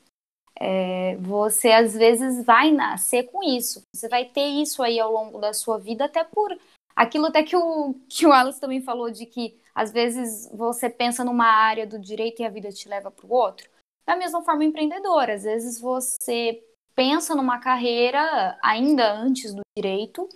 É, 0.60 1.16
você 1.18 1.72
às 1.72 1.94
vezes 1.94 2.46
vai 2.46 2.72
nascer 2.72 3.24
com 3.24 3.44
isso. 3.44 3.82
Você 3.96 4.08
vai 4.08 4.26
ter 4.26 4.46
isso 4.46 4.84
aí 4.84 5.00
ao 5.00 5.12
longo 5.12 5.40
da 5.40 5.54
sua 5.54 5.78
vida, 5.78 6.06
até 6.06 6.24
por 6.24 6.58
aquilo 6.96 7.28
até 7.28 7.44
que 7.44 7.56
o, 7.56 7.96
que 8.08 8.26
o 8.26 8.34
Alice 8.34 8.60
também 8.60 8.82
falou 8.82 9.10
de 9.10 9.26
que 9.26 9.60
às 9.74 9.92
vezes 9.92 10.50
você 10.54 10.90
pensa 10.90 11.24
numa 11.24 11.48
área 11.48 11.88
do 11.88 11.98
direito 11.98 12.42
e 12.42 12.46
a 12.46 12.50
vida 12.50 12.72
te 12.72 12.88
leva 12.88 13.10
para 13.10 13.26
o 13.26 13.34
outro. 13.34 13.70
Da 14.06 14.16
mesma 14.16 14.44
forma, 14.44 14.66
empreendedor, 14.66 15.30
às 15.30 15.44
vezes 15.44 15.80
você 15.80 16.62
pensa 16.96 17.34
numa 17.36 17.60
carreira 17.60 18.58
ainda 18.62 19.14
antes 19.14 19.54
do 19.54 19.62
direito 19.76 20.28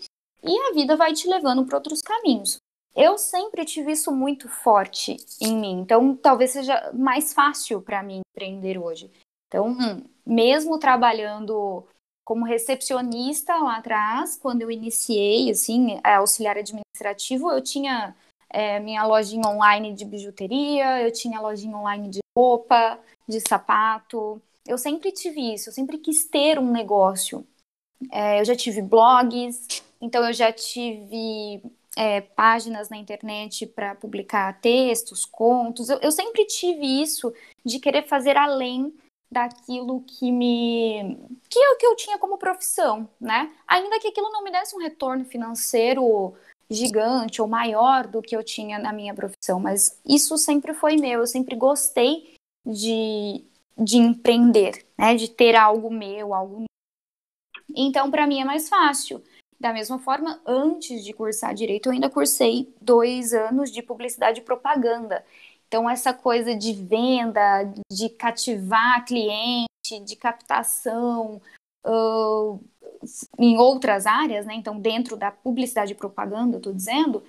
e 0.41 0.57
a 0.69 0.73
vida 0.73 0.95
vai 0.95 1.13
te 1.13 1.27
levando 1.27 1.65
para 1.65 1.77
outros 1.77 2.01
caminhos. 2.01 2.57
Eu 2.95 3.17
sempre 3.17 3.65
tive 3.65 3.91
isso 3.91 4.11
muito 4.11 4.47
forte 4.47 5.17
em 5.41 5.57
mim, 5.57 5.81
então 5.81 6.15
talvez 6.15 6.51
seja 6.51 6.91
mais 6.93 7.33
fácil 7.33 7.81
para 7.81 8.01
mim 8.01 8.21
empreender 8.33 8.77
hoje. 8.77 9.11
Então, 9.55 10.03
mesmo 10.25 10.77
trabalhando 10.77 11.85
como 12.25 12.43
recepcionista 12.43 13.55
lá 13.55 13.77
atrás, 13.77 14.35
quando 14.35 14.63
eu 14.63 14.69
iniciei, 14.69 15.49
assim, 15.49 15.97
auxiliar 16.03 16.57
administrativo, 16.57 17.49
eu 17.49 17.61
tinha 17.61 18.13
é, 18.49 18.79
minha 18.81 19.05
lojinha 19.05 19.47
online 19.47 19.93
de 19.93 20.03
bijuteria, 20.03 21.01
eu 21.01 21.11
tinha 21.11 21.39
lojinha 21.39 21.77
online 21.77 22.09
de 22.09 22.19
roupa, 22.37 22.99
de 23.25 23.39
sapato. 23.47 24.41
Eu 24.67 24.77
sempre 24.77 25.11
tive 25.13 25.53
isso, 25.53 25.69
eu 25.69 25.73
sempre 25.73 25.99
quis 25.99 26.25
ter 26.25 26.59
um 26.59 26.69
negócio. 26.69 27.47
É, 28.11 28.41
eu 28.41 28.45
já 28.45 28.55
tive 28.57 28.81
blogs, 28.81 29.81
então 30.01 30.25
eu 30.25 30.33
já 30.33 30.51
tive 30.51 31.63
é, 31.95 32.19
páginas 32.19 32.89
na 32.89 32.97
internet 32.97 33.65
para 33.65 33.95
publicar 33.95 34.59
textos, 34.59 35.23
contos. 35.23 35.87
Eu, 35.87 35.99
eu, 35.99 36.11
sempre 36.11 36.45
tive 36.45 37.01
isso 37.01 37.33
de 37.63 37.79
querer 37.79 38.05
fazer 38.05 38.35
além 38.35 38.93
daquilo 39.35 40.01
que 40.07 40.31
me 40.31 41.17
que 41.49 41.59
eu, 41.59 41.75
que 41.75 41.85
eu 41.85 41.95
tinha 41.97 42.17
como 42.17 42.37
profissão, 42.37 43.09
né? 43.19 43.53
Ainda 43.67 43.99
que 43.99 44.07
aquilo 44.07 44.31
não 44.31 44.41
me 44.41 44.49
desse 44.49 44.73
um 44.73 44.79
retorno 44.79 45.25
financeiro 45.25 46.33
gigante 46.69 47.41
ou 47.41 47.47
maior 47.47 48.07
do 48.07 48.21
que 48.21 48.33
eu 48.33 48.41
tinha 48.41 48.79
na 48.79 48.93
minha 48.93 49.13
profissão, 49.13 49.59
mas 49.59 49.99
isso 50.05 50.37
sempre 50.37 50.73
foi 50.73 50.95
meu. 50.95 51.19
Eu 51.19 51.27
sempre 51.27 51.53
gostei 51.53 52.33
de, 52.65 53.43
de 53.77 53.97
empreender, 53.97 54.85
né? 54.97 55.15
De 55.15 55.29
ter 55.29 55.53
algo 55.53 55.91
meu, 55.91 56.33
algo. 56.33 56.63
Então, 57.75 58.09
para 58.09 58.25
mim 58.25 58.39
é 58.39 58.45
mais 58.45 58.69
fácil. 58.69 59.21
Da 59.59 59.73
mesma 59.73 59.99
forma, 59.99 60.41
antes 60.45 61.03
de 61.03 61.11
cursar 61.11 61.53
direito, 61.53 61.87
eu 61.87 61.91
ainda 61.91 62.09
cursei 62.09 62.73
dois 62.79 63.33
anos 63.33 63.69
de 63.69 63.81
publicidade 63.81 64.39
e 64.39 64.43
propaganda. 64.43 65.25
Então, 65.75 65.89
essa 65.89 66.13
coisa 66.13 66.55
de 66.55 66.71
venda, 66.71 67.65
de 67.91 68.07
cativar 68.07 69.03
cliente, 69.05 69.67
de 70.05 70.15
captação, 70.15 71.41
uh, 71.85 72.63
em 73.37 73.57
outras 73.57 74.05
áreas, 74.05 74.45
né? 74.45 74.53
Então, 74.55 74.79
dentro 74.79 75.17
da 75.17 75.31
publicidade 75.31 75.91
e 75.91 75.95
propaganda, 75.95 76.55
eu 76.55 76.59
estou 76.59 76.71
dizendo, 76.71 77.21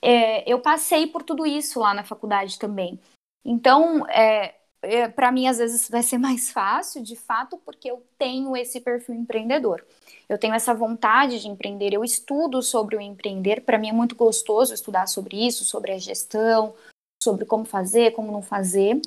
é, 0.00 0.48
eu 0.48 0.60
passei 0.60 1.08
por 1.08 1.24
tudo 1.24 1.44
isso 1.44 1.80
lá 1.80 1.92
na 1.92 2.04
faculdade 2.04 2.56
também. 2.56 3.00
Então, 3.44 4.06
é, 4.08 4.54
é, 4.80 5.08
para 5.08 5.32
mim, 5.32 5.48
às 5.48 5.58
vezes 5.58 5.90
vai 5.90 6.04
ser 6.04 6.18
mais 6.18 6.52
fácil, 6.52 7.02
de 7.02 7.16
fato, 7.16 7.58
porque 7.64 7.90
eu 7.90 8.06
tenho 8.16 8.56
esse 8.56 8.80
perfil 8.80 9.16
empreendedor. 9.16 9.84
Eu 10.28 10.38
tenho 10.38 10.54
essa 10.54 10.72
vontade 10.72 11.40
de 11.40 11.48
empreender, 11.48 11.92
eu 11.92 12.04
estudo 12.04 12.62
sobre 12.62 12.94
o 12.94 13.00
empreender. 13.00 13.62
Para 13.62 13.76
mim 13.76 13.88
é 13.88 13.92
muito 13.92 14.14
gostoso 14.14 14.72
estudar 14.72 15.08
sobre 15.08 15.44
isso, 15.44 15.64
sobre 15.64 15.90
a 15.90 15.98
gestão, 15.98 16.74
sobre 17.22 17.44
como 17.44 17.64
fazer, 17.64 18.12
como 18.12 18.32
não 18.32 18.42
fazer. 18.42 19.00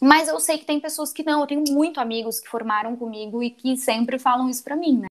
Mas 0.00 0.28
eu 0.28 0.40
sei 0.40 0.58
que 0.58 0.64
tem 0.64 0.80
pessoas 0.80 1.12
que 1.12 1.22
não. 1.22 1.40
Eu 1.40 1.46
tenho 1.46 1.64
muito 1.68 2.00
amigos 2.00 2.40
que 2.40 2.48
formaram 2.48 2.96
comigo 2.96 3.42
e 3.42 3.50
que 3.50 3.76
sempre 3.76 4.18
falam 4.18 4.48
isso 4.48 4.64
para 4.64 4.76
mim, 4.76 4.98
né? 4.98 5.06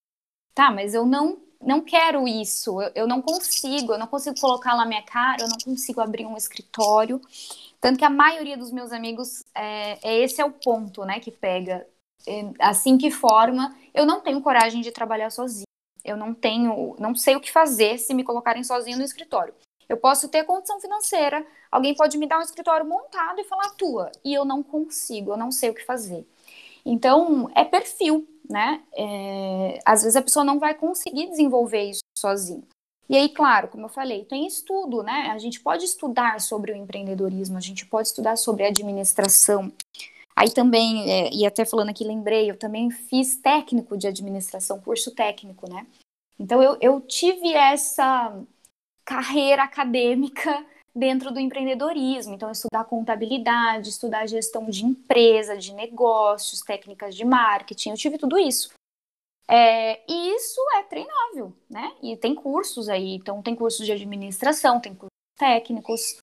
Tá, 0.53 0.69
mas 0.69 0.93
eu 0.93 1.05
não 1.05 1.39
não 1.63 1.79
quero 1.79 2.27
isso, 2.27 2.81
eu, 2.81 2.91
eu 2.95 3.07
não 3.07 3.21
consigo, 3.21 3.93
eu 3.93 3.99
não 3.99 4.07
consigo 4.07 4.39
colocar 4.39 4.73
lá 4.73 4.85
minha 4.85 5.03
cara, 5.03 5.43
eu 5.43 5.47
não 5.47 5.57
consigo 5.63 6.01
abrir 6.01 6.25
um 6.25 6.35
escritório. 6.35 7.21
Tanto 7.79 7.99
que 7.99 8.05
a 8.05 8.09
maioria 8.09 8.57
dos 8.57 8.71
meus 8.71 8.91
amigos, 8.91 9.43
é, 9.55 9.99
é 10.01 10.23
esse 10.23 10.41
é 10.41 10.45
o 10.45 10.51
ponto, 10.51 11.05
né, 11.05 11.19
que 11.19 11.31
pega. 11.31 11.87
É, 12.27 12.51
assim 12.59 12.97
que 12.97 13.09
forma, 13.09 13.75
eu 13.93 14.05
não 14.05 14.21
tenho 14.21 14.41
coragem 14.41 14.81
de 14.81 14.91
trabalhar 14.91 15.29
sozinho. 15.29 15.65
Eu 16.03 16.17
não 16.17 16.33
tenho, 16.33 16.95
não 16.99 17.15
sei 17.15 17.35
o 17.35 17.41
que 17.41 17.51
fazer 17.51 17.97
se 17.99 18.13
me 18.13 18.23
colocarem 18.23 18.63
sozinho 18.63 18.97
no 18.97 19.03
escritório. 19.03 19.53
Eu 19.91 19.97
posso 19.97 20.29
ter 20.29 20.45
condição 20.45 20.79
financeira, 20.79 21.45
alguém 21.69 21.93
pode 21.93 22.17
me 22.17 22.25
dar 22.25 22.39
um 22.39 22.43
escritório 22.43 22.87
montado 22.87 23.41
e 23.41 23.43
falar 23.43 23.71
tua, 23.71 24.09
e 24.23 24.33
eu 24.33 24.45
não 24.45 24.63
consigo, 24.63 25.33
eu 25.33 25.37
não 25.37 25.51
sei 25.51 25.69
o 25.69 25.73
que 25.73 25.83
fazer. 25.83 26.25
Então, 26.85 27.51
é 27.53 27.65
perfil, 27.65 28.25
né? 28.49 28.81
É, 28.93 29.79
às 29.85 30.03
vezes 30.03 30.15
a 30.15 30.21
pessoa 30.21 30.45
não 30.45 30.59
vai 30.59 30.75
conseguir 30.75 31.27
desenvolver 31.27 31.89
isso 31.89 31.99
sozinho. 32.17 32.63
E 33.09 33.17
aí, 33.17 33.27
claro, 33.27 33.67
como 33.67 33.83
eu 33.83 33.89
falei, 33.89 34.23
tem 34.23 34.47
estudo, 34.47 35.03
né? 35.03 35.29
A 35.29 35.37
gente 35.37 35.59
pode 35.59 35.83
estudar 35.83 36.39
sobre 36.39 36.71
o 36.71 36.75
empreendedorismo, 36.77 37.57
a 37.57 37.61
gente 37.61 37.85
pode 37.85 38.07
estudar 38.07 38.37
sobre 38.37 38.65
administração. 38.65 39.73
Aí 40.33 40.51
também, 40.51 41.11
é, 41.11 41.29
e 41.33 41.45
até 41.45 41.65
falando 41.65 41.89
aqui, 41.89 42.05
lembrei, 42.05 42.49
eu 42.49 42.57
também 42.57 42.89
fiz 42.89 43.35
técnico 43.35 43.97
de 43.97 44.07
administração, 44.07 44.79
curso 44.79 45.11
técnico, 45.13 45.69
né? 45.69 45.85
Então 46.39 46.63
eu, 46.63 46.77
eu 46.79 47.01
tive 47.01 47.53
essa 47.53 48.41
carreira 49.05 49.63
acadêmica 49.63 50.65
dentro 50.93 51.31
do 51.31 51.39
empreendedorismo. 51.39 52.33
Então, 52.33 52.51
estudar 52.51 52.83
contabilidade, 52.85 53.89
estudar 53.89 54.27
gestão 54.27 54.69
de 54.69 54.85
empresa, 54.85 55.57
de 55.57 55.73
negócios, 55.73 56.61
técnicas 56.61 57.15
de 57.15 57.25
marketing, 57.25 57.91
eu 57.91 57.97
tive 57.97 58.17
tudo 58.17 58.37
isso. 58.37 58.71
É, 59.47 60.01
e 60.09 60.35
isso 60.35 60.61
é 60.75 60.83
treinável, 60.83 61.53
né? 61.69 61.93
E 62.01 62.15
tem 62.15 62.33
cursos 62.33 62.87
aí, 62.87 63.15
então 63.15 63.41
tem 63.41 63.55
cursos 63.55 63.85
de 63.85 63.91
administração, 63.91 64.79
tem 64.79 64.93
cursos 64.93 65.11
técnicos, 65.37 66.17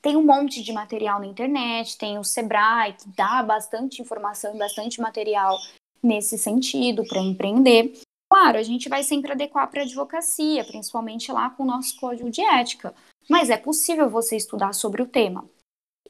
tem 0.00 0.16
um 0.16 0.24
monte 0.24 0.62
de 0.62 0.72
material 0.72 1.18
na 1.18 1.26
internet, 1.26 1.98
tem 1.98 2.18
o 2.18 2.22
Sebrae, 2.22 2.92
que 2.92 3.08
dá 3.16 3.42
bastante 3.42 4.02
informação 4.02 4.54
e 4.54 4.58
bastante 4.58 5.00
material 5.00 5.56
nesse 6.02 6.36
sentido 6.38 7.04
para 7.08 7.20
empreender. 7.20 7.92
Claro, 8.30 8.58
a 8.58 8.62
gente 8.62 8.88
vai 8.88 9.02
sempre 9.02 9.32
adequar 9.32 9.70
para 9.70 9.82
a 9.82 9.84
advocacia, 9.84 10.64
principalmente 10.64 11.30
lá 11.30 11.50
com 11.50 11.62
o 11.62 11.66
nosso 11.66 11.96
código 11.98 12.30
de 12.30 12.40
ética, 12.40 12.94
mas 13.28 13.50
é 13.50 13.56
possível 13.56 14.08
você 14.08 14.36
estudar 14.36 14.72
sobre 14.72 15.02
o 15.02 15.08
tema. 15.08 15.48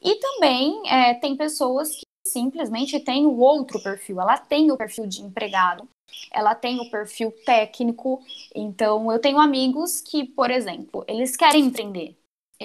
E 0.00 0.16
também 0.16 0.82
é, 0.86 1.14
tem 1.14 1.36
pessoas 1.36 1.90
que 1.90 2.04
simplesmente 2.26 2.98
têm 3.00 3.26
o 3.26 3.38
outro 3.38 3.82
perfil, 3.82 4.20
ela 4.20 4.38
tem 4.38 4.70
o 4.70 4.76
perfil 4.76 5.06
de 5.06 5.22
empregado, 5.22 5.88
ela 6.30 6.54
tem 6.54 6.80
o 6.80 6.90
perfil 6.90 7.32
técnico. 7.44 8.22
Então, 8.54 9.10
eu 9.10 9.18
tenho 9.18 9.38
amigos 9.38 10.00
que, 10.00 10.24
por 10.24 10.50
exemplo, 10.50 11.04
eles 11.06 11.36
querem 11.36 11.66
empreender. 11.66 12.16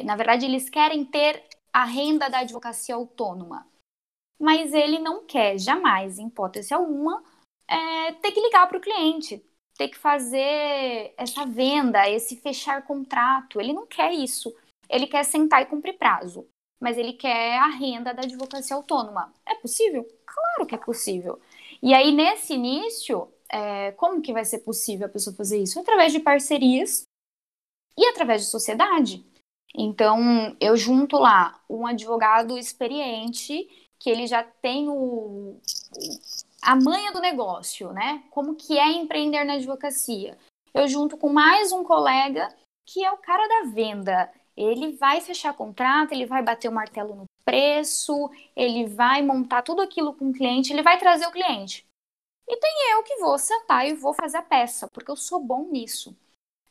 Na 0.04 0.16
verdade, 0.16 0.45
eles 0.45 0.70
querem 0.70 1.04
ter 1.04 1.43
a 1.74 1.84
renda 1.84 2.30
da 2.30 2.39
advocacia 2.39 2.95
autônoma. 2.95 3.68
Mas 4.39 4.74
ele 4.74 5.00
não 5.00 5.26
quer 5.26 5.58
jamais, 5.58 6.18
em 6.18 6.28
hipótese 6.28 6.74
alguma, 6.74 7.24
é, 7.70 8.11
ter 8.13 8.32
que 8.32 8.41
ligar 8.41 8.67
para 8.67 8.78
o 8.78 8.82
cliente, 8.82 9.43
ter 9.78 9.89
que 9.89 9.97
fazer 9.97 11.13
essa 11.15 11.45
venda, 11.45 12.09
esse 12.09 12.36
fechar 12.38 12.86
contrato. 12.86 13.61
Ele 13.61 13.72
não 13.72 13.86
quer 13.86 14.11
isso. 14.11 14.53
Ele 14.89 15.05
quer 15.05 15.24
sentar 15.24 15.61
e 15.61 15.67
cumprir 15.67 15.97
prazo. 15.97 16.47
Mas 16.82 16.97
ele 16.97 17.13
quer 17.13 17.57
a 17.57 17.67
renda 17.67 18.13
da 18.13 18.24
advocacia 18.24 18.76
autônoma. 18.76 19.34
É 19.45 19.55
possível? 19.55 20.07
Claro 20.26 20.67
que 20.67 20.76
é 20.76 20.78
possível. 20.78 21.39
E 21.82 21.93
aí, 21.93 22.11
nesse 22.11 22.53
início, 22.53 23.32
é, 23.49 23.91
como 23.91 24.22
que 24.22 24.34
vai 24.34 24.43
ser 24.43 24.59
possível 24.59 25.05
a 25.05 25.09
pessoa 25.09 25.36
fazer 25.36 25.61
isso? 25.61 25.80
Através 25.80 26.11
de 26.11 26.20
parcerias 26.20 27.03
e 27.97 28.05
através 28.05 28.41
de 28.41 28.47
sociedade. 28.47 29.26
Então, 29.76 30.55
eu 30.59 30.76
junto 30.76 31.17
lá 31.17 31.61
um 31.70 31.86
advogado 31.86 32.57
experiente, 32.57 33.70
que 33.99 34.09
ele 34.09 34.26
já 34.26 34.43
tem 34.43 34.89
o, 34.89 35.59
a 36.62 36.76
manha 36.76 37.12
do 37.12 37.22
negócio, 37.22 37.91
né? 37.93 38.24
Como 38.30 38.55
que 38.55 38.78
é 38.78 38.91
empreender 38.91 39.43
na 39.43 39.53
advocacia. 39.53 40.38
Eu 40.74 40.88
junto 40.88 41.18
com 41.18 41.30
mais 41.30 41.72
um 41.72 41.84
colega 41.84 42.49
que 42.86 43.03
é 43.03 43.12
o 43.12 43.18
cara 43.18 43.47
da 43.47 43.72
venda. 43.72 44.32
Ele 44.57 44.93
vai 44.97 45.22
fechar 45.22 45.53
contrato, 45.53 46.12
ele 46.12 46.26
vai 46.26 46.43
bater 46.43 46.68
o 46.68 46.74
martelo 46.74 47.16
no 47.16 47.26
preço, 47.45 48.30
ele 48.55 48.88
vai 48.88 49.22
montar 49.22 49.62
tudo 49.62 49.82
aquilo 49.82 50.14
com 50.14 50.30
o 50.30 50.34
cliente, 50.34 50.74
ele 50.74 50.84
vai 50.84 50.97
trazer 50.97 51.26
o 51.26 51.32
cliente. 51.32 51.86
E 52.47 52.57
tem 52.57 52.91
eu 52.91 53.03
que 53.03 53.18
vou 53.18 53.38
sentar 53.38 53.88
e 53.88 53.93
vou 53.93 54.14
fazer 54.14 54.38
a 54.38 54.41
peça, 54.41 54.88
porque 54.91 55.10
eu 55.10 55.16
sou 55.16 55.39
bom 55.39 55.70
nisso. 55.72 56.16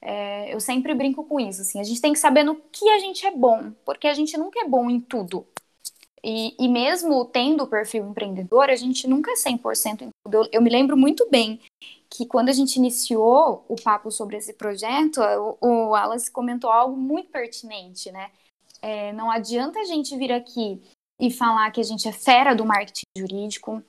É, 0.00 0.52
eu 0.52 0.60
sempre 0.60 0.94
brinco 0.94 1.24
com 1.24 1.40
isso, 1.40 1.62
assim, 1.62 1.80
a 1.80 1.84
gente 1.84 2.00
tem 2.00 2.12
que 2.12 2.18
saber 2.18 2.44
no 2.44 2.56
que 2.56 2.88
a 2.90 2.98
gente 2.98 3.26
é 3.26 3.30
bom, 3.30 3.72
porque 3.84 4.06
a 4.06 4.14
gente 4.14 4.36
nunca 4.36 4.60
é 4.60 4.64
bom 4.64 4.90
em 4.90 5.00
tudo. 5.00 5.46
E, 6.22 6.54
e 6.58 6.68
mesmo 6.68 7.24
tendo 7.24 7.64
o 7.64 7.66
perfil 7.66 8.08
empreendedor, 8.08 8.70
a 8.70 8.76
gente 8.76 9.06
nunca 9.06 9.30
é 9.30 9.34
100% 9.34 10.02
em 10.02 10.10
tudo. 10.24 10.34
Eu, 10.34 10.48
eu 10.52 10.62
me 10.62 10.70
lembro 10.70 10.96
muito 10.96 11.28
bem 11.30 11.60
que 12.10 12.26
quando 12.26 12.48
a 12.48 12.52
gente 12.52 12.76
iniciou 12.76 13.64
o 13.68 13.76
papo 13.76 14.10
sobre 14.10 14.36
esse 14.36 14.52
projeto, 14.52 15.20
o, 15.20 15.58
o 15.60 15.88
Wallace 15.90 16.30
comentou 16.30 16.70
algo 16.70 16.96
muito 16.96 17.30
pertinente, 17.30 18.10
né? 18.10 18.30
É, 18.80 19.12
não 19.12 19.30
adianta 19.30 19.78
a 19.80 19.84
gente 19.84 20.16
vir 20.16 20.32
aqui 20.32 20.80
e 21.20 21.30
falar 21.30 21.70
que 21.70 21.80
a 21.80 21.84
gente 21.84 22.08
é 22.08 22.12
fera 22.12 22.54
do 22.54 22.64
marketing 22.64 23.02
jurídico, 23.16 23.82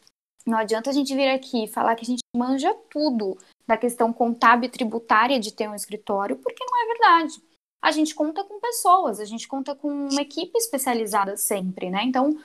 não 0.46 0.58
adianta 0.58 0.90
a 0.90 0.94
gente 0.94 1.16
vir 1.16 1.30
aqui 1.30 1.66
e 1.66 1.68
falar 1.68 1.96
que 1.96 2.04
a 2.04 2.08
gente 2.08 2.22
manja 2.36 2.74
tudo 2.90 3.38
da 3.68 3.78
questão 3.78 4.12
contábil 4.12 4.68
e 4.68 4.72
tributária 4.72 5.40
de 5.40 5.54
ter 5.54 5.70
um 5.70 5.76
escritório, 5.76 6.38
porque 6.38 6.66
não 6.66 6.84
é 6.84 6.88
verdade. 6.88 7.42
A 7.82 7.92
gente 7.92 8.14
conta 8.14 8.44
com 8.44 8.60
pessoas, 8.60 9.20
a 9.20 9.26
gente 9.26 9.48
conta 9.48 9.74
com 9.74 9.90
uma 9.90 10.22
equipe 10.22 10.58
especializada 10.58 11.38
sempre, 11.38 11.90
né? 11.90 12.04
Então, 12.04 12.38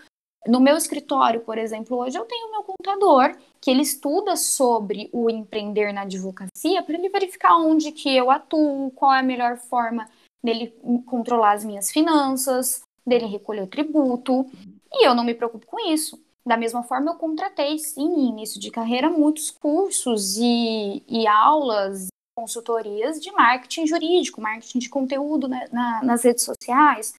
no 0.47 0.61
meu 0.61 0.77
escritório, 0.77 1.41
por 1.41 1.59
exemplo, 1.59 1.99
hoje 1.99 2.19
eu 2.19 2.25
tenho 2.25 2.51
meu 2.51 2.63
contador, 2.63 3.37
que 3.61 3.71
ele 3.71 3.83
estuda 3.83 4.37
sobre 4.37 5.09
o 5.13 5.31
empreender 5.31 5.93
na 5.93 6.03
advocacia 6.03 6.83
para 6.83 6.95
ele 6.95 7.09
verificar 7.09 7.57
onde 7.57 7.91
que 7.93 8.15
eu 8.15 8.31
atuo, 8.31 8.91
qual 8.93 9.13
é 9.13 9.21
a 9.21 9.23
melhor 9.23 9.57
forma 9.57 10.09
dele 10.43 10.69
controlar 11.07 11.53
as 11.53 11.65
minhas 11.65 11.91
finanças, 11.91 12.83
dele 13.07 13.27
recolher 13.27 13.67
tributo, 13.67 14.47
e 14.93 15.07
eu 15.07 15.15
não 15.15 15.25
me 15.25 15.35
preocupo 15.35 15.67
com 15.67 15.91
isso. 15.91 16.23
Da 16.47 16.59
mesma 16.59 16.83
forma, 16.83 17.13
eu 17.13 17.17
contratei, 17.17 17.79
sim, 17.79 18.29
início 18.29 18.61
de 18.61 18.71
carreira, 18.71 19.09
muitos 19.09 19.51
cursos 19.51 20.37
e, 20.37 21.03
e 21.09 21.27
aulas, 21.27 22.09
consultorias 22.37 23.21
de 23.21 23.31
marketing 23.33 23.87
jurídico, 23.87 24.41
marketing 24.41 24.79
de 24.79 24.89
conteúdo 24.89 25.49
né, 25.49 25.69
na, 25.73 26.03
nas 26.03 26.25
redes 26.25 26.45
sociais, 26.45 27.15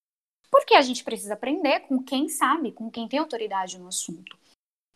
porque 0.52 0.76
a 0.76 0.82
gente 0.82 1.04
precisa 1.04 1.34
aprender 1.34 1.82
com 1.82 2.02
quem 2.02 2.30
sabe, 2.30 2.72
com 2.72 2.90
quem 2.90 3.08
tem 3.08 3.20
autoridade 3.20 3.80
no 3.80 3.88
assunto. 3.88 4.38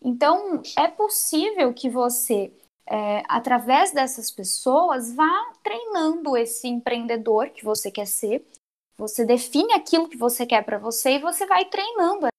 Então, 0.02 0.62
é 0.78 0.88
possível 0.88 1.74
que 1.74 1.90
você, 1.90 2.52
é, 2.86 3.24
através 3.28 3.92
dessas 3.92 4.32
pessoas, 4.32 5.14
vá 5.14 5.54
treinando 5.62 6.38
esse 6.38 6.68
empreendedor 6.68 7.50
que 7.50 7.66
você 7.66 7.92
quer 7.92 8.08
ser. 8.08 8.46
Você 8.98 9.26
define 9.26 9.74
aquilo 9.74 10.08
que 10.08 10.18
você 10.18 10.46
quer 10.46 10.64
para 10.64 10.78
você 10.78 11.12
e 11.12 11.20
você 11.20 11.46
vai 11.46 11.66
treinando 11.66 12.26
as 12.26 12.32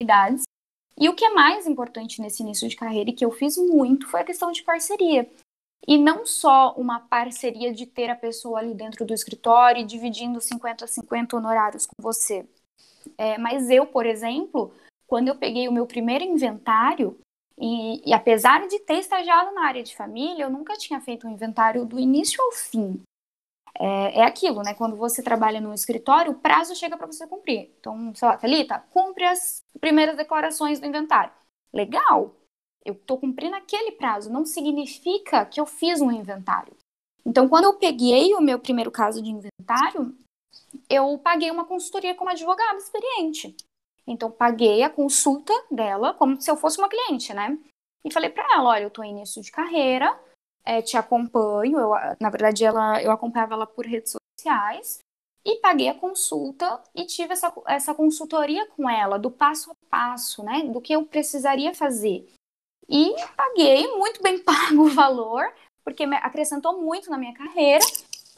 habilidades 0.00 0.44
e 0.98 1.08
o 1.08 1.14
que 1.14 1.24
é 1.24 1.30
mais 1.30 1.66
importante 1.66 2.20
nesse 2.20 2.42
início 2.42 2.68
de 2.68 2.76
carreira 2.76 3.10
e 3.10 3.12
que 3.12 3.24
eu 3.24 3.32
fiz 3.32 3.56
muito 3.56 4.08
foi 4.08 4.20
a 4.20 4.24
questão 4.24 4.52
de 4.52 4.62
parceria. 4.62 5.28
E 5.86 5.98
não 5.98 6.24
só 6.24 6.74
uma 6.76 7.00
parceria 7.00 7.72
de 7.72 7.86
ter 7.86 8.10
a 8.10 8.16
pessoa 8.16 8.58
ali 8.58 8.74
dentro 8.74 9.04
do 9.04 9.12
escritório 9.12 9.82
e 9.82 9.86
dividindo 9.86 10.40
50 10.40 10.84
a 10.84 10.88
50 10.88 11.36
honorários 11.36 11.86
com 11.86 12.02
você. 12.02 12.46
É, 13.18 13.36
mas 13.38 13.68
eu, 13.68 13.86
por 13.86 14.06
exemplo, 14.06 14.72
quando 15.06 15.28
eu 15.28 15.36
peguei 15.36 15.68
o 15.68 15.72
meu 15.72 15.86
primeiro 15.86 16.24
inventário, 16.24 17.18
e, 17.58 18.08
e, 18.08 18.12
apesar 18.12 18.66
de 18.66 18.80
ter 18.80 18.98
estagiado 18.98 19.54
na 19.54 19.66
área 19.66 19.82
de 19.82 19.94
família, 19.94 20.44
eu 20.44 20.50
nunca 20.50 20.74
tinha 20.76 21.00
feito 21.00 21.26
um 21.26 21.30
inventário 21.30 21.84
do 21.84 22.00
início 22.00 22.42
ao 22.42 22.50
fim 22.50 23.00
é, 23.78 24.20
é 24.20 24.22
aquilo, 24.22 24.62
né? 24.62 24.74
Quando 24.74 24.96
você 24.96 25.22
trabalha 25.22 25.60
no 25.60 25.74
escritório, 25.74 26.32
o 26.32 26.38
prazo 26.38 26.74
chega 26.76 26.96
para 26.96 27.06
você 27.06 27.26
cumprir. 27.26 27.74
Então, 27.78 28.14
sei 28.14 28.28
lá, 28.28 28.36
Thalita, 28.36 28.78
cumpre 28.90 29.24
as 29.24 29.62
primeiras 29.80 30.16
declarações 30.16 30.80
do 30.80 30.86
inventário. 30.86 31.32
Legal, 31.72 32.34
eu 32.84 32.94
estou 32.94 33.18
cumprindo 33.18 33.56
aquele 33.56 33.92
prazo, 33.92 34.30
não 34.30 34.44
significa 34.44 35.46
que 35.46 35.60
eu 35.60 35.66
fiz 35.66 36.00
um 36.00 36.12
inventário. 36.12 36.76
Então, 37.24 37.48
quando 37.48 37.64
eu 37.64 37.74
peguei 37.74 38.34
o 38.34 38.40
meu 38.40 38.58
primeiro 38.58 38.90
caso 38.90 39.22
de 39.22 39.30
inventário, 39.30 40.14
eu 40.90 41.18
paguei 41.18 41.50
uma 41.50 41.64
consultoria 41.64 42.14
como 42.14 42.30
advogada 42.30 42.76
experiente. 42.76 43.56
Então, 44.06 44.30
paguei 44.30 44.82
a 44.82 44.90
consulta 44.90 45.52
dela 45.70 46.12
como 46.12 46.38
se 46.40 46.50
eu 46.50 46.56
fosse 46.56 46.78
uma 46.78 46.88
cliente, 46.88 47.32
né? 47.32 47.58
E 48.04 48.12
falei 48.12 48.28
para 48.28 48.44
ela: 48.52 48.70
olha, 48.70 48.82
eu 48.82 48.88
estou 48.88 49.02
em 49.02 49.12
início 49.12 49.40
de 49.40 49.50
carreira, 49.50 50.20
é, 50.62 50.82
te 50.82 50.98
acompanho. 50.98 51.78
Eu, 51.78 51.90
na 52.20 52.28
verdade, 52.28 52.64
ela, 52.64 53.02
eu 53.02 53.10
acompanhava 53.10 53.54
ela 53.54 53.66
por 53.66 53.86
redes 53.86 54.14
sociais 54.38 54.98
e 55.46 55.56
paguei 55.56 55.88
a 55.88 55.98
consulta 55.98 56.82
e 56.94 57.06
tive 57.06 57.32
essa, 57.32 57.52
essa 57.66 57.94
consultoria 57.94 58.66
com 58.70 58.88
ela, 58.88 59.18
do 59.18 59.30
passo 59.30 59.70
a 59.70 59.74
passo, 59.88 60.42
né? 60.42 60.64
Do 60.64 60.82
que 60.82 60.92
eu 60.92 61.06
precisaria 61.06 61.74
fazer. 61.74 62.30
E 62.88 63.14
paguei, 63.36 63.86
muito 63.96 64.22
bem 64.22 64.38
pago 64.44 64.82
o 64.82 64.90
valor, 64.90 65.52
porque 65.84 66.04
acrescentou 66.04 66.80
muito 66.80 67.10
na 67.10 67.18
minha 67.18 67.34
carreira. 67.34 67.84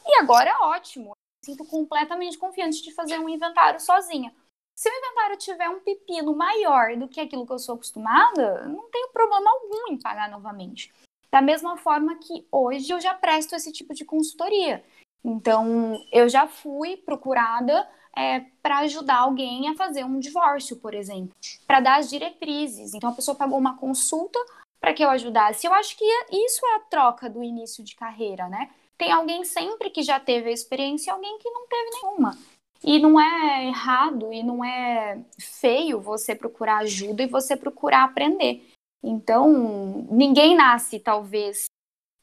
E 0.05 0.15
agora 0.21 0.49
é 0.49 0.57
ótimo. 0.57 1.11
Sinto 1.43 1.65
completamente 1.65 2.37
confiante 2.37 2.81
de 2.81 2.93
fazer 2.93 3.19
um 3.19 3.29
inventário 3.29 3.79
sozinha. 3.79 4.33
Se 4.75 4.89
o 4.89 4.93
inventário 4.93 5.37
tiver 5.37 5.69
um 5.69 5.79
pepino 5.79 6.35
maior 6.35 6.95
do 6.97 7.07
que 7.07 7.19
aquilo 7.19 7.45
que 7.45 7.53
eu 7.53 7.59
sou 7.59 7.75
acostumada, 7.75 8.67
não 8.67 8.89
tenho 8.91 9.09
problema 9.09 9.49
algum 9.49 9.91
em 9.91 9.99
pagar 9.99 10.29
novamente. 10.29 10.93
Da 11.31 11.41
mesma 11.41 11.77
forma 11.77 12.15
que 12.19 12.47
hoje 12.51 12.91
eu 12.91 13.01
já 13.01 13.13
presto 13.13 13.55
esse 13.55 13.71
tipo 13.71 13.93
de 13.93 14.05
consultoria. 14.05 14.83
Então, 15.23 15.99
eu 16.11 16.29
já 16.29 16.47
fui 16.47 16.95
procurada 16.97 17.87
é, 18.17 18.45
para 18.63 18.79
ajudar 18.79 19.19
alguém 19.19 19.69
a 19.69 19.75
fazer 19.75 20.03
um 20.03 20.19
divórcio, 20.19 20.75
por 20.77 20.95
exemplo, 20.95 21.35
para 21.67 21.79
dar 21.79 21.99
as 21.99 22.09
diretrizes. 22.09 22.95
Então, 22.95 23.11
a 23.11 23.13
pessoa 23.13 23.37
pagou 23.37 23.59
uma 23.59 23.77
consulta 23.77 24.39
para 24.81 24.91
que 24.91 25.05
eu 25.05 25.09
ajudasse. 25.09 25.67
Eu 25.67 25.73
acho 25.73 25.95
que 25.95 26.03
isso 26.31 26.65
é 26.65 26.75
a 26.75 26.79
troca 26.79 27.29
do 27.29 27.43
início 27.43 27.83
de 27.83 27.95
carreira, 27.95 28.49
né? 28.49 28.71
Tem 28.97 29.11
alguém 29.11 29.45
sempre 29.45 29.91
que 29.91 30.01
já 30.01 30.19
teve 30.19 30.49
a 30.49 30.53
experiência 30.53 31.11
e 31.11 31.13
alguém 31.13 31.37
que 31.37 31.49
não 31.51 31.67
teve 31.67 31.89
nenhuma. 31.91 32.37
E 32.83 32.99
não 32.99 33.19
é 33.19 33.67
errado 33.67 34.33
e 34.33 34.41
não 34.41 34.65
é 34.65 35.19
feio 35.39 36.01
você 36.01 36.33
procurar 36.33 36.79
ajuda 36.79 37.21
e 37.21 37.27
você 37.27 37.55
procurar 37.55 38.03
aprender. 38.03 38.67
Então, 39.03 40.07
ninguém 40.09 40.55
nasce, 40.55 40.99
talvez, 40.99 41.65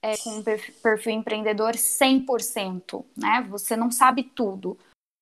é, 0.03 0.17
com 0.19 0.31
um 0.31 0.43
perfil 0.43 1.13
empreendedor 1.13 1.75
100%, 1.75 3.05
né? 3.17 3.47
Você 3.49 3.77
não 3.77 3.93
sabe 3.93 4.25
tudo. 4.25 4.77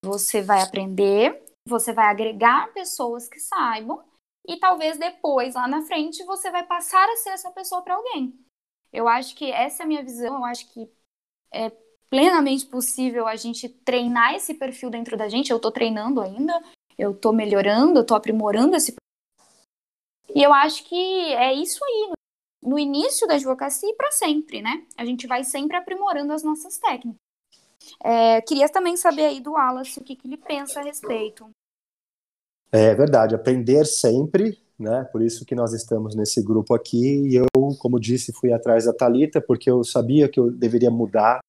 Você 0.05 0.43
vai 0.43 0.63
aprender, 0.63 1.45
você 1.67 1.93
vai 1.93 2.07
agregar 2.07 2.73
pessoas 2.73 3.29
que 3.29 3.39
saibam 3.39 4.03
e 4.47 4.57
talvez 4.59 4.99
depois, 4.99 5.55
lá 5.55 5.69
na 5.69 5.83
frente, 5.83 6.25
você 6.25 6.51
vai 6.51 6.67
passar 6.67 7.09
a 7.09 7.17
ser 7.17 7.31
essa 7.31 7.51
pessoa 7.51 7.83
para 7.83 7.95
alguém. 7.95 8.37
Eu 8.93 9.09
acho 9.09 9.35
que 9.37 9.51
essa 9.51 9.83
é 9.83 9.85
a 9.85 9.89
minha 9.89 10.03
visão, 10.03 10.35
eu 10.35 10.45
acho 10.45 10.71
que 10.73 10.91
é 11.53 11.71
plenamente 12.11 12.67
possível 12.67 13.27
a 13.27 13.37
gente 13.37 13.69
treinar 13.69 14.35
esse 14.35 14.55
perfil 14.55 14.91
dentro 14.91 15.17
da 15.17 15.29
gente. 15.29 15.51
Eu 15.51 15.57
estou 15.57 15.71
treinando 15.71 16.21
ainda, 16.21 16.61
eu 16.99 17.13
estou 17.13 17.33
melhorando, 17.33 17.99
eu 17.99 18.03
estou 18.03 18.17
aprimorando 18.17 18.77
esse 18.77 18.95
e 20.35 20.43
eu 20.43 20.53
acho 20.53 20.85
que 20.85 20.95
é 21.35 21.53
isso 21.53 21.85
aí, 21.85 22.13
no 22.63 22.79
início 22.79 23.27
da 23.27 23.35
advocacia 23.35 23.91
e 23.91 23.95
para 23.95 24.11
sempre, 24.11 24.63
né? 24.63 24.87
A 24.97 25.05
gente 25.05 25.27
vai 25.27 25.45
sempre 25.45 25.77
aprimorando 25.77 26.33
as 26.33 26.43
nossas 26.43 26.79
técnicas. 26.79 27.22
É, 28.05 28.41
queria 28.41 28.69
também 28.69 28.97
saber 28.97 29.27
aí 29.27 29.41
do 29.41 29.53
Wallace 29.53 29.99
o 29.99 30.03
que, 30.03 30.17
que 30.17 30.27
ele 30.27 30.37
pensa 30.37 30.81
a 30.81 30.83
respeito. 30.83 31.49
É 32.71 32.95
verdade, 32.95 33.35
aprender 33.35 33.85
sempre, 33.85 34.59
né? 34.79 35.05
Por 35.13 35.23
isso 35.23 35.45
que 35.45 35.55
nós 35.55 35.73
estamos 35.73 36.15
nesse 36.15 36.43
grupo 36.43 36.75
aqui. 36.75 37.29
E 37.29 37.37
eu, 37.37 37.47
como 37.79 38.01
disse, 38.01 38.33
fui 38.33 38.53
atrás 38.53 38.87
da 38.87 38.93
Talita 38.93 39.41
porque 39.41 39.71
eu 39.71 39.85
sabia 39.85 40.29
que 40.29 40.41
eu 40.41 40.51
deveria 40.51 40.91
mudar 40.91 41.41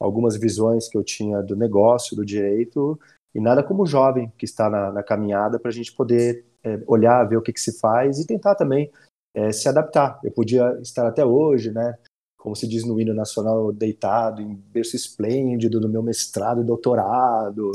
algumas 0.00 0.36
visões 0.36 0.88
que 0.88 0.96
eu 0.96 1.02
tinha 1.02 1.42
do 1.42 1.56
negócio, 1.56 2.16
do 2.16 2.24
direito, 2.24 2.98
e 3.34 3.40
nada 3.40 3.62
como 3.62 3.84
jovem 3.84 4.32
que 4.38 4.44
está 4.44 4.70
na, 4.70 4.92
na 4.92 5.02
caminhada 5.02 5.58
para 5.58 5.70
a 5.70 5.74
gente 5.74 5.92
poder 5.92 6.44
é, 6.62 6.80
olhar, 6.86 7.24
ver 7.24 7.36
o 7.36 7.42
que, 7.42 7.52
que, 7.52 7.60
se 7.60 7.78
faz 7.78 8.18
e 8.18 8.26
tentar 8.26 8.54
também 8.54 8.90
é, 9.34 9.52
se 9.52 9.68
adaptar. 9.68 10.18
Eu 10.22 10.30
podia 10.30 10.78
estar 10.80 11.06
até 11.06 11.24
hoje, 11.24 11.72
né, 11.72 11.98
como 12.48 12.56
se 12.56 12.66
diz 12.66 12.82
no 12.82 12.98
hino 12.98 13.12
nacional, 13.12 13.70
deitado 13.70 14.40
em 14.40 14.54
berço 14.54 14.96
esplêndido 14.96 15.78
no 15.78 15.88
meu 15.88 16.02
mestrado 16.02 16.62
e 16.62 16.64
doutorado, 16.64 17.70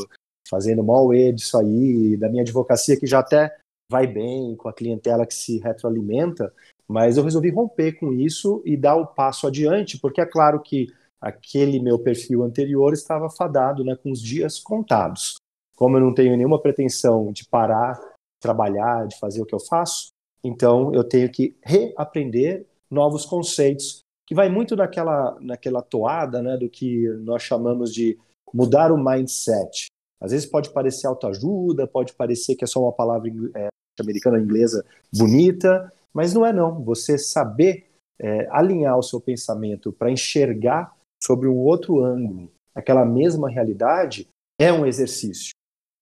fazendo 0.49 0.83
mal 0.83 1.13
e 1.13 1.31
disso 1.31 1.59
aí, 1.59 2.17
da 2.17 2.27
minha 2.27 2.41
advocacia 2.41 2.99
que 2.99 3.05
já 3.05 3.19
até 3.19 3.55
vai 3.91 4.07
bem, 4.07 4.55
com 4.55 4.67
a 4.67 4.73
clientela 4.73 5.27
que 5.27 5.33
se 5.35 5.59
retroalimenta, 5.59 6.51
Mas 6.87 7.17
eu 7.17 7.23
resolvi 7.23 7.51
romper 7.51 7.93
com 7.99 8.11
isso 8.11 8.63
e 8.65 8.75
dar 8.75 8.95
o 8.95 9.05
passo 9.05 9.45
adiante, 9.45 9.99
porque 9.99 10.19
é 10.19 10.25
claro 10.25 10.59
que 10.59 10.87
aquele 11.21 11.79
meu 11.79 11.99
perfil 11.99 12.43
anterior 12.43 12.93
estava 12.93 13.29
fadado, 13.29 13.83
né, 13.83 13.95
com 13.95 14.11
os 14.11 14.21
dias 14.21 14.59
contados. 14.59 15.35
Como 15.75 15.97
eu 15.97 16.01
não 16.01 16.13
tenho 16.13 16.35
nenhuma 16.35 16.59
pretensão 16.59 17.31
de 17.31 17.45
parar, 17.45 17.99
trabalhar, 18.41 19.07
de 19.07 19.17
fazer 19.19 19.41
o 19.41 19.45
que 19.45 19.53
eu 19.53 19.59
faço, 19.59 20.09
então 20.43 20.93
eu 20.93 21.03
tenho 21.03 21.31
que 21.31 21.55
reaprender 21.63 22.65
novos 22.89 23.25
conceitos, 23.25 24.02
que 24.33 24.35
vai 24.35 24.49
muito 24.49 24.75
naquela, 24.75 25.37
naquela 25.39 25.83
toada 25.83 26.41
né, 26.41 26.57
do 26.57 26.67
que 26.67 27.07
nós 27.19 27.43
chamamos 27.43 27.93
de 27.93 28.17
mudar 28.51 28.91
o 28.91 28.97
mindset. 28.97 29.85
Às 30.19 30.31
vezes 30.31 30.47
pode 30.47 30.71
parecer 30.71 31.05
autoajuda, 31.05 31.85
pode 31.85 32.13
parecer 32.13 32.55
que 32.55 32.63
é 32.63 32.67
só 32.67 32.81
uma 32.81 32.91
palavra 32.91 33.29
é, 33.55 33.67
americana 33.99 34.39
inglesa 34.39 34.83
bonita, 35.15 35.93
mas 36.11 36.33
não 36.33 36.43
é 36.43 36.51
não. 36.51 36.83
Você 36.83 37.15
saber 37.15 37.85
é, 38.19 38.47
alinhar 38.49 38.97
o 38.97 39.03
seu 39.03 39.21
pensamento 39.21 39.93
para 39.93 40.09
enxergar 40.09 40.95
sobre 41.21 41.47
um 41.47 41.57
outro 41.57 42.03
ângulo 42.03 42.51
aquela 42.73 43.05
mesma 43.05 43.47
realidade 43.47 44.27
é 44.59 44.73
um 44.73 44.83
exercício, 44.83 45.51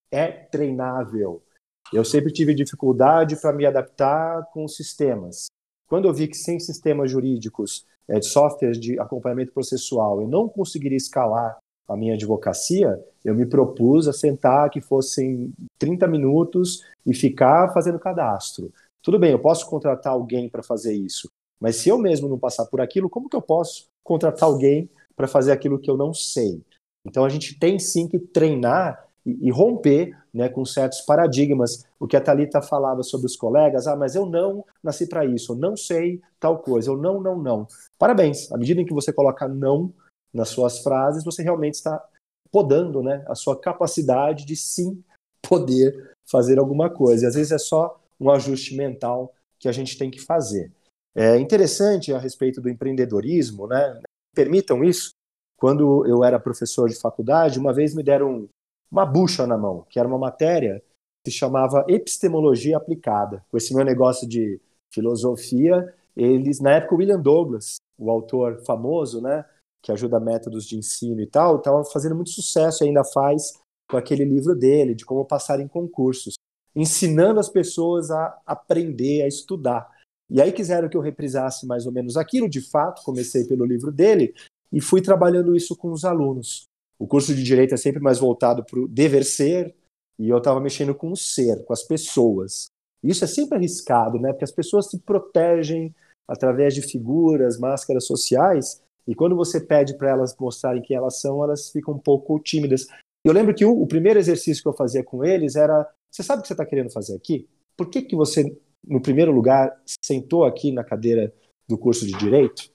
é 0.10 0.32
treinável. 0.32 1.44
Eu 1.92 2.06
sempre 2.06 2.32
tive 2.32 2.54
dificuldade 2.54 3.36
para 3.36 3.52
me 3.52 3.66
adaptar 3.66 4.46
com 4.54 4.66
sistemas. 4.70 5.48
Quando 5.90 6.08
eu 6.08 6.14
vi 6.14 6.30
que 6.30 6.38
sem 6.38 6.58
sistemas 6.62 7.12
jurídicos, 7.12 7.86
é, 8.08 8.20
de 8.20 8.26
softwares 8.26 8.80
de 8.80 9.00
acompanhamento 9.00 9.54
processual, 9.54 10.22
eu 10.22 10.28
não 10.28 10.48
conseguiria 10.48 10.98
escalar 10.98 11.58
a 11.88 11.98
minha 11.98 12.14
advocacia, 12.14 12.98
eu 13.24 13.36
me 13.36 13.46
propus 13.46 14.08
a 14.08 14.14
sentar 14.14 14.70
que 14.70 14.80
fossem 14.80 15.52
30 15.78 16.08
minutos 16.08 16.84
e 17.06 17.14
ficar 17.14 17.74
fazendo 17.74 18.00
cadastro. 18.00 18.72
Tudo 19.04 19.20
bem, 19.20 19.32
eu 19.32 19.40
posso 19.40 19.68
contratar 19.68 20.14
alguém 20.14 20.48
para 20.50 20.64
fazer 20.64 20.94
isso, 20.94 21.28
mas 21.60 21.76
se 21.78 21.90
eu 21.90 21.98
mesmo 21.98 22.30
não 22.30 22.40
passar 22.40 22.66
por 22.66 22.80
aquilo, 22.80 23.10
como 23.10 23.30
que 23.30 23.36
eu 23.36 23.42
posso 23.42 23.88
contratar 24.04 24.48
alguém 24.48 24.90
para 25.16 25.28
fazer 25.28 25.52
aquilo 25.52 25.80
que 25.80 25.90
eu 25.90 25.98
não 25.98 26.14
sei? 26.14 26.62
Então 27.06 27.26
a 27.26 27.30
gente 27.30 27.58
tem 27.60 27.78
sim 27.80 28.08
que 28.08 28.20
treinar 28.20 29.11
e, 29.26 29.48
e 29.48 29.52
romper 29.52 30.18
né, 30.34 30.50
com 30.50 30.66
certos 30.66 31.02
paradigmas. 31.02 31.86
O 32.00 32.08
que 32.08 32.16
a 32.16 32.22
Thalita 32.22 32.62
falava 32.62 33.04
sobre 33.04 33.28
os 33.28 33.36
colegas, 33.36 33.88
ah, 33.88 33.96
mas 33.96 34.16
eu 34.16 34.26
não 34.26 34.66
nasci 34.84 35.08
para 35.08 35.26
isso, 35.26 35.54
eu 35.54 35.56
não 35.58 35.76
sei 35.76 36.22
tal 36.40 36.60
coisa, 36.60 36.90
eu 36.90 36.98
não, 36.98 37.22
não, 37.22 37.38
não. 37.38 37.68
Parabéns, 37.98 38.52
à 38.52 38.58
medida 38.58 38.82
em 38.82 38.86
que 38.86 38.94
você 38.94 39.12
coloca 39.14 39.48
não 39.48 39.94
nas 40.34 40.50
suas 40.50 40.80
frases, 40.80 41.24
você 41.24 41.44
realmente 41.44 41.76
está 41.76 42.04
podando 42.52 43.02
né, 43.02 43.24
a 43.28 43.36
sua 43.36 43.60
capacidade 43.60 44.46
de 44.46 44.56
sim 44.56 45.04
poder 45.42 46.14
fazer 46.30 46.60
alguma 46.60 46.90
coisa. 46.90 47.26
E 47.26 47.28
às 47.28 47.36
vezes 47.36 47.52
é 47.52 47.58
só 47.58 48.00
um 48.20 48.30
ajuste 48.30 48.76
mental 48.76 49.34
que 49.60 49.68
a 49.68 49.72
gente 49.72 49.98
tem 49.98 50.10
que 50.10 50.20
fazer. 50.20 50.72
É 51.16 51.38
interessante 51.38 52.14
a 52.14 52.20
respeito 52.20 52.62
do 52.62 52.70
empreendedorismo, 52.70 53.68
né? 53.68 54.00
Permitam 54.34 54.84
isso. 54.84 55.12
Quando 55.58 56.06
eu 56.08 56.24
era 56.24 56.40
professor 56.40 56.90
de 56.90 57.00
faculdade, 57.00 57.60
uma 57.60 57.74
vez 57.74 57.94
me 57.94 58.02
deram 58.02 58.48
uma 58.92 59.06
bucha 59.06 59.48
na 59.48 59.58
mão, 59.58 59.86
que 59.90 59.98
era 59.98 60.08
uma 60.08 60.18
matéria 60.18 60.84
que 61.24 61.32
se 61.32 61.38
chamava 61.38 61.86
Epistemologia 61.88 62.78
Aplicada. 62.78 63.46
Com 63.50 63.58
esse 63.58 63.74
meu 63.74 63.86
negócio 63.86 64.28
de 64.28 64.60
filosofia, 64.94 65.94
eles, 66.16 66.60
na 66.60 66.72
época, 66.72 66.96
William 66.96 67.20
Douglas, 67.20 67.78
o 67.98 68.12
autor 68.12 68.62
famoso, 68.66 69.22
né, 69.22 69.46
que 69.82 69.92
ajuda 69.92 70.20
métodos 70.20 70.66
de 70.66 70.78
ensino 70.78 71.22
e 71.22 71.28
tal, 71.28 71.58
estava 71.58 71.84
fazendo 71.86 72.16
muito 72.16 72.32
sucesso 72.32 72.84
e 72.84 72.88
ainda 72.88 73.04
faz 73.04 73.54
com 73.90 73.98
aquele 73.98 74.26
livro 74.26 74.56
dele, 74.56 74.94
de 74.94 75.06
como 75.06 75.26
passar 75.26 75.60
em 75.60 75.68
concursos, 75.68 76.36
ensinando 76.76 77.40
as 77.40 77.50
pessoas 77.50 78.12
a 78.12 78.40
aprender, 78.46 79.22
a 79.24 79.28
estudar. 79.28 79.90
E 80.30 80.42
aí 80.42 80.52
quiseram 80.52 80.88
que 80.88 80.96
eu 80.96 81.02
reprisasse 81.02 81.66
mais 81.66 81.86
ou 81.86 81.92
menos 81.92 82.16
aquilo, 82.16 82.50
de 82.50 82.62
fato, 82.62 83.04
comecei 83.04 83.46
pelo 83.46 83.66
livro 83.66 83.92
dele 83.92 84.34
e 84.72 84.80
fui 84.80 85.02
trabalhando 85.02 85.56
isso 85.56 85.76
com 85.76 85.92
os 85.92 86.06
alunos. 86.06 86.71
O 87.02 87.08
curso 87.08 87.34
de 87.34 87.42
direito 87.42 87.74
é 87.74 87.78
sempre 87.78 88.00
mais 88.00 88.20
voltado 88.20 88.64
para 88.64 88.80
o 88.80 88.88
dever 88.88 89.26
ser, 89.26 89.74
e 90.20 90.30
eu 90.30 90.38
estava 90.38 90.60
mexendo 90.62 90.94
com 90.94 91.12
o 91.12 91.18
ser, 91.18 91.66
com 91.66 91.74
as 91.74 91.82
pessoas. 91.82 92.68
Isso 93.04 93.24
é 93.24 93.28
sempre 93.28 93.58
arriscado, 93.58 94.20
né? 94.20 94.32
Porque 94.32 94.44
as 94.44 94.52
pessoas 94.52 94.88
se 94.88 95.00
protegem 95.00 95.96
através 96.28 96.76
de 96.76 96.84
figuras, 96.84 97.58
máscaras 97.58 98.06
sociais, 98.06 98.84
e 99.08 99.16
quando 99.16 99.36
você 99.36 99.60
pede 99.60 99.98
para 99.98 100.12
elas 100.12 100.38
mostrarem 100.38 100.84
quem 100.84 100.96
elas 100.96 101.20
são, 101.20 101.44
elas 101.44 101.72
ficam 101.72 101.96
um 101.96 101.98
pouco 101.98 102.40
tímidas. 102.40 102.86
Eu 103.26 103.34
lembro 103.34 103.56
que 103.56 103.66
o, 103.66 103.82
o 103.82 103.88
primeiro 103.88 104.20
exercício 104.20 104.62
que 104.62 104.70
eu 104.70 104.74
fazia 104.74 105.04
com 105.04 105.26
eles 105.26 105.56
era: 105.56 105.92
você 106.08 106.22
sabe 106.22 106.42
o 106.42 106.42
que 106.44 106.50
você 106.50 106.54
está 106.54 106.68
querendo 106.68 106.92
fazer 106.92 107.16
aqui? 107.16 107.50
Por 107.76 107.90
que, 107.90 108.04
que 108.04 108.16
você, 108.16 108.56
no 108.88 109.02
primeiro 109.02 109.32
lugar, 109.32 109.76
sentou 110.06 110.46
aqui 110.46 110.72
na 110.72 110.84
cadeira 110.84 111.34
do 111.68 111.80
curso 111.80 112.06
de 112.06 112.16
direito? 112.16 112.70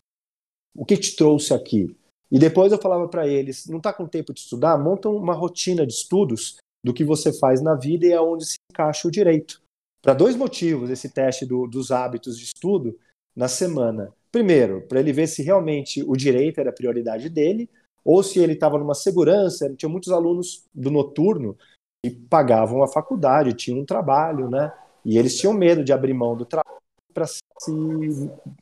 O 0.74 0.84
que 0.84 0.96
te 0.96 1.14
trouxe 1.14 1.54
aqui? 1.54 1.96
E 2.30 2.38
depois 2.38 2.72
eu 2.72 2.78
falava 2.78 3.08
para 3.08 3.26
eles: 3.26 3.66
não 3.66 3.78
está 3.78 3.92
com 3.92 4.06
tempo 4.06 4.32
de 4.32 4.40
estudar? 4.40 4.76
Monta 4.78 5.08
uma 5.08 5.34
rotina 5.34 5.86
de 5.86 5.92
estudos 5.92 6.56
do 6.84 6.94
que 6.94 7.04
você 7.04 7.32
faz 7.32 7.62
na 7.62 7.74
vida 7.74 8.06
e 8.06 8.12
aonde 8.12 8.46
se 8.46 8.56
encaixa 8.70 9.08
o 9.08 9.10
direito. 9.10 9.60
Para 10.02 10.14
dois 10.14 10.36
motivos, 10.36 10.90
esse 10.90 11.08
teste 11.08 11.44
do, 11.44 11.66
dos 11.66 11.90
hábitos 11.90 12.38
de 12.38 12.44
estudo 12.44 12.96
na 13.34 13.48
semana. 13.48 14.12
Primeiro, 14.30 14.82
para 14.82 15.00
ele 15.00 15.12
ver 15.12 15.26
se 15.26 15.42
realmente 15.42 16.02
o 16.02 16.16
direito 16.16 16.60
era 16.60 16.70
a 16.70 16.72
prioridade 16.72 17.28
dele, 17.28 17.68
ou 18.04 18.22
se 18.22 18.38
ele 18.38 18.52
estava 18.52 18.78
numa 18.78 18.94
segurança. 18.94 19.72
Tinha 19.74 19.88
muitos 19.88 20.12
alunos 20.12 20.64
do 20.74 20.90
noturno 20.90 21.56
que 22.04 22.10
pagavam 22.10 22.82
a 22.82 22.88
faculdade, 22.88 23.52
tinham 23.54 23.80
um 23.80 23.84
trabalho, 23.84 24.48
né? 24.48 24.72
E 25.04 25.18
eles 25.18 25.38
tinham 25.38 25.52
medo 25.52 25.82
de 25.82 25.92
abrir 25.92 26.14
mão 26.14 26.36
do 26.36 26.44
trabalho 26.44 26.76
para 27.12 27.26
se, 27.26 27.40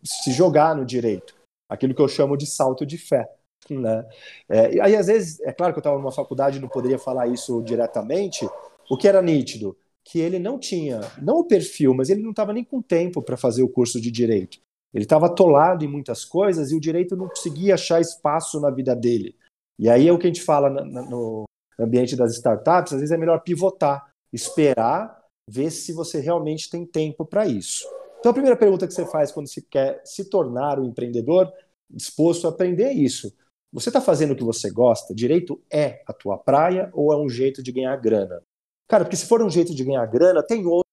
se 0.03 0.33
jogar 0.33 0.75
no 0.75 0.85
direito. 0.85 1.35
Aquilo 1.69 1.95
que 1.95 2.01
eu 2.01 2.09
chamo 2.09 2.37
de 2.37 2.47
salto 2.47 2.87
de 2.87 2.97
fé. 2.97 3.29
Né? 3.71 4.07
É, 4.49 4.81
aí, 4.81 4.97
às 4.97 5.07
vezes, 5.07 5.41
é 5.41 5.53
claro 5.53 5.73
que 5.73 5.79
eu 5.79 5.81
estava 5.81 5.99
numa 5.99 6.13
faculdade 6.13 6.59
e 6.59 6.61
não 6.61 6.69
poderia 6.69 6.99
falar 6.99 7.27
isso 7.27 7.63
diretamente, 7.63 8.49
o 8.91 8.97
que 8.97 9.09
era 9.09 9.23
nítido? 9.23 9.77
Que 10.05 10.19
ele 10.19 10.39
não 10.39 10.59
tinha, 10.59 11.01
não 11.21 11.39
o 11.39 11.45
perfil, 11.45 11.95
mas 11.95 12.11
ele 12.11 12.23
não 12.23 12.31
estava 12.31 12.53
nem 12.53 12.63
com 12.63 12.83
tempo 12.83 13.23
para 13.23 13.37
fazer 13.37 13.63
o 13.63 13.69
curso 13.69 14.01
de 14.01 14.11
direito. 14.11 14.59
Ele 14.93 15.05
estava 15.05 15.27
atolado 15.27 15.85
em 15.85 15.89
muitas 15.89 16.25
coisas 16.25 16.71
e 16.71 16.77
o 16.77 16.81
direito 16.81 17.17
não 17.17 17.29
conseguia 17.29 17.75
achar 17.75 18.01
espaço 18.01 18.61
na 18.61 18.71
vida 18.71 18.95
dele. 18.95 19.35
E 19.79 19.89
aí 19.89 20.07
é 20.07 20.13
o 20.13 20.19
que 20.19 20.27
a 20.27 20.29
gente 20.29 20.43
fala 20.43 20.71
no 20.71 21.45
ambiente 21.79 22.15
das 22.15 22.35
startups, 22.35 22.93
às 22.93 23.01
vezes 23.01 23.13
é 23.13 23.19
melhor 23.19 23.41
pivotar, 23.41 24.09
esperar, 24.33 25.21
ver 25.49 25.71
se 25.71 25.93
você 25.93 26.21
realmente 26.21 26.71
tem 26.71 26.87
tempo 26.87 27.25
para 27.25 27.47
isso. 27.47 27.85
Então 28.21 28.31
a 28.31 28.35
primeira 28.35 28.57
pergunta 28.57 28.87
que 28.87 28.95
você 28.95 29.05
faz 29.05 29.33
quando 29.33 29.49
você 29.49 29.61
quer 29.61 30.01
se 30.05 30.31
tornar 30.31 30.79
um 30.79 30.85
empreendedor 30.85 31.53
disposto 31.91 32.47
a 32.47 32.51
aprender 32.51 32.85
é 32.85 32.93
isso. 32.93 33.33
Você 33.75 33.89
está 33.89 34.01
fazendo 34.01 34.31
o 34.31 34.37
que 34.37 34.45
você 34.45 34.71
gosta? 34.71 35.13
Direito 35.13 35.61
é 35.69 36.01
a 36.07 36.13
tua 36.13 36.39
praia 36.39 36.89
ou 36.93 37.13
é 37.13 37.17
um 37.17 37.29
jeito 37.29 37.61
de 37.61 37.73
ganhar 37.73 37.97
grana? 37.97 38.41
Cara, 38.89 39.05
porque 39.05 39.17
se 39.17 39.27
for 39.27 39.43
um 39.43 39.51
jeito 39.51 39.75
de 39.75 39.83
ganhar 39.83 40.07
grana, 40.07 40.47
tem 40.47 40.65
outro. 40.65 40.85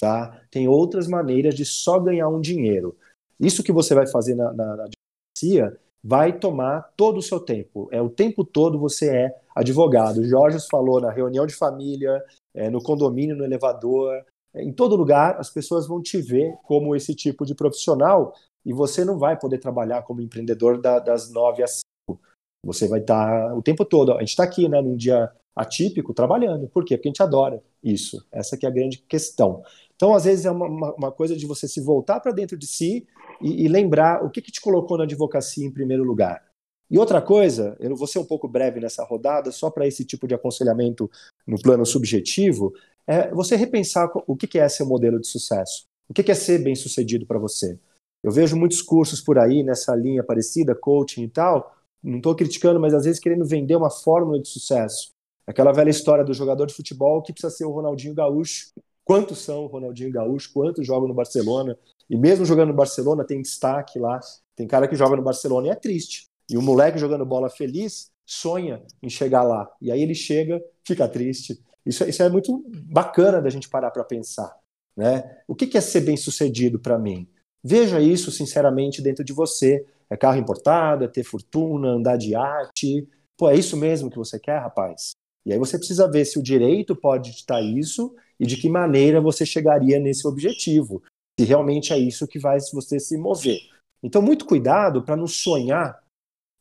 Tá? 0.00 0.44
Tem 0.50 0.66
outras 0.66 1.06
maneiras 1.06 1.54
de 1.54 1.64
só 1.64 2.00
ganhar 2.00 2.28
um 2.28 2.40
dinheiro. 2.40 2.98
Isso 3.38 3.62
que 3.62 3.70
você 3.70 3.94
vai 3.94 4.08
fazer 4.08 4.34
na, 4.34 4.52
na, 4.52 4.76
na 4.76 4.84
advocacia 4.86 5.80
vai 6.02 6.36
tomar 6.36 6.92
todo 6.96 7.18
o 7.18 7.22
seu 7.22 7.38
tempo. 7.38 7.88
É 7.92 8.02
o 8.02 8.10
tempo 8.10 8.44
todo 8.44 8.76
você 8.76 9.08
é 9.08 9.40
advogado. 9.54 10.18
O 10.18 10.24
Jorge 10.24 10.58
falou 10.68 11.00
na 11.00 11.12
reunião 11.12 11.46
de 11.46 11.54
família, 11.54 12.24
é, 12.52 12.68
no 12.68 12.82
condomínio, 12.82 13.36
no 13.36 13.44
elevador, 13.44 14.20
em 14.52 14.72
todo 14.72 14.96
lugar 14.96 15.36
as 15.38 15.48
pessoas 15.48 15.86
vão 15.86 16.02
te 16.02 16.20
ver 16.20 16.56
como 16.64 16.96
esse 16.96 17.14
tipo 17.14 17.46
de 17.46 17.54
profissional 17.54 18.34
e 18.64 18.72
você 18.72 19.04
não 19.04 19.18
vai 19.18 19.38
poder 19.38 19.58
trabalhar 19.58 20.02
como 20.02 20.20
empreendedor 20.20 20.80
da, 20.80 20.98
das 20.98 21.30
nove 21.30 21.62
às 21.62 21.80
cinco. 21.80 22.20
Você 22.64 22.88
vai 22.88 23.00
estar 23.00 23.48
tá, 23.48 23.54
o 23.54 23.62
tempo 23.62 23.84
todo. 23.84 24.12
A 24.12 24.20
gente 24.20 24.30
está 24.30 24.44
aqui, 24.44 24.68
né, 24.68 24.80
num 24.80 24.96
dia 24.96 25.30
atípico, 25.54 26.14
trabalhando. 26.14 26.68
Por 26.68 26.84
quê? 26.84 26.96
Porque 26.96 27.08
a 27.08 27.10
gente 27.10 27.22
adora 27.22 27.62
isso. 27.82 28.24
Essa 28.32 28.56
que 28.56 28.66
é 28.66 28.68
a 28.68 28.72
grande 28.72 28.98
questão. 28.98 29.62
Então, 29.94 30.14
às 30.14 30.24
vezes, 30.24 30.44
é 30.44 30.50
uma, 30.50 30.94
uma 30.94 31.12
coisa 31.12 31.36
de 31.36 31.46
você 31.46 31.68
se 31.68 31.80
voltar 31.80 32.20
para 32.20 32.32
dentro 32.32 32.56
de 32.56 32.66
si 32.66 33.06
e, 33.40 33.64
e, 33.64 33.68
lembrar 33.68 34.24
o 34.24 34.30
que, 34.30 34.42
que 34.42 34.50
te 34.50 34.60
colocou 34.60 34.98
na 34.98 35.04
advocacia 35.04 35.64
em 35.64 35.70
primeiro 35.70 36.02
lugar. 36.02 36.42
E 36.90 36.98
outra 36.98 37.22
coisa, 37.22 37.76
eu 37.80 37.94
vou 37.96 38.06
ser 38.06 38.18
um 38.18 38.24
pouco 38.24 38.48
breve 38.48 38.80
nessa 38.80 39.04
rodada, 39.04 39.50
só 39.50 39.70
para 39.70 39.86
esse 39.86 40.04
tipo 40.04 40.26
de 40.26 40.34
aconselhamento 40.34 41.10
no 41.46 41.60
plano 41.60 41.84
subjetivo, 41.86 42.72
é 43.06 43.30
você 43.30 43.56
repensar 43.56 44.10
o 44.26 44.36
que, 44.36 44.58
é 44.58 44.68
seu 44.68 44.86
modelo 44.86 45.20
de 45.20 45.26
sucesso. 45.26 45.84
O 46.08 46.14
que 46.14 46.30
é 46.30 46.34
ser 46.34 46.62
bem 46.62 46.74
sucedido 46.74 47.26
para 47.26 47.38
você. 47.38 47.78
Eu 48.24 48.32
vejo 48.32 48.56
muitos 48.56 48.80
cursos 48.80 49.20
por 49.20 49.38
aí 49.38 49.62
nessa 49.62 49.94
linha 49.94 50.24
parecida, 50.24 50.74
coaching 50.74 51.24
e 51.24 51.28
tal. 51.28 51.76
Não 52.02 52.16
estou 52.16 52.34
criticando, 52.34 52.80
mas 52.80 52.94
às 52.94 53.04
vezes 53.04 53.20
querendo 53.20 53.44
vender 53.44 53.76
uma 53.76 53.90
fórmula 53.90 54.40
de 54.40 54.48
sucesso. 54.48 55.12
Aquela 55.46 55.72
velha 55.72 55.90
história 55.90 56.24
do 56.24 56.32
jogador 56.32 56.64
de 56.64 56.72
futebol 56.72 57.20
que 57.22 57.34
precisa 57.34 57.54
ser 57.54 57.66
o 57.66 57.70
Ronaldinho 57.70 58.14
Gaúcho. 58.14 58.72
Quantos 59.04 59.40
são 59.40 59.64
o 59.64 59.66
Ronaldinho 59.66 60.10
Gaúcho? 60.10 60.50
Quantos 60.54 60.86
jogam 60.86 61.06
no 61.06 61.12
Barcelona? 61.12 61.78
E 62.08 62.16
mesmo 62.16 62.46
jogando 62.46 62.68
no 62.68 62.74
Barcelona, 62.74 63.24
tem 63.24 63.42
destaque 63.42 63.98
lá. 63.98 64.18
Tem 64.56 64.66
cara 64.66 64.88
que 64.88 64.96
joga 64.96 65.16
no 65.16 65.22
Barcelona 65.22 65.66
e 65.66 65.70
é 65.70 65.74
triste. 65.74 66.26
E 66.50 66.56
o 66.56 66.62
moleque 66.62 66.96
jogando 66.96 67.26
bola 67.26 67.50
feliz 67.50 68.10
sonha 68.24 68.82
em 69.02 69.10
chegar 69.10 69.42
lá. 69.42 69.70
E 69.82 69.92
aí 69.92 70.00
ele 70.00 70.14
chega, 70.14 70.64
fica 70.82 71.06
triste. 71.06 71.62
Isso, 71.84 72.02
isso 72.04 72.22
é 72.22 72.30
muito 72.30 72.64
bacana 72.90 73.42
da 73.42 73.50
gente 73.50 73.68
parar 73.68 73.90
para 73.90 74.02
pensar. 74.02 74.50
Né? 74.96 75.42
O 75.46 75.54
que 75.54 75.76
é 75.76 75.80
ser 75.82 76.00
bem-sucedido 76.00 76.78
para 76.78 76.98
mim? 76.98 77.28
Veja 77.64 77.98
isso 77.98 78.30
sinceramente 78.30 79.00
dentro 79.00 79.24
de 79.24 79.32
você. 79.32 79.86
É 80.10 80.16
carro 80.18 80.38
importado, 80.38 81.04
é 81.04 81.08
ter 81.08 81.24
fortuna, 81.24 81.88
andar 81.88 82.18
de 82.18 82.34
arte. 82.34 83.08
Pô, 83.38 83.48
é 83.48 83.56
isso 83.56 83.74
mesmo 83.74 84.10
que 84.10 84.18
você 84.18 84.38
quer, 84.38 84.58
rapaz? 84.58 85.12
E 85.46 85.52
aí 85.52 85.58
você 85.58 85.78
precisa 85.78 86.10
ver 86.10 86.26
se 86.26 86.38
o 86.38 86.42
direito 86.42 86.94
pode 86.94 87.34
ditar 87.34 87.62
isso 87.62 88.14
e 88.38 88.44
de 88.46 88.58
que 88.58 88.68
maneira 88.68 89.20
você 89.20 89.46
chegaria 89.46 89.98
nesse 89.98 90.26
objetivo. 90.26 91.02
Se 91.38 91.46
realmente 91.46 91.92
é 91.92 91.98
isso 91.98 92.28
que 92.28 92.38
vai 92.38 92.58
você 92.72 93.00
se 93.00 93.16
mover. 93.16 93.58
Então, 94.02 94.20
muito 94.20 94.44
cuidado 94.44 95.02
para 95.02 95.16
não 95.16 95.26
sonhar 95.26 95.98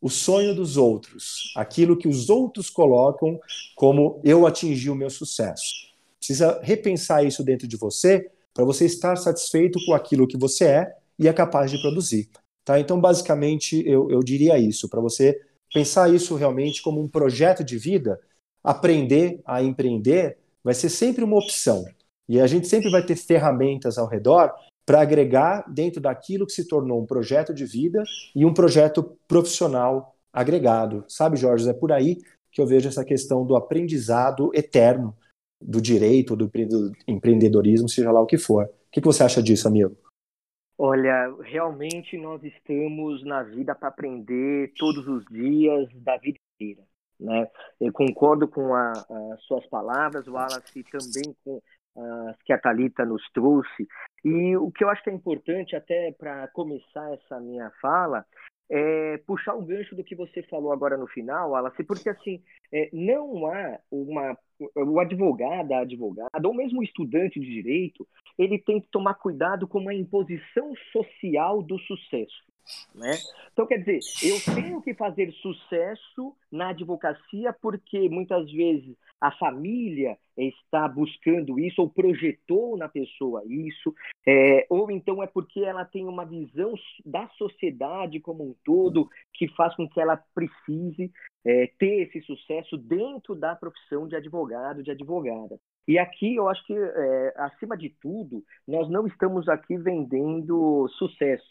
o 0.02 0.10
sonho 0.10 0.56
dos 0.56 0.78
outros, 0.78 1.54
aquilo 1.56 1.98
que 1.98 2.08
os 2.08 2.30
outros 2.30 2.70
colocam 2.70 3.40
como 3.76 4.20
eu 4.24 4.48
atingi 4.48 4.90
o 4.90 4.96
meu 4.96 5.10
sucesso. 5.10 5.74
Precisa 6.18 6.60
repensar 6.62 7.26
isso 7.26 7.44
dentro 7.44 7.68
de 7.68 7.78
você 7.78 8.30
para 8.54 8.64
você 8.64 8.86
estar 8.86 9.16
satisfeito 9.16 9.80
com 9.86 9.94
aquilo 9.94 10.28
que 10.28 10.38
você 10.38 10.66
é 10.66 10.96
e 11.18 11.28
é 11.28 11.34
capaz 11.34 11.72
de 11.72 11.82
produzir. 11.82 12.30
Tá? 12.64 12.80
Então, 12.80 13.00
basicamente, 13.00 13.84
eu, 13.88 14.10
eu 14.10 14.20
diria 14.22 14.58
isso, 14.58 14.88
para 14.88 15.02
você 15.02 15.40
pensar 15.74 16.14
isso 16.14 16.36
realmente 16.36 16.82
como 16.82 17.02
um 17.02 17.08
projeto 17.08 17.64
de 17.64 17.78
vida, 17.78 18.20
aprender 18.64 19.42
a 19.46 19.62
empreender 19.62 20.38
vai 20.64 20.74
ser 20.74 20.90
sempre 20.90 21.24
uma 21.24 21.38
opção. 21.38 21.84
E 22.30 22.40
a 22.40 22.48
gente 22.48 22.68
sempre 22.68 22.90
vai 22.90 23.06
ter 23.06 23.16
ferramentas 23.16 23.98
ao 23.98 24.08
redor 24.08 24.54
para 24.86 25.02
agregar 25.02 25.66
dentro 25.68 26.00
daquilo 26.00 26.46
que 26.46 26.54
se 26.54 26.68
tornou 26.68 27.02
um 27.02 27.06
projeto 27.06 27.54
de 27.54 27.66
vida 27.66 28.04
e 28.36 28.46
um 28.46 28.54
projeto 28.54 29.18
profissional 29.28 30.16
agregado. 30.32 31.04
Sabe, 31.08 31.38
Jorge, 31.38 31.70
é 31.70 31.74
por 31.74 31.92
aí 31.92 32.22
que 32.52 32.62
eu 32.62 32.68
vejo 32.68 32.88
essa 32.88 33.04
questão 33.04 33.46
do 33.46 33.56
aprendizado 33.56 34.52
eterno 34.54 35.16
do 35.66 35.82
direito, 35.82 36.36
do 36.36 36.50
empreendedorismo, 37.08 37.90
seja 37.90 38.12
lá 38.12 38.22
o 38.22 38.26
que 38.26 38.38
for. 38.38 38.66
O 38.66 38.92
que 38.92 39.02
você 39.02 39.24
acha 39.24 39.42
disso, 39.42 39.68
amigo? 39.68 39.96
Olha, 40.78 41.34
realmente 41.42 42.18
nós 42.18 42.44
estamos 42.44 43.24
na 43.24 43.44
vida 43.44 43.76
para 43.76 43.90
aprender 43.90 44.74
todos 44.78 45.08
os 45.08 45.24
dias 45.26 45.88
da 45.94 46.18
vida 46.18 46.38
inteira. 46.56 46.84
Né? 47.20 47.48
Eu 47.80 47.94
concordo 47.94 48.48
com 48.48 48.76
as 48.76 49.42
suas 49.48 49.66
palavras, 49.68 50.28
Wallace 50.28 50.84
também 50.92 51.36
com 51.44 51.62
as 51.96 52.38
que 52.44 52.52
a 52.52 52.58
Thalita 52.58 53.06
nos 53.06 53.22
trouxe. 53.34 53.88
E 54.26 54.58
o 54.58 54.72
que 54.72 54.84
eu 54.84 54.90
acho 54.90 55.04
que 55.04 55.10
é 55.10 55.14
importante, 55.14 55.76
até 55.76 56.12
para 56.12 56.48
começar 56.50 57.14
essa 57.14 57.40
minha 57.40 57.72
fala, 57.82 58.26
é, 58.70 59.18
puxar 59.26 59.56
o 59.56 59.66
gancho 59.66 59.96
do 59.96 60.04
que 60.04 60.16
você 60.16 60.42
falou 60.44 60.72
agora 60.72 60.98
no 60.98 61.08
final, 61.08 61.52
Wallace, 61.52 61.84
porque 61.84 62.10
assim, 62.10 62.42
é, 62.72 62.90
não 62.94 63.48
há 63.48 63.80
uma. 63.92 64.38
O 64.76 65.00
advogado, 65.00 65.74
a 65.74 65.80
advogada, 65.80 66.48
ou 66.48 66.54
mesmo 66.54 66.80
o 66.80 66.84
estudante 66.84 67.40
de 67.40 67.46
direito, 67.46 68.08
ele 68.38 68.58
tem 68.58 68.80
que 68.80 68.88
tomar 68.88 69.16
cuidado 69.16 69.68
com 69.68 69.90
a 69.90 69.94
imposição 69.94 70.74
social 70.92 71.62
do 71.62 71.78
sucesso. 71.80 72.44
Né? 72.96 73.12
Então, 73.52 73.68
quer 73.68 73.80
dizer, 73.80 74.00
eu 74.24 74.56
tenho 74.56 74.82
que 74.82 74.94
fazer 74.94 75.32
sucesso 75.34 76.34
na 76.52 76.70
advocacia 76.70 77.54
porque 77.62 78.08
muitas 78.08 78.50
vezes 78.52 78.96
a 79.24 79.32
família 79.32 80.18
está 80.38 80.86
buscando 80.86 81.58
isso 81.58 81.82
ou 81.82 81.90
projetou 81.90 82.76
na 82.76 82.90
pessoa 82.90 83.42
isso, 83.48 83.96
é, 84.28 84.68
ou 84.70 84.92
então 84.92 85.24
é 85.24 85.28
porque 85.28 85.62
ela 85.62 85.86
tem 85.86 86.06
uma 86.06 86.26
visão 86.26 86.74
da 87.06 87.30
sociedade 87.38 88.20
como 88.20 88.44
um 88.44 88.54
todo 88.66 89.08
que 89.34 89.48
faz 89.56 89.74
com 89.78 89.88
que 89.88 90.02
ela 90.02 90.22
precise 90.36 91.10
é, 91.46 91.68
ter 91.80 92.02
esse 92.02 92.20
sucesso 92.24 92.78
dentro 92.78 93.34
da 93.34 93.56
profissão 93.56 94.10
de 94.10 94.18
advogado, 94.18 94.84
de 94.84 94.92
advogada. 94.92 95.58
E 95.88 95.98
aqui 95.98 96.36
eu 96.36 96.50
acho 96.50 96.66
que, 96.66 96.74
é, 96.74 97.34
acima 97.38 97.78
de 97.78 97.92
tudo, 98.02 98.44
nós 98.68 98.90
não 98.90 99.08
estamos 99.08 99.48
aqui 99.48 99.78
vendendo 99.78 100.86
sucesso, 100.98 101.48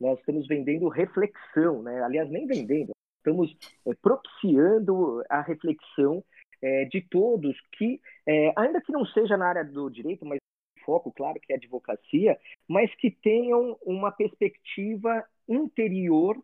nós 0.00 0.18
estamos 0.20 0.46
vendendo 0.46 0.88
reflexão, 0.88 1.82
né? 1.82 2.02
aliás, 2.02 2.30
nem 2.30 2.46
vendendo, 2.46 2.92
estamos 3.18 3.54
é, 3.86 3.92
propiciando 4.00 5.22
a 5.28 5.42
reflexão 5.42 6.24
é, 6.62 6.84
de 6.86 7.00
todos 7.02 7.56
que, 7.72 8.00
é, 8.26 8.52
ainda 8.56 8.80
que 8.80 8.92
não 8.92 9.04
seja 9.06 9.36
na 9.36 9.48
área 9.48 9.64
do 9.64 9.88
direito, 9.90 10.24
mas 10.26 10.38
foco, 10.84 11.12
claro, 11.12 11.38
que 11.40 11.52
é 11.52 11.56
a 11.56 11.58
advocacia, 11.58 12.38
mas 12.68 12.94
que 12.96 13.10
tenham 13.10 13.76
uma 13.82 14.10
perspectiva 14.10 15.24
interior 15.48 16.36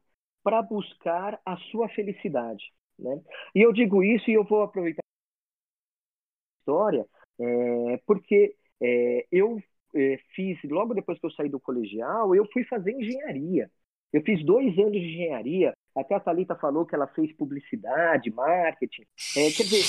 para 0.42 0.62
buscar 0.62 1.40
a 1.44 1.56
sua 1.70 1.88
felicidade. 1.88 2.72
Né? 2.98 3.20
E 3.54 3.60
eu 3.60 3.72
digo 3.72 4.02
isso 4.02 4.30
e 4.30 4.34
eu 4.34 4.44
vou 4.44 4.62
aproveitar 4.62 5.00
a 5.02 6.60
história, 6.60 7.06
é, 7.40 7.96
porque 8.06 8.54
é, 8.80 9.26
eu 9.32 9.60
é, 9.94 10.18
fiz, 10.34 10.58
logo 10.64 10.94
depois 10.94 11.18
que 11.18 11.26
eu 11.26 11.30
saí 11.30 11.48
do 11.48 11.60
colegial, 11.60 12.34
eu 12.34 12.46
fui 12.52 12.64
fazer 12.64 12.92
engenharia. 12.92 13.70
Eu 14.12 14.22
fiz 14.22 14.44
dois 14.44 14.78
anos 14.78 14.92
de 14.92 14.98
engenharia, 14.98 15.74
até 15.96 16.14
a 16.14 16.20
Thalita 16.20 16.54
falou 16.54 16.84
que 16.84 16.94
ela 16.94 17.06
fez 17.06 17.32
publicidade, 17.32 18.30
marketing. 18.30 19.02
É, 19.36 19.50
quer 19.50 19.62
dizer, 19.62 19.82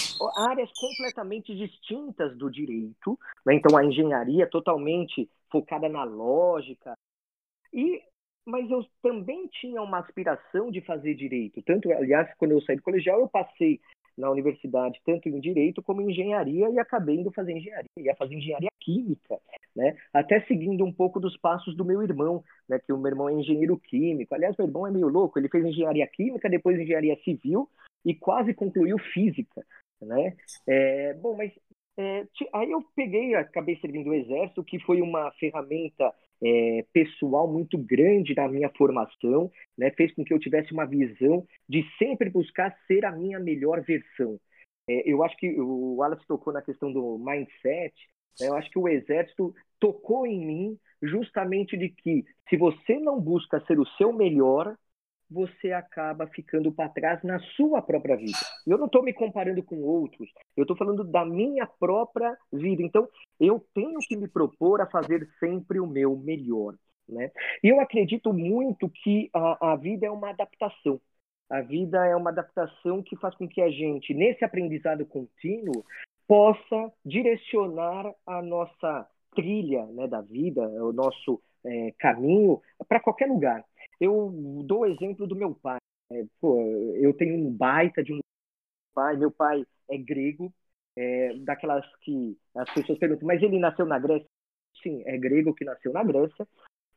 áreas 0.49 0.71
completamente 0.79 1.53
distintas 1.55 2.37
do 2.37 2.49
direito. 2.49 3.19
Né? 3.45 3.55
Então, 3.55 3.77
a 3.77 3.83
engenharia 3.83 4.47
totalmente 4.49 5.29
focada 5.51 5.89
na 5.89 6.03
lógica. 6.03 6.97
E, 7.73 8.01
mas 8.45 8.69
eu 8.71 8.85
também 9.01 9.47
tinha 9.47 9.81
uma 9.81 9.99
aspiração 9.99 10.71
de 10.71 10.81
fazer 10.81 11.13
direito. 11.13 11.61
Tanto, 11.63 11.91
aliás, 11.91 12.33
quando 12.37 12.51
eu 12.51 12.61
saí 12.61 12.77
do 12.77 12.83
colegial, 12.83 13.19
eu 13.19 13.27
passei 13.27 13.79
na 14.17 14.31
universidade, 14.31 14.99
tanto 15.05 15.29
em 15.29 15.39
direito 15.39 15.81
como 15.81 16.01
em 16.01 16.09
engenharia, 16.09 16.69
e 16.69 16.79
acabei 16.79 17.17
indo 17.17 17.31
fazer 17.31 17.51
engenharia, 17.51 17.89
ia 17.97 18.15
fazer 18.15 18.35
engenharia 18.35 18.69
química, 18.79 19.39
né? 19.75 19.95
Até 20.13 20.41
seguindo 20.41 20.83
um 20.83 20.91
pouco 20.91 21.19
dos 21.19 21.37
passos 21.37 21.75
do 21.75 21.85
meu 21.85 22.01
irmão, 22.01 22.43
né? 22.67 22.79
Que 22.79 22.91
o 22.91 22.97
meu 22.97 23.11
irmão 23.11 23.29
é 23.29 23.33
engenheiro 23.33 23.77
químico. 23.77 24.33
Aliás, 24.33 24.55
meu 24.57 24.67
irmão 24.67 24.87
é 24.87 24.91
meio 24.91 25.07
louco, 25.07 25.37
ele 25.37 25.49
fez 25.49 25.63
engenharia 25.63 26.07
química, 26.07 26.49
depois 26.49 26.79
engenharia 26.79 27.17
civil 27.23 27.69
e 28.03 28.15
quase 28.15 28.53
concluiu 28.53 28.97
física, 28.97 29.65
né? 30.01 30.35
É, 30.67 31.13
bom, 31.15 31.35
mas 31.35 31.51
é, 31.97 32.25
aí 32.53 32.71
eu 32.71 32.81
peguei, 32.95 33.35
acabei 33.35 33.75
servindo 33.77 34.09
o 34.09 34.13
exército, 34.13 34.63
que 34.63 34.79
foi 34.79 35.01
uma 35.01 35.31
ferramenta 35.33 36.13
é, 36.43 36.85
pessoal 36.93 37.51
muito 37.51 37.77
grande 37.77 38.35
na 38.35 38.47
minha 38.47 38.69
formação, 38.77 39.51
né? 39.77 39.91
fez 39.91 40.13
com 40.13 40.23
que 40.23 40.33
eu 40.33 40.39
tivesse 40.39 40.71
uma 40.71 40.85
visão 40.85 41.45
de 41.67 41.83
sempre 41.97 42.29
buscar 42.29 42.75
ser 42.87 43.05
a 43.05 43.11
minha 43.11 43.39
melhor 43.39 43.81
versão. 43.81 44.39
É, 44.89 45.09
eu 45.11 45.23
acho 45.23 45.35
que 45.37 45.59
o 45.59 45.95
Wallace 45.95 46.25
tocou 46.27 46.53
na 46.53 46.61
questão 46.61 46.91
do 46.91 47.17
mindset, 47.17 47.93
né? 48.39 48.47
eu 48.47 48.55
acho 48.55 48.69
que 48.69 48.79
o 48.79 48.87
exército 48.87 49.53
tocou 49.79 50.25
em 50.25 50.45
mim 50.45 50.79
justamente 51.01 51.77
de 51.77 51.89
que 51.89 52.23
se 52.49 52.57
você 52.57 52.99
não 52.99 53.19
busca 53.19 53.63
ser 53.65 53.79
o 53.79 53.85
seu 53.97 54.13
melhor, 54.13 54.75
você 55.29 55.71
acaba 55.71 56.27
ficando 56.27 56.71
para 56.71 56.89
trás 56.89 57.23
na 57.23 57.39
sua 57.55 57.81
própria 57.81 58.15
vida. 58.15 58.37
Eu 58.65 58.77
não 58.77 58.85
estou 58.85 59.03
me 59.03 59.13
comparando 59.13 59.61
com 59.63 59.81
outros, 59.81 60.29
eu 60.55 60.63
estou 60.63 60.75
falando 60.77 61.03
da 61.03 61.25
minha 61.25 61.65
própria 61.65 62.37
vida. 62.51 62.81
Então, 62.81 63.07
eu 63.39 63.63
tenho 63.73 63.99
que 63.99 64.15
me 64.15 64.27
propor 64.27 64.81
a 64.81 64.87
fazer 64.87 65.27
sempre 65.39 65.79
o 65.79 65.87
meu 65.87 66.15
melhor. 66.15 66.75
Né? 67.07 67.31
E 67.63 67.69
eu 67.69 67.79
acredito 67.79 68.33
muito 68.33 68.89
que 68.89 69.29
a, 69.33 69.73
a 69.73 69.75
vida 69.75 70.05
é 70.05 70.11
uma 70.11 70.29
adaptação. 70.29 70.99
A 71.49 71.61
vida 71.61 72.05
é 72.05 72.15
uma 72.15 72.29
adaptação 72.29 73.01
que 73.01 73.15
faz 73.15 73.33
com 73.35 73.47
que 73.47 73.61
a 73.61 73.69
gente, 73.69 74.13
nesse 74.13 74.43
aprendizado 74.43 75.05
contínuo, 75.05 75.85
possa 76.27 76.91
direcionar 77.05 78.13
a 78.25 78.41
nossa 78.41 79.07
trilha 79.33 79.85
né, 79.85 80.07
da 80.07 80.19
vida, 80.19 80.61
o 80.61 80.91
nosso 80.91 81.41
é, 81.65 81.93
caminho 81.99 82.61
para 82.87 82.99
qualquer 82.99 83.27
lugar. 83.27 83.63
Eu 83.99 84.63
dou 84.65 84.81
o 84.81 84.85
exemplo 84.85 85.27
do 85.27 85.35
meu 85.35 85.53
pai. 85.55 85.77
É, 86.11 86.23
pô, 86.39 86.61
eu 86.95 87.13
tenho 87.13 87.35
um 87.35 87.51
baita 87.51 88.03
de 88.03 88.13
um 88.13 88.19
pai. 88.93 89.17
Meu 89.17 89.31
pai 89.31 89.65
é 89.89 89.97
grego, 89.97 90.53
é, 90.95 91.33
daquelas 91.39 91.85
que 92.01 92.37
as 92.55 92.73
pessoas 92.73 92.97
perguntam, 92.97 93.27
mas 93.27 93.41
ele 93.41 93.59
nasceu 93.59 93.85
na 93.85 93.99
Grécia? 93.99 94.27
Sim, 94.81 95.03
é 95.05 95.17
grego 95.17 95.53
que 95.53 95.65
nasceu 95.65 95.91
na 95.91 96.03
Grécia. 96.03 96.47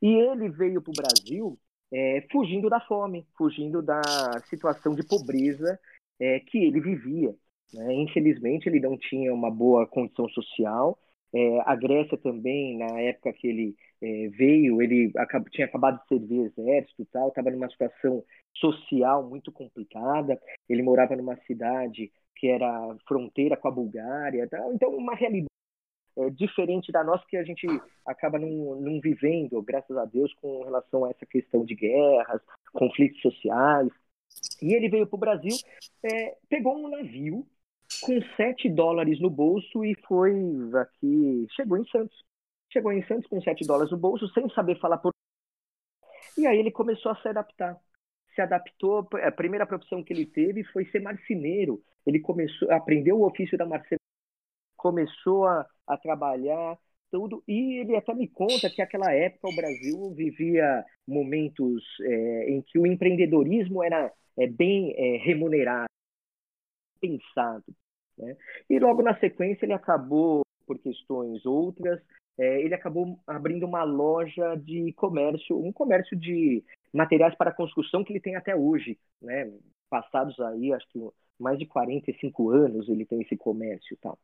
E 0.03 0.09
ele 0.09 0.49
veio 0.49 0.81
para 0.81 0.91
o 0.91 0.95
Brasil 0.95 1.59
é, 1.93 2.27
fugindo 2.31 2.69
da 2.71 2.81
fome, 2.81 3.27
fugindo 3.37 3.83
da 3.83 4.01
situação 4.49 4.95
de 4.95 5.07
pobreza 5.07 5.79
é, 6.19 6.41
que 6.41 6.59
ele 6.59 6.81
vivia. 6.81 7.35
Né? 7.73 7.95
Infelizmente, 7.95 8.69
ele 8.69 8.81
não 8.81 8.97
tinha 8.97 9.33
uma 9.33 9.51
boa 9.51 9.87
condição 9.87 10.29
social. 10.29 10.99
É, 11.33 11.61
a 11.65 11.77
Grécia 11.77 12.19
também, 12.19 12.77
na 12.77 13.01
época 13.01 13.33
que 13.33 13.47
ele 13.47 13.77
é, 14.03 14.29
veio, 14.29 14.83
ele 14.83 15.13
acabou, 15.17 15.49
tinha 15.51 15.67
acabado 15.67 16.01
de 16.01 16.09
servir 16.09 16.53
exército 16.57 17.07
tal, 17.13 17.29
estava 17.29 17.51
numa 17.51 17.69
situação 17.71 18.25
social 18.55 19.29
muito 19.29 19.53
complicada. 19.53 20.41
Ele 20.69 20.83
morava 20.83 21.15
numa 21.15 21.37
cidade 21.47 22.11
que 22.37 22.49
era 22.49 22.97
fronteira 23.07 23.57
com 23.57 23.69
a 23.69 23.71
Bulgária, 23.71 24.49
tal. 24.49 24.73
então 24.73 24.91
uma 24.91 25.15
realidade 25.15 25.51
é, 26.17 26.31
diferente 26.31 26.91
da 26.91 27.05
nossa 27.05 27.25
que 27.29 27.37
a 27.37 27.45
gente 27.45 27.67
acaba 28.05 28.39
não, 28.39 28.81
não 28.81 29.01
vivendo, 29.01 29.63
graças 29.63 29.97
a 29.97 30.05
Deus, 30.05 30.33
com 30.35 30.65
relação 30.65 31.05
a 31.05 31.11
essa 31.11 31.27
questão 31.27 31.65
de 31.65 31.75
guerras, 31.75 32.41
conflitos 32.73 33.21
sociais. 33.21 33.91
E 34.63 34.75
ele 34.75 34.89
veio 34.89 35.07
para 35.07 35.17
o 35.17 35.21
Brasil, 35.21 35.57
é, 36.03 36.37
pegou 36.49 36.77
um 36.77 36.89
navio 36.89 37.47
com 38.03 38.21
7 38.37 38.69
dólares 38.71 39.21
no 39.21 39.31
bolso 39.31 39.85
e 39.85 39.95
foi 40.07 40.33
aqui, 40.75 41.47
chegou 41.51 41.77
em 41.77 41.85
Santos 41.87 42.17
chegou 42.73 42.93
em 42.93 43.05
Santos 43.07 43.29
com 43.29 43.41
7 43.41 43.67
dólares 43.67 43.91
no 43.91 43.99
bolso, 43.99 44.29
sem 44.29 44.49
saber 44.51 44.79
falar 44.79 44.99
por. 44.99 45.13
E 46.39 46.47
aí 46.47 46.59
ele 46.59 46.71
começou 46.71 47.13
a 47.13 47.17
se 47.17 47.29
adaptar. 47.29 47.77
Se 48.35 48.41
adaptou. 48.41 49.09
A 49.23 49.33
primeira 49.33 49.67
profissão 49.67 50.03
que 50.03 50.13
ele 50.13 50.27
teve 50.27 50.65
foi 50.65 50.85
ser 50.87 51.01
marceneiro. 51.01 51.83
Ele 52.07 52.21
começou, 52.21 52.71
aprendeu 52.71 53.19
o 53.19 53.27
ofício 53.27 53.59
da 53.59 53.67
marcenaria, 53.67 53.99
começou 54.77 55.47
a, 55.47 55.67
a 55.87 55.97
trabalhar 55.97 56.79
tudo. 57.11 57.43
E 57.47 57.81
ele 57.81 57.97
até 57.97 58.15
me 58.15 58.29
conta 58.29 58.71
que 58.71 58.79
naquela 58.79 59.13
época 59.13 59.49
o 59.49 59.57
Brasil 59.57 60.15
vivia 60.15 60.85
momentos 61.07 61.83
é, 62.03 62.51
em 62.51 62.63
que 62.63 62.79
o 62.79 62.87
empreendedorismo 62.87 63.83
era 63.83 64.13
é, 64.39 64.47
bem 64.47 64.95
é, 64.97 65.19
remunerado, 65.19 65.90
pensado. 67.01 67.65
Né? 68.19 68.37
E 68.69 68.79
logo 68.79 69.03
na 69.03 69.19
sequência 69.19 69.65
ele 69.65 69.73
acabou, 69.73 70.43
por 70.67 70.79
questões 70.79 71.45
outras, 71.47 72.01
é, 72.39 72.63
ele 72.63 72.75
acabou 72.75 73.19
abrindo 73.27 73.67
uma 73.67 73.83
loja 73.83 74.55
de 74.57 74.93
comércio, 74.95 75.59
um 75.59 75.73
comércio 75.73 76.17
de 76.17 76.63
materiais 76.93 77.35
para 77.35 77.53
construção 77.53 78.05
que 78.05 78.13
ele 78.13 78.21
tem 78.21 78.37
até 78.37 78.55
hoje, 78.55 78.99
né? 79.21 79.53
Passados 79.89 80.39
aí, 80.41 80.73
acho 80.73 80.87
que 80.89 80.99
mais 81.39 81.59
de 81.59 81.67
45 81.67 82.51
anos 82.51 82.89
ele 82.89 83.05
tem 83.05 83.21
esse 83.23 83.37
comércio 83.37 83.95
e 83.95 83.97
tal. 83.97 84.19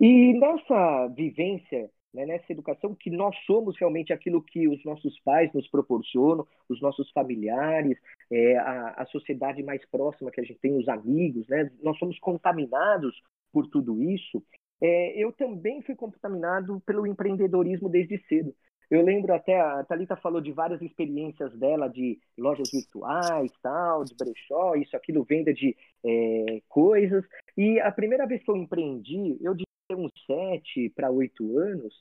E 0.00 0.34
nessa 0.34 1.08
vivência 1.08 1.90
né, 2.16 2.24
nessa 2.24 2.50
educação 2.50 2.94
que 2.94 3.10
nós 3.10 3.36
somos 3.44 3.76
realmente 3.78 4.10
aquilo 4.10 4.42
que 4.42 4.66
os 4.66 4.82
nossos 4.84 5.20
pais 5.20 5.52
nos 5.52 5.68
proporcionam, 5.68 6.46
os 6.66 6.80
nossos 6.80 7.10
familiares, 7.10 7.98
é, 8.32 8.56
a, 8.56 8.94
a 9.02 9.06
sociedade 9.06 9.62
mais 9.62 9.84
próxima 9.90 10.30
que 10.30 10.40
a 10.40 10.44
gente 10.44 10.58
tem, 10.58 10.74
os 10.74 10.88
amigos, 10.88 11.46
né, 11.46 11.70
nós 11.82 11.98
somos 11.98 12.18
contaminados 12.18 13.14
por 13.52 13.68
tudo 13.68 14.02
isso. 14.02 14.42
É, 14.80 15.22
eu 15.22 15.30
também 15.32 15.82
fui 15.82 15.94
contaminado 15.94 16.80
pelo 16.86 17.06
empreendedorismo 17.06 17.88
desde 17.88 18.18
cedo. 18.26 18.54
Eu 18.90 19.02
lembro 19.02 19.34
até, 19.34 19.60
a 19.60 19.84
Thalita 19.84 20.16
falou 20.16 20.40
de 20.40 20.52
várias 20.52 20.80
experiências 20.80 21.52
dela 21.58 21.88
de 21.88 22.18
lojas 22.38 22.70
virtuais, 22.72 23.50
tal, 23.60 24.04
de 24.04 24.14
brechó, 24.14 24.74
isso, 24.76 24.96
aquilo, 24.96 25.24
venda 25.24 25.52
de 25.52 25.76
é, 26.04 26.62
coisas. 26.68 27.24
E 27.56 27.80
a 27.80 27.90
primeira 27.90 28.26
vez 28.26 28.42
que 28.44 28.50
eu 28.50 28.56
empreendi, 28.56 29.36
eu 29.42 29.54
uns 29.94 30.12
sete 30.26 30.90
para 30.90 31.10
oito 31.10 31.58
anos 31.58 31.94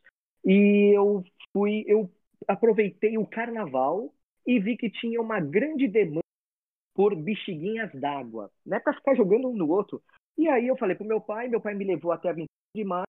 e 0.44 0.96
eu 0.96 1.24
fui, 1.52 1.84
eu 1.88 2.10
aproveitei 2.48 3.18
o 3.18 3.26
carnaval 3.26 4.14
e 4.46 4.60
vi 4.60 4.78
que 4.78 4.90
tinha 4.90 5.22
uma 5.22 5.40
grande 5.40 5.88
demanda 5.88 6.22
por 6.94 7.16
bexiguinhas 7.16 7.92
d'água, 7.94 8.50
né, 8.66 8.80
para 8.80 8.94
ficar 8.94 9.16
jogando 9.16 9.50
um 9.50 9.56
no 9.56 9.70
outro. 9.70 10.02
E 10.38 10.48
aí 10.48 10.68
eu 10.68 10.78
falei 10.78 10.96
pro 10.96 11.06
meu 11.06 11.20
pai, 11.20 11.48
meu 11.48 11.60
pai 11.60 11.74
me 11.74 11.84
levou 11.84 12.12
até 12.12 12.30
a 12.30 12.34
20 12.34 12.48
de 12.76 12.84
março 12.84 13.06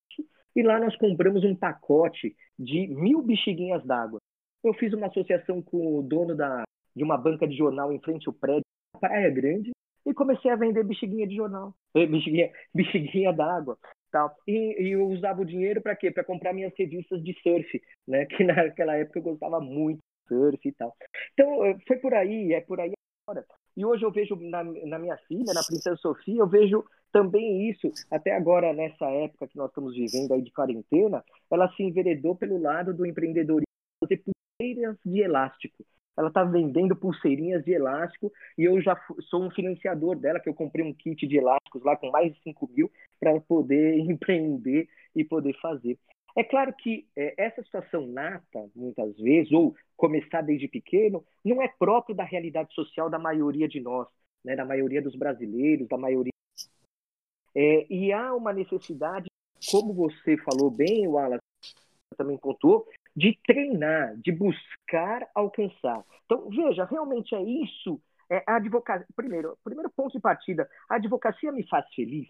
e 0.55 0.61
lá 0.61 0.79
nós 0.79 0.95
compramos 0.97 1.43
um 1.43 1.55
pacote 1.55 2.35
de 2.57 2.87
mil 2.87 3.21
bexiguinhas 3.21 3.85
d'água. 3.85 4.19
Eu 4.63 4.73
fiz 4.73 4.93
uma 4.93 5.07
associação 5.07 5.61
com 5.61 5.99
o 5.99 6.01
dono 6.01 6.35
da, 6.35 6.63
de 6.95 7.03
uma 7.03 7.17
banca 7.17 7.47
de 7.47 7.55
jornal 7.55 7.93
em 7.93 7.99
frente 7.99 8.27
ao 8.27 8.33
prédio, 8.33 8.65
Praia 8.99 9.29
Grande, 9.29 9.71
e 10.05 10.13
comecei 10.13 10.49
a 10.49 10.55
vender 10.55 10.83
bexiguinha 10.83 11.27
de 11.27 11.35
jornal, 11.35 11.73
bexiguinha, 11.93 12.51
bexiguinha 12.73 13.31
d'água 13.31 13.77
tal. 14.17 14.35
E, 14.47 14.75
e, 14.81 14.91
eu 14.91 15.07
usava 15.07 15.41
o 15.41 15.45
dinheiro 15.45 15.81
para 15.81 15.95
quê? 15.95 16.09
Para 16.09 16.23
comprar 16.23 16.53
minhas 16.53 16.73
revistas 16.75 17.23
de 17.23 17.33
surf, 17.41 17.81
né? 18.07 18.25
Que 18.37 18.43
naquela 18.43 18.95
época 18.95 19.19
eu 19.19 19.23
gostava 19.23 19.59
muito 19.59 19.97
de 19.97 20.27
surf 20.27 20.67
e 20.67 20.71
tal. 20.73 20.95
Então, 21.33 21.65
eh, 21.65 21.77
foi 21.87 21.97
por 21.97 22.13
aí, 22.13 22.53
é 22.53 22.61
por 22.61 22.79
aí 22.79 22.93
agora. 23.27 23.45
E 23.75 23.85
hoje 23.85 24.03
eu 24.03 24.11
vejo 24.11 24.35
na, 24.35 24.63
na 24.63 24.97
minha 24.97 25.17
filha, 25.27 25.53
na 25.53 25.63
Princesa 25.63 25.95
Sofia, 25.97 26.39
eu 26.39 26.47
vejo 26.47 26.83
também 27.11 27.69
isso, 27.69 27.91
até 28.11 28.35
agora, 28.35 28.73
nessa 28.73 29.05
época 29.05 29.47
que 29.47 29.57
nós 29.57 29.69
estamos 29.69 29.95
vivendo 29.95 30.33
aí 30.33 30.41
de 30.41 30.51
quarentena, 30.51 31.23
ela 31.49 31.71
se 31.73 31.83
enveredou 31.83 32.35
pelo 32.35 32.59
lado 32.59 32.93
do 32.93 33.05
empreendedorismo, 33.05 33.67
fazer 34.03 34.23
pulseiras 34.23 34.97
de 35.05 35.21
elástico 35.21 35.85
ela 36.17 36.29
está 36.29 36.43
vendendo 36.43 36.95
pulseirinhas 36.95 37.63
de 37.63 37.71
elástico 37.71 38.33
e 38.57 38.63
eu 38.63 38.81
já 38.81 38.99
sou 39.29 39.43
um 39.43 39.51
financiador 39.51 40.15
dela, 40.15 40.39
que 40.39 40.49
eu 40.49 40.53
comprei 40.53 40.83
um 40.83 40.93
kit 40.93 41.27
de 41.27 41.37
elásticos 41.37 41.83
lá 41.83 41.95
com 41.95 42.09
mais 42.09 42.33
de 42.33 42.41
5 42.41 42.67
mil 42.75 42.91
para 43.19 43.39
poder 43.41 43.99
empreender 44.01 44.89
e 45.15 45.23
poder 45.23 45.53
fazer. 45.61 45.97
É 46.35 46.43
claro 46.43 46.73
que 46.73 47.07
é, 47.15 47.33
essa 47.37 47.63
situação 47.63 48.05
nata, 48.07 48.69
muitas 48.75 49.15
vezes, 49.17 49.51
ou 49.51 49.75
começar 49.95 50.41
desde 50.41 50.67
pequeno, 50.67 51.23
não 51.45 51.61
é 51.61 51.67
próprio 51.67 52.15
da 52.15 52.23
realidade 52.23 52.73
social 52.73 53.09
da 53.09 53.17
maioria 53.17 53.67
de 53.67 53.79
nós, 53.79 54.07
né, 54.43 54.55
da 54.55 54.65
maioria 54.65 55.01
dos 55.01 55.15
brasileiros, 55.15 55.87
da 55.87 55.97
maioria. 55.97 56.31
É, 57.55 57.87
e 57.91 58.11
há 58.11 58.35
uma 58.35 58.53
necessidade, 58.53 59.27
como 59.71 59.93
você 59.93 60.37
falou 60.37 60.69
bem, 60.69 61.07
o 61.07 61.17
Alas 61.17 61.39
também 62.15 62.37
contou, 62.37 62.87
de 63.17 63.35
treinar, 63.47 64.15
de 64.17 64.31
buscar 64.31 65.27
alcançar. 65.33 66.05
Então, 66.25 66.47
veja, 66.51 66.85
realmente 66.85 67.33
é 67.33 67.41
isso. 67.41 67.99
É 68.29 68.43
a 68.45 68.57
advocacia. 68.57 69.07
Primeiro, 69.15 69.57
primeiro 69.63 69.89
ponto 69.89 70.13
de 70.13 70.21
partida, 70.21 70.69
a 70.87 70.95
advocacia 70.95 71.51
me 71.51 71.67
faz 71.67 71.91
feliz. 71.95 72.29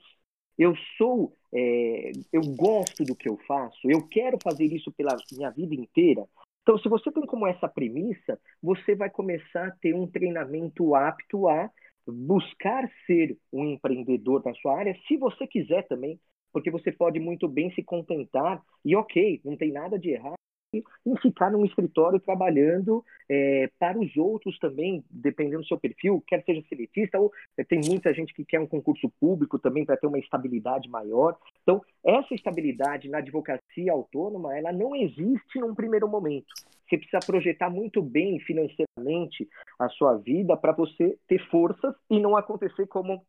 Eu 0.57 0.73
sou, 0.97 1.33
é, 1.53 2.13
eu 2.31 2.41
gosto 2.55 3.03
do 3.03 3.15
que 3.17 3.27
eu 3.27 3.37
faço. 3.45 3.79
Eu 3.83 4.07
quero 4.07 4.37
fazer 4.41 4.63
isso 4.63 4.89
pela 4.93 5.17
minha 5.33 5.51
vida 5.51 5.75
inteira. 5.75 6.25
Então, 6.61 6.77
se 6.77 6.87
você 6.87 7.11
tem 7.11 7.25
como 7.25 7.45
essa 7.45 7.67
premissa, 7.67 8.39
você 8.63 8.95
vai 8.95 9.09
começar 9.09 9.67
a 9.67 9.71
ter 9.71 9.93
um 9.93 10.07
treinamento 10.07 10.95
apto 10.95 11.49
a 11.49 11.69
buscar 12.07 12.89
ser 13.05 13.37
um 13.51 13.65
empreendedor 13.65 14.41
na 14.45 14.53
sua 14.55 14.79
área, 14.79 14.97
se 15.05 15.17
você 15.17 15.45
quiser 15.45 15.85
também, 15.87 16.17
porque 16.53 16.71
você 16.71 16.93
pode 16.93 17.19
muito 17.19 17.45
bem 17.49 17.73
se 17.73 17.83
contentar 17.83 18.63
e 18.85 18.95
ok, 18.95 19.41
não 19.43 19.57
tem 19.57 19.73
nada 19.73 19.99
de 19.99 20.11
errado 20.11 20.37
em 20.73 21.15
ficar 21.21 21.49
num 21.51 21.65
escritório 21.65 22.19
trabalhando 22.19 23.03
é, 23.29 23.69
para 23.79 23.97
os 23.97 24.15
outros 24.17 24.57
também, 24.59 25.03
dependendo 25.09 25.61
do 25.61 25.67
seu 25.67 25.79
perfil, 25.79 26.23
quer 26.27 26.43
seja 26.43 26.61
seletista 26.67 27.19
ou 27.19 27.31
é, 27.57 27.63
tem 27.63 27.79
muita 27.85 28.13
gente 28.13 28.33
que 28.33 28.43
quer 28.43 28.59
um 28.59 28.67
concurso 28.67 29.09
público 29.19 29.57
também 29.57 29.85
para 29.85 29.97
ter 29.97 30.07
uma 30.07 30.19
estabilidade 30.19 30.89
maior. 30.89 31.37
Então, 31.63 31.81
essa 32.03 32.33
estabilidade 32.33 33.09
na 33.09 33.19
advocacia 33.19 33.91
autônoma, 33.91 34.57
ela 34.57 34.71
não 34.71 34.95
existe 34.95 35.59
num 35.59 35.75
primeiro 35.75 36.07
momento. 36.07 36.53
Você 36.87 36.97
precisa 36.97 37.19
projetar 37.25 37.69
muito 37.69 38.01
bem 38.01 38.39
financeiramente 38.39 39.47
a 39.77 39.89
sua 39.89 40.17
vida 40.17 40.55
para 40.55 40.71
você 40.71 41.17
ter 41.27 41.39
forças 41.49 41.93
e 42.09 42.19
não 42.19 42.35
acontecer 42.35 42.87
como 42.87 43.25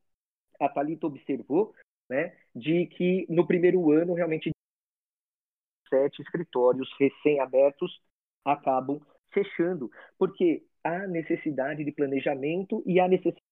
a 0.60 0.68
Thalita 0.68 1.06
observou, 1.06 1.72
né, 2.08 2.32
de 2.54 2.86
que 2.86 3.26
no 3.28 3.46
primeiro 3.46 3.92
ano 3.92 4.14
realmente 4.14 4.50
sete 5.88 6.22
escritórios 6.22 6.88
recém-abertos 6.98 8.00
acabam 8.44 9.00
fechando, 9.32 9.90
porque 10.18 10.62
há 10.82 11.06
necessidade 11.06 11.84
de 11.84 11.92
planejamento 11.92 12.82
e 12.86 12.98
há 12.98 13.08
necessidade 13.08 13.42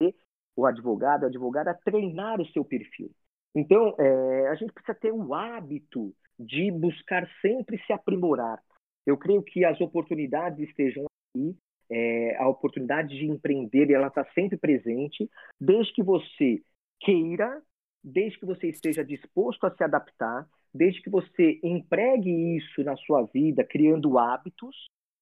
de 0.00 0.14
o 0.56 0.66
advogado, 0.66 1.24
a 1.24 1.28
advogada 1.28 1.78
treinar 1.84 2.40
o 2.40 2.46
seu 2.46 2.64
perfil. 2.64 3.10
Então, 3.54 3.94
é, 3.98 4.48
a 4.48 4.54
gente 4.56 4.72
precisa 4.72 4.94
ter 4.94 5.12
o 5.12 5.32
hábito 5.32 6.12
de 6.38 6.70
buscar 6.70 7.28
sempre 7.40 7.78
se 7.86 7.92
aprimorar. 7.92 8.60
Eu 9.06 9.16
creio 9.16 9.42
que 9.42 9.64
as 9.64 9.80
oportunidades 9.80 10.68
estejam 10.68 11.04
aqui, 11.04 11.56
é, 11.90 12.36
a 12.36 12.48
oportunidade 12.48 13.08
de 13.08 13.26
empreender 13.26 13.90
ela 13.90 14.08
está 14.08 14.24
sempre 14.34 14.58
presente, 14.58 15.30
desde 15.60 15.92
que 15.94 16.02
você 16.02 16.60
queira, 17.00 17.62
desde 18.02 18.38
que 18.38 18.46
você 18.46 18.68
esteja 18.68 19.04
disposto 19.04 19.64
a 19.64 19.74
se 19.74 19.82
adaptar, 19.82 20.46
desde 20.74 21.02
que 21.02 21.10
você 21.10 21.58
empregue 21.62 22.56
isso 22.56 22.82
na 22.82 22.96
sua 22.96 23.22
vida, 23.22 23.64
criando 23.64 24.18
hábitos, 24.18 24.76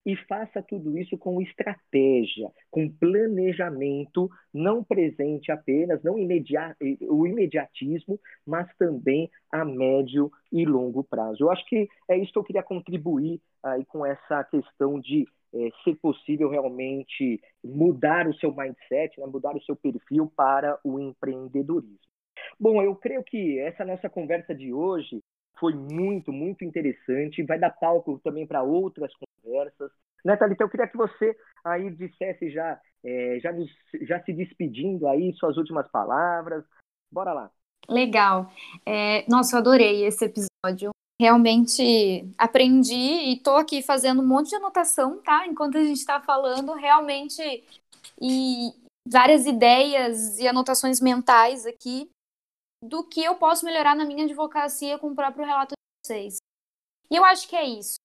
e 0.07 0.15
faça 0.15 0.63
tudo 0.63 0.97
isso 0.97 1.19
com 1.19 1.43
estratégia, 1.43 2.49
com 2.71 2.89
planejamento, 2.89 4.31
não 4.55 4.85
presente 4.85 5.51
apenas, 5.51 6.01
não 6.05 6.17
imediato, 6.17 6.77
o 7.11 7.27
imediatismo, 7.27 8.19
mas 8.47 8.69
também 8.79 9.29
a 9.51 9.65
médio 9.65 10.31
e 10.53 10.65
longo 10.65 11.03
prazo. 11.03 11.43
Eu 11.43 11.51
acho 11.51 11.67
que 11.67 11.89
é 12.09 12.17
isso 12.17 12.33
que 12.33 12.39
eu 12.39 12.45
queria 12.45 12.63
contribuir 12.63 13.41
aí 13.65 13.85
com 13.85 14.07
essa 14.07 14.45
questão 14.45 15.01
de 15.01 15.27
é, 15.53 15.71
ser 15.83 15.97
possível 15.97 16.49
realmente 16.49 17.41
mudar 17.65 18.29
o 18.29 18.35
seu 18.35 18.55
mindset, 18.55 19.19
né, 19.19 19.27
mudar 19.27 19.57
o 19.57 19.63
seu 19.63 19.75
perfil 19.75 20.33
para 20.37 20.79
o 20.85 21.01
empreendedorismo. 21.01 21.99
Bom, 22.61 22.81
eu 22.81 22.95
creio 22.95 23.25
que 23.25 23.59
essa 23.59 23.85
nossa 23.85 24.09
conversa 24.09 24.55
de 24.55 24.73
hoje 24.73 25.21
foi 25.59 25.75
muito, 25.75 26.33
muito 26.33 26.65
interessante. 26.65 27.43
Vai 27.43 27.59
dar 27.59 27.71
palco 27.71 28.21
também 28.23 28.47
para 28.47 28.63
outras 28.63 29.13
conversas. 29.15 29.91
Né, 30.25 30.37
Thalita? 30.37 30.65
Eu 30.65 30.69
queria 30.69 30.89
que 30.89 30.97
você 30.97 31.37
aí 31.65 31.91
dissesse 31.91 32.51
já, 32.51 32.81
é, 33.05 33.39
já, 33.41 33.53
já 34.03 34.23
se 34.23 34.33
despedindo 34.33 35.07
aí, 35.09 35.33
suas 35.35 35.57
últimas 35.57 35.89
palavras. 35.91 36.65
Bora 37.13 37.33
lá. 37.33 37.51
Legal. 37.89 38.51
É, 38.85 39.25
nossa, 39.29 39.57
eu 39.57 39.61
adorei 39.61 40.05
esse 40.05 40.25
episódio. 40.25 40.91
Realmente 41.19 42.29
aprendi 42.37 42.95
e 42.95 43.35
estou 43.37 43.57
aqui 43.57 43.83
fazendo 43.83 44.21
um 44.21 44.27
monte 44.27 44.51
de 44.51 44.57
anotação, 44.57 45.23
tá? 45.23 45.47
Enquanto 45.47 45.79
a 45.79 45.83
gente 45.83 45.97
está 45.97 46.21
falando, 46.21 46.75
realmente, 46.75 47.41
e 48.21 48.71
várias 49.09 49.47
ideias 49.47 50.39
e 50.39 50.47
anotações 50.47 51.01
mentais 51.01 51.65
aqui 51.65 52.11
do 52.87 53.05
que 53.05 53.23
eu 53.23 53.35
posso 53.37 53.65
melhorar 53.65 53.95
na 53.95 54.05
minha 54.05 54.25
advocacia 54.25 54.99
com 54.99 55.11
o 55.11 55.15
próprio 55.15 55.45
relato 55.45 55.75
de 55.75 56.07
vocês. 56.07 56.37
E 57.11 57.17
eu 57.17 57.25
acho 57.25 57.49
que 57.49 57.57
é 57.57 57.65
isso. 57.65 57.97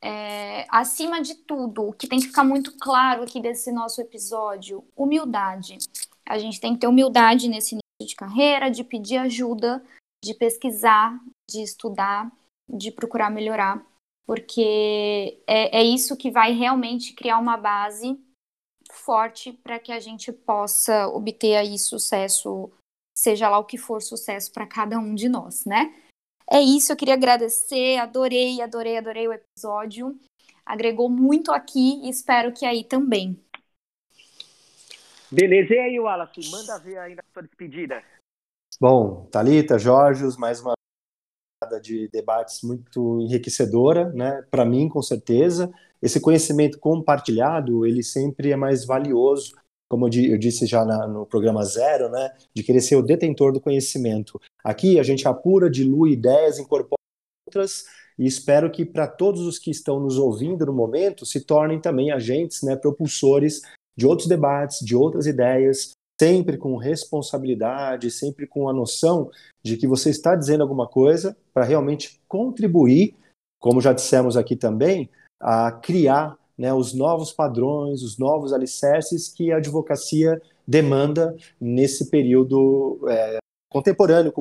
É, 0.00 0.66
acima 0.70 1.20
de 1.20 1.34
tudo, 1.34 1.88
o 1.88 1.92
que 1.92 2.06
tem 2.06 2.20
que 2.20 2.26
ficar 2.26 2.44
muito 2.44 2.76
claro 2.78 3.22
aqui 3.22 3.40
desse 3.40 3.72
nosso 3.72 4.00
episódio, 4.00 4.84
humildade. 4.94 5.78
A 6.28 6.38
gente 6.38 6.60
tem 6.60 6.74
que 6.74 6.80
ter 6.80 6.86
humildade 6.86 7.48
nesse 7.48 7.74
início 7.74 8.08
de 8.08 8.14
carreira, 8.14 8.70
de 8.70 8.84
pedir 8.84 9.16
ajuda, 9.16 9.82
de 10.22 10.34
pesquisar, 10.34 11.18
de 11.50 11.62
estudar, 11.62 12.30
de 12.68 12.90
procurar 12.90 13.30
melhorar, 13.30 13.84
porque 14.26 15.40
é, 15.46 15.78
é 15.78 15.82
isso 15.82 16.16
que 16.16 16.30
vai 16.30 16.52
realmente 16.52 17.14
criar 17.14 17.38
uma 17.38 17.56
base 17.56 18.18
forte 18.92 19.52
para 19.52 19.78
que 19.78 19.92
a 19.92 20.00
gente 20.00 20.32
possa 20.32 21.08
obter 21.08 21.56
aí 21.56 21.78
sucesso, 21.78 22.70
seja 23.16 23.48
lá 23.48 23.58
o 23.58 23.64
que 23.64 23.78
for 23.78 24.02
sucesso 24.02 24.52
para 24.52 24.66
cada 24.66 24.98
um 24.98 25.14
de 25.14 25.28
nós, 25.28 25.64
né? 25.64 25.94
É 26.48 26.60
isso, 26.60 26.92
eu 26.92 26.96
queria 26.96 27.14
agradecer, 27.14 27.96
adorei, 27.96 28.60
adorei, 28.60 28.96
adorei 28.98 29.26
o 29.26 29.32
episódio. 29.32 30.18
Agregou 30.64 31.08
muito 31.08 31.50
aqui 31.50 32.00
e 32.04 32.08
espero 32.08 32.52
que 32.52 32.64
aí 32.64 32.84
também. 32.84 33.40
Beleza, 35.30 35.74
e 35.74 35.78
aí, 35.78 35.98
Wallace, 35.98 36.50
manda 36.50 36.78
ver 36.78 36.98
aí 36.98 37.14
na 37.14 37.22
sua 37.32 37.42
despedida. 37.42 38.02
Bom, 38.80 39.26
Talita, 39.26 39.78
Jorge, 39.78 40.24
mais 40.38 40.60
uma 40.60 40.74
de 41.82 42.08
debates 42.08 42.62
muito 42.62 43.20
enriquecedora, 43.20 44.12
né? 44.12 44.42
Para 44.50 44.64
mim, 44.64 44.88
com 44.88 45.02
certeza, 45.02 45.72
esse 46.00 46.20
conhecimento 46.20 46.78
compartilhado, 46.78 47.86
ele 47.86 48.02
sempre 48.02 48.52
é 48.52 48.56
mais 48.56 48.84
valioso, 48.84 49.56
como 49.88 50.06
eu 50.06 50.38
disse 50.38 50.66
já 50.66 50.84
na, 50.84 51.06
no 51.06 51.24
programa 51.26 51.64
zero, 51.64 52.08
né? 52.10 52.32
De 52.54 52.62
querer 52.62 52.80
ser 52.80 52.96
o 52.96 53.02
detentor 53.02 53.52
do 53.52 53.60
conhecimento. 53.60 54.40
Aqui 54.64 54.98
a 54.98 55.02
gente 55.02 55.26
apura, 55.28 55.70
dilui 55.70 56.12
ideias, 56.12 56.58
incorpora 56.58 56.96
outras 57.46 57.84
e 58.18 58.26
espero 58.26 58.70
que 58.70 58.84
para 58.84 59.06
todos 59.06 59.42
os 59.42 59.58
que 59.58 59.70
estão 59.70 60.00
nos 60.00 60.18
ouvindo 60.18 60.66
no 60.66 60.72
momento 60.72 61.26
se 61.26 61.40
tornem 61.40 61.80
também 61.80 62.10
agentes, 62.10 62.62
né, 62.62 62.74
propulsores 62.74 63.60
de 63.96 64.06
outros 64.06 64.28
debates, 64.28 64.84
de 64.84 64.96
outras 64.96 65.26
ideias, 65.26 65.92
sempre 66.20 66.56
com 66.56 66.76
responsabilidade, 66.76 68.10
sempre 68.10 68.46
com 68.46 68.68
a 68.68 68.72
noção 68.72 69.30
de 69.62 69.76
que 69.76 69.86
você 69.86 70.10
está 70.10 70.34
dizendo 70.34 70.62
alguma 70.62 70.88
coisa 70.88 71.36
para 71.52 71.64
realmente 71.64 72.20
contribuir, 72.26 73.14
como 73.60 73.80
já 73.80 73.92
dissemos 73.92 74.36
aqui 74.36 74.56
também, 74.56 75.10
a 75.40 75.70
criar 75.70 76.38
né, 76.58 76.72
os 76.72 76.94
novos 76.94 77.32
padrões, 77.32 78.02
os 78.02 78.18
novos 78.18 78.52
alicerces 78.52 79.28
que 79.28 79.52
a 79.52 79.56
advocacia 79.56 80.40
demanda 80.66 81.36
nesse 81.60 82.10
período 82.10 83.00
é, 83.08 83.38
contemporâneo, 83.70 84.32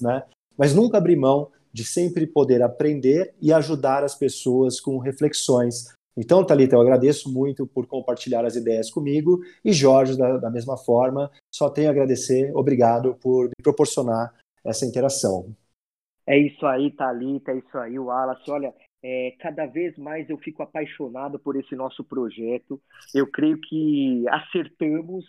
né? 0.00 0.24
mas 0.56 0.74
nunca 0.74 0.98
abrir 0.98 1.16
mão 1.16 1.50
de 1.72 1.84
sempre 1.84 2.26
poder 2.26 2.62
aprender 2.62 3.34
e 3.40 3.52
ajudar 3.52 4.02
as 4.02 4.14
pessoas 4.14 4.80
com 4.80 4.98
reflexões 4.98 5.94
então, 6.16 6.44
Thalita, 6.44 6.74
eu 6.76 6.80
agradeço 6.80 7.32
muito 7.32 7.66
por 7.66 7.86
compartilhar 7.86 8.44
as 8.44 8.56
ideias 8.56 8.90
comigo 8.90 9.40
e 9.64 9.72
Jorge, 9.72 10.18
da, 10.18 10.36
da 10.38 10.50
mesma 10.50 10.76
forma, 10.76 11.30
só 11.50 11.70
tenho 11.70 11.88
a 11.88 11.92
agradecer, 11.92 12.54
obrigado 12.54 13.14
por 13.14 13.46
me 13.46 13.54
proporcionar 13.62 14.34
essa 14.64 14.84
interação. 14.84 15.54
É 16.26 16.36
isso 16.38 16.66
aí, 16.66 16.90
Thalita, 16.90 17.52
é 17.52 17.58
isso 17.58 17.78
aí, 17.78 17.98
Wallace. 17.98 18.50
Olha, 18.50 18.74
é, 19.02 19.34
cada 19.40 19.66
vez 19.66 19.96
mais 19.96 20.28
eu 20.28 20.36
fico 20.38 20.62
apaixonado 20.62 21.38
por 21.38 21.56
esse 21.56 21.74
nosso 21.74 22.04
projeto. 22.04 22.80
Eu 23.14 23.26
creio 23.26 23.58
que 23.60 24.24
acertamos 24.28 25.24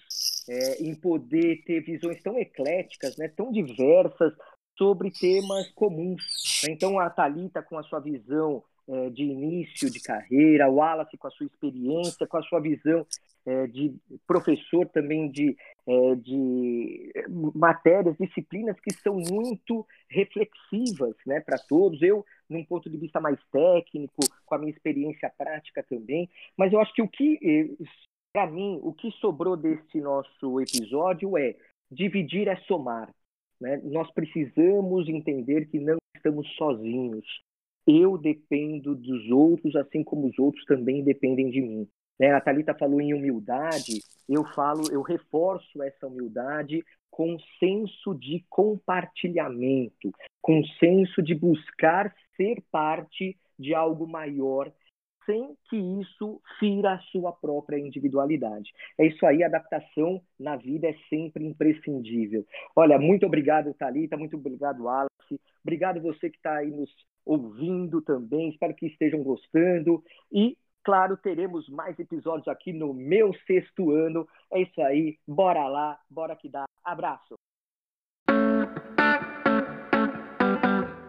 é, 0.50 0.84
em 0.84 0.94
poder 0.94 1.64
ter 1.64 1.82
visões 1.82 2.22
tão 2.22 2.38
ecléticas, 2.38 3.16
né, 3.18 3.28
tão 3.30 3.52
diversas 3.52 4.34
sobre 4.78 5.12
temas 5.12 5.70
comuns. 5.72 6.64
Então, 6.68 7.00
a 7.00 7.10
Thalita, 7.10 7.62
com 7.62 7.78
a 7.78 7.84
sua 7.84 8.00
visão 8.00 8.64
é, 8.88 9.10
de 9.10 9.24
início 9.24 9.90
de 9.90 10.02
carreira, 10.02 10.70
o 10.70 10.76
Wallace 10.76 11.18
com 11.18 11.28
a 11.28 11.32
sua 11.32 11.46
experiência, 11.46 12.28
com 12.28 12.38
a 12.38 12.44
sua 12.44 12.60
visão 12.60 13.06
é, 13.46 13.68
de 13.68 13.96
professor 14.28 14.88
também 14.90 15.30
de, 15.30 15.56
é, 15.88 16.16
de 16.16 17.12
matérias, 17.56 18.18
disciplinas 18.18 18.80
que 18.80 18.94
são 18.94 19.16
muito 19.16 19.86
reflexivas 20.10 21.16
né, 21.26 21.40
para 21.40 21.58
todos. 21.58 22.02
Eu, 22.02 22.26
num 22.50 22.64
ponto 22.64 22.90
de 22.90 22.98
vista 22.98 23.20
mais 23.20 23.40
técnico, 23.52 24.22
com 24.46 24.56
a 24.56 24.58
minha 24.58 24.72
experiência 24.72 25.32
prática 25.38 25.84
também, 25.84 26.30
mas 26.58 26.72
eu 26.72 26.80
acho 26.80 26.94
que 26.94 27.02
o 27.02 27.08
que, 27.08 27.40
é, 27.44 27.86
para 28.34 28.50
mim, 28.50 28.80
o 28.82 28.94
que 28.94 29.12
sobrou 29.14 29.58
deste 29.58 30.00
nosso 30.00 30.60
episódio 30.60 31.38
é 31.38 31.56
dividir 31.92 32.48
é 32.48 32.56
somar. 32.68 33.14
Né? 33.60 33.82
Nós 33.84 34.12
precisamos 34.12 35.08
entender 35.08 35.68
que 35.68 35.80
não 35.80 35.98
estamos 36.16 36.48
sozinhos 36.56 37.26
eu 37.88 38.18
dependo 38.18 38.96
dos 38.96 39.30
outros, 39.30 39.76
assim 39.76 40.04
como 40.04 40.28
os 40.28 40.38
outros 40.38 40.64
também 40.66 41.04
dependem 41.04 41.50
de 41.50 41.62
mim. 41.62 41.88
Né? 42.20 42.32
A 42.32 42.42
Thalita 42.42 42.74
falou 42.74 43.02
em 43.02 43.14
humildade, 43.14 44.02
eu 44.30 44.46
falo, 44.54 44.84
eu 44.92 45.02
reforço 45.02 45.82
essa 45.84 46.08
humildade 46.08 46.84
com 47.10 47.38
senso 47.60 48.16
de 48.16 48.46
compartilhamento, 48.50 50.12
com 50.42 50.64
senso 50.80 51.22
de 51.22 51.36
buscar 51.36 52.14
ser 52.38 52.64
parte 52.72 53.38
de 53.60 53.76
algo 53.76 54.08
maior, 54.08 54.72
sem 55.26 55.56
que 55.70 55.78
isso 55.78 56.42
fira 56.60 56.94
a 56.94 57.00
sua 57.12 57.32
própria 57.32 57.78
individualidade. 57.78 58.72
É 58.98 59.06
isso 59.06 59.26
aí, 59.26 59.44
adaptação 59.44 60.22
na 60.40 60.56
vida 60.56 60.88
é 60.88 60.96
sempre 61.10 61.46
imprescindível. 61.46 62.46
Olha, 62.76 62.98
muito 62.98 63.26
obrigado, 63.26 63.74
Thalita, 63.74 64.18
muito 64.18 64.38
obrigado, 64.38 64.84
Wallace. 64.84 65.40
Obrigado 65.64 66.02
você 66.02 66.30
que 66.30 66.38
está 66.38 66.58
aí 66.58 66.72
nos 66.72 66.90
ouvindo 67.26 68.02
também. 68.02 68.50
Espero 68.50 68.74
que 68.74 68.88
estejam 68.88 69.22
gostando. 69.22 70.04
E, 70.32 70.58
claro, 70.84 71.18
teremos 71.18 71.68
mais 71.70 71.98
episódios 72.00 72.48
aqui 72.48 72.74
no 72.74 72.94
meu 72.94 73.34
sexto 73.46 73.92
ano. 73.92 74.28
É 74.52 74.62
isso 74.62 74.82
aí. 74.82 75.18
Bora 75.28 75.68
lá, 75.68 76.00
bora 76.10 76.36
que 76.36 76.50
dá. 76.50 76.66
Abraço. 76.84 77.36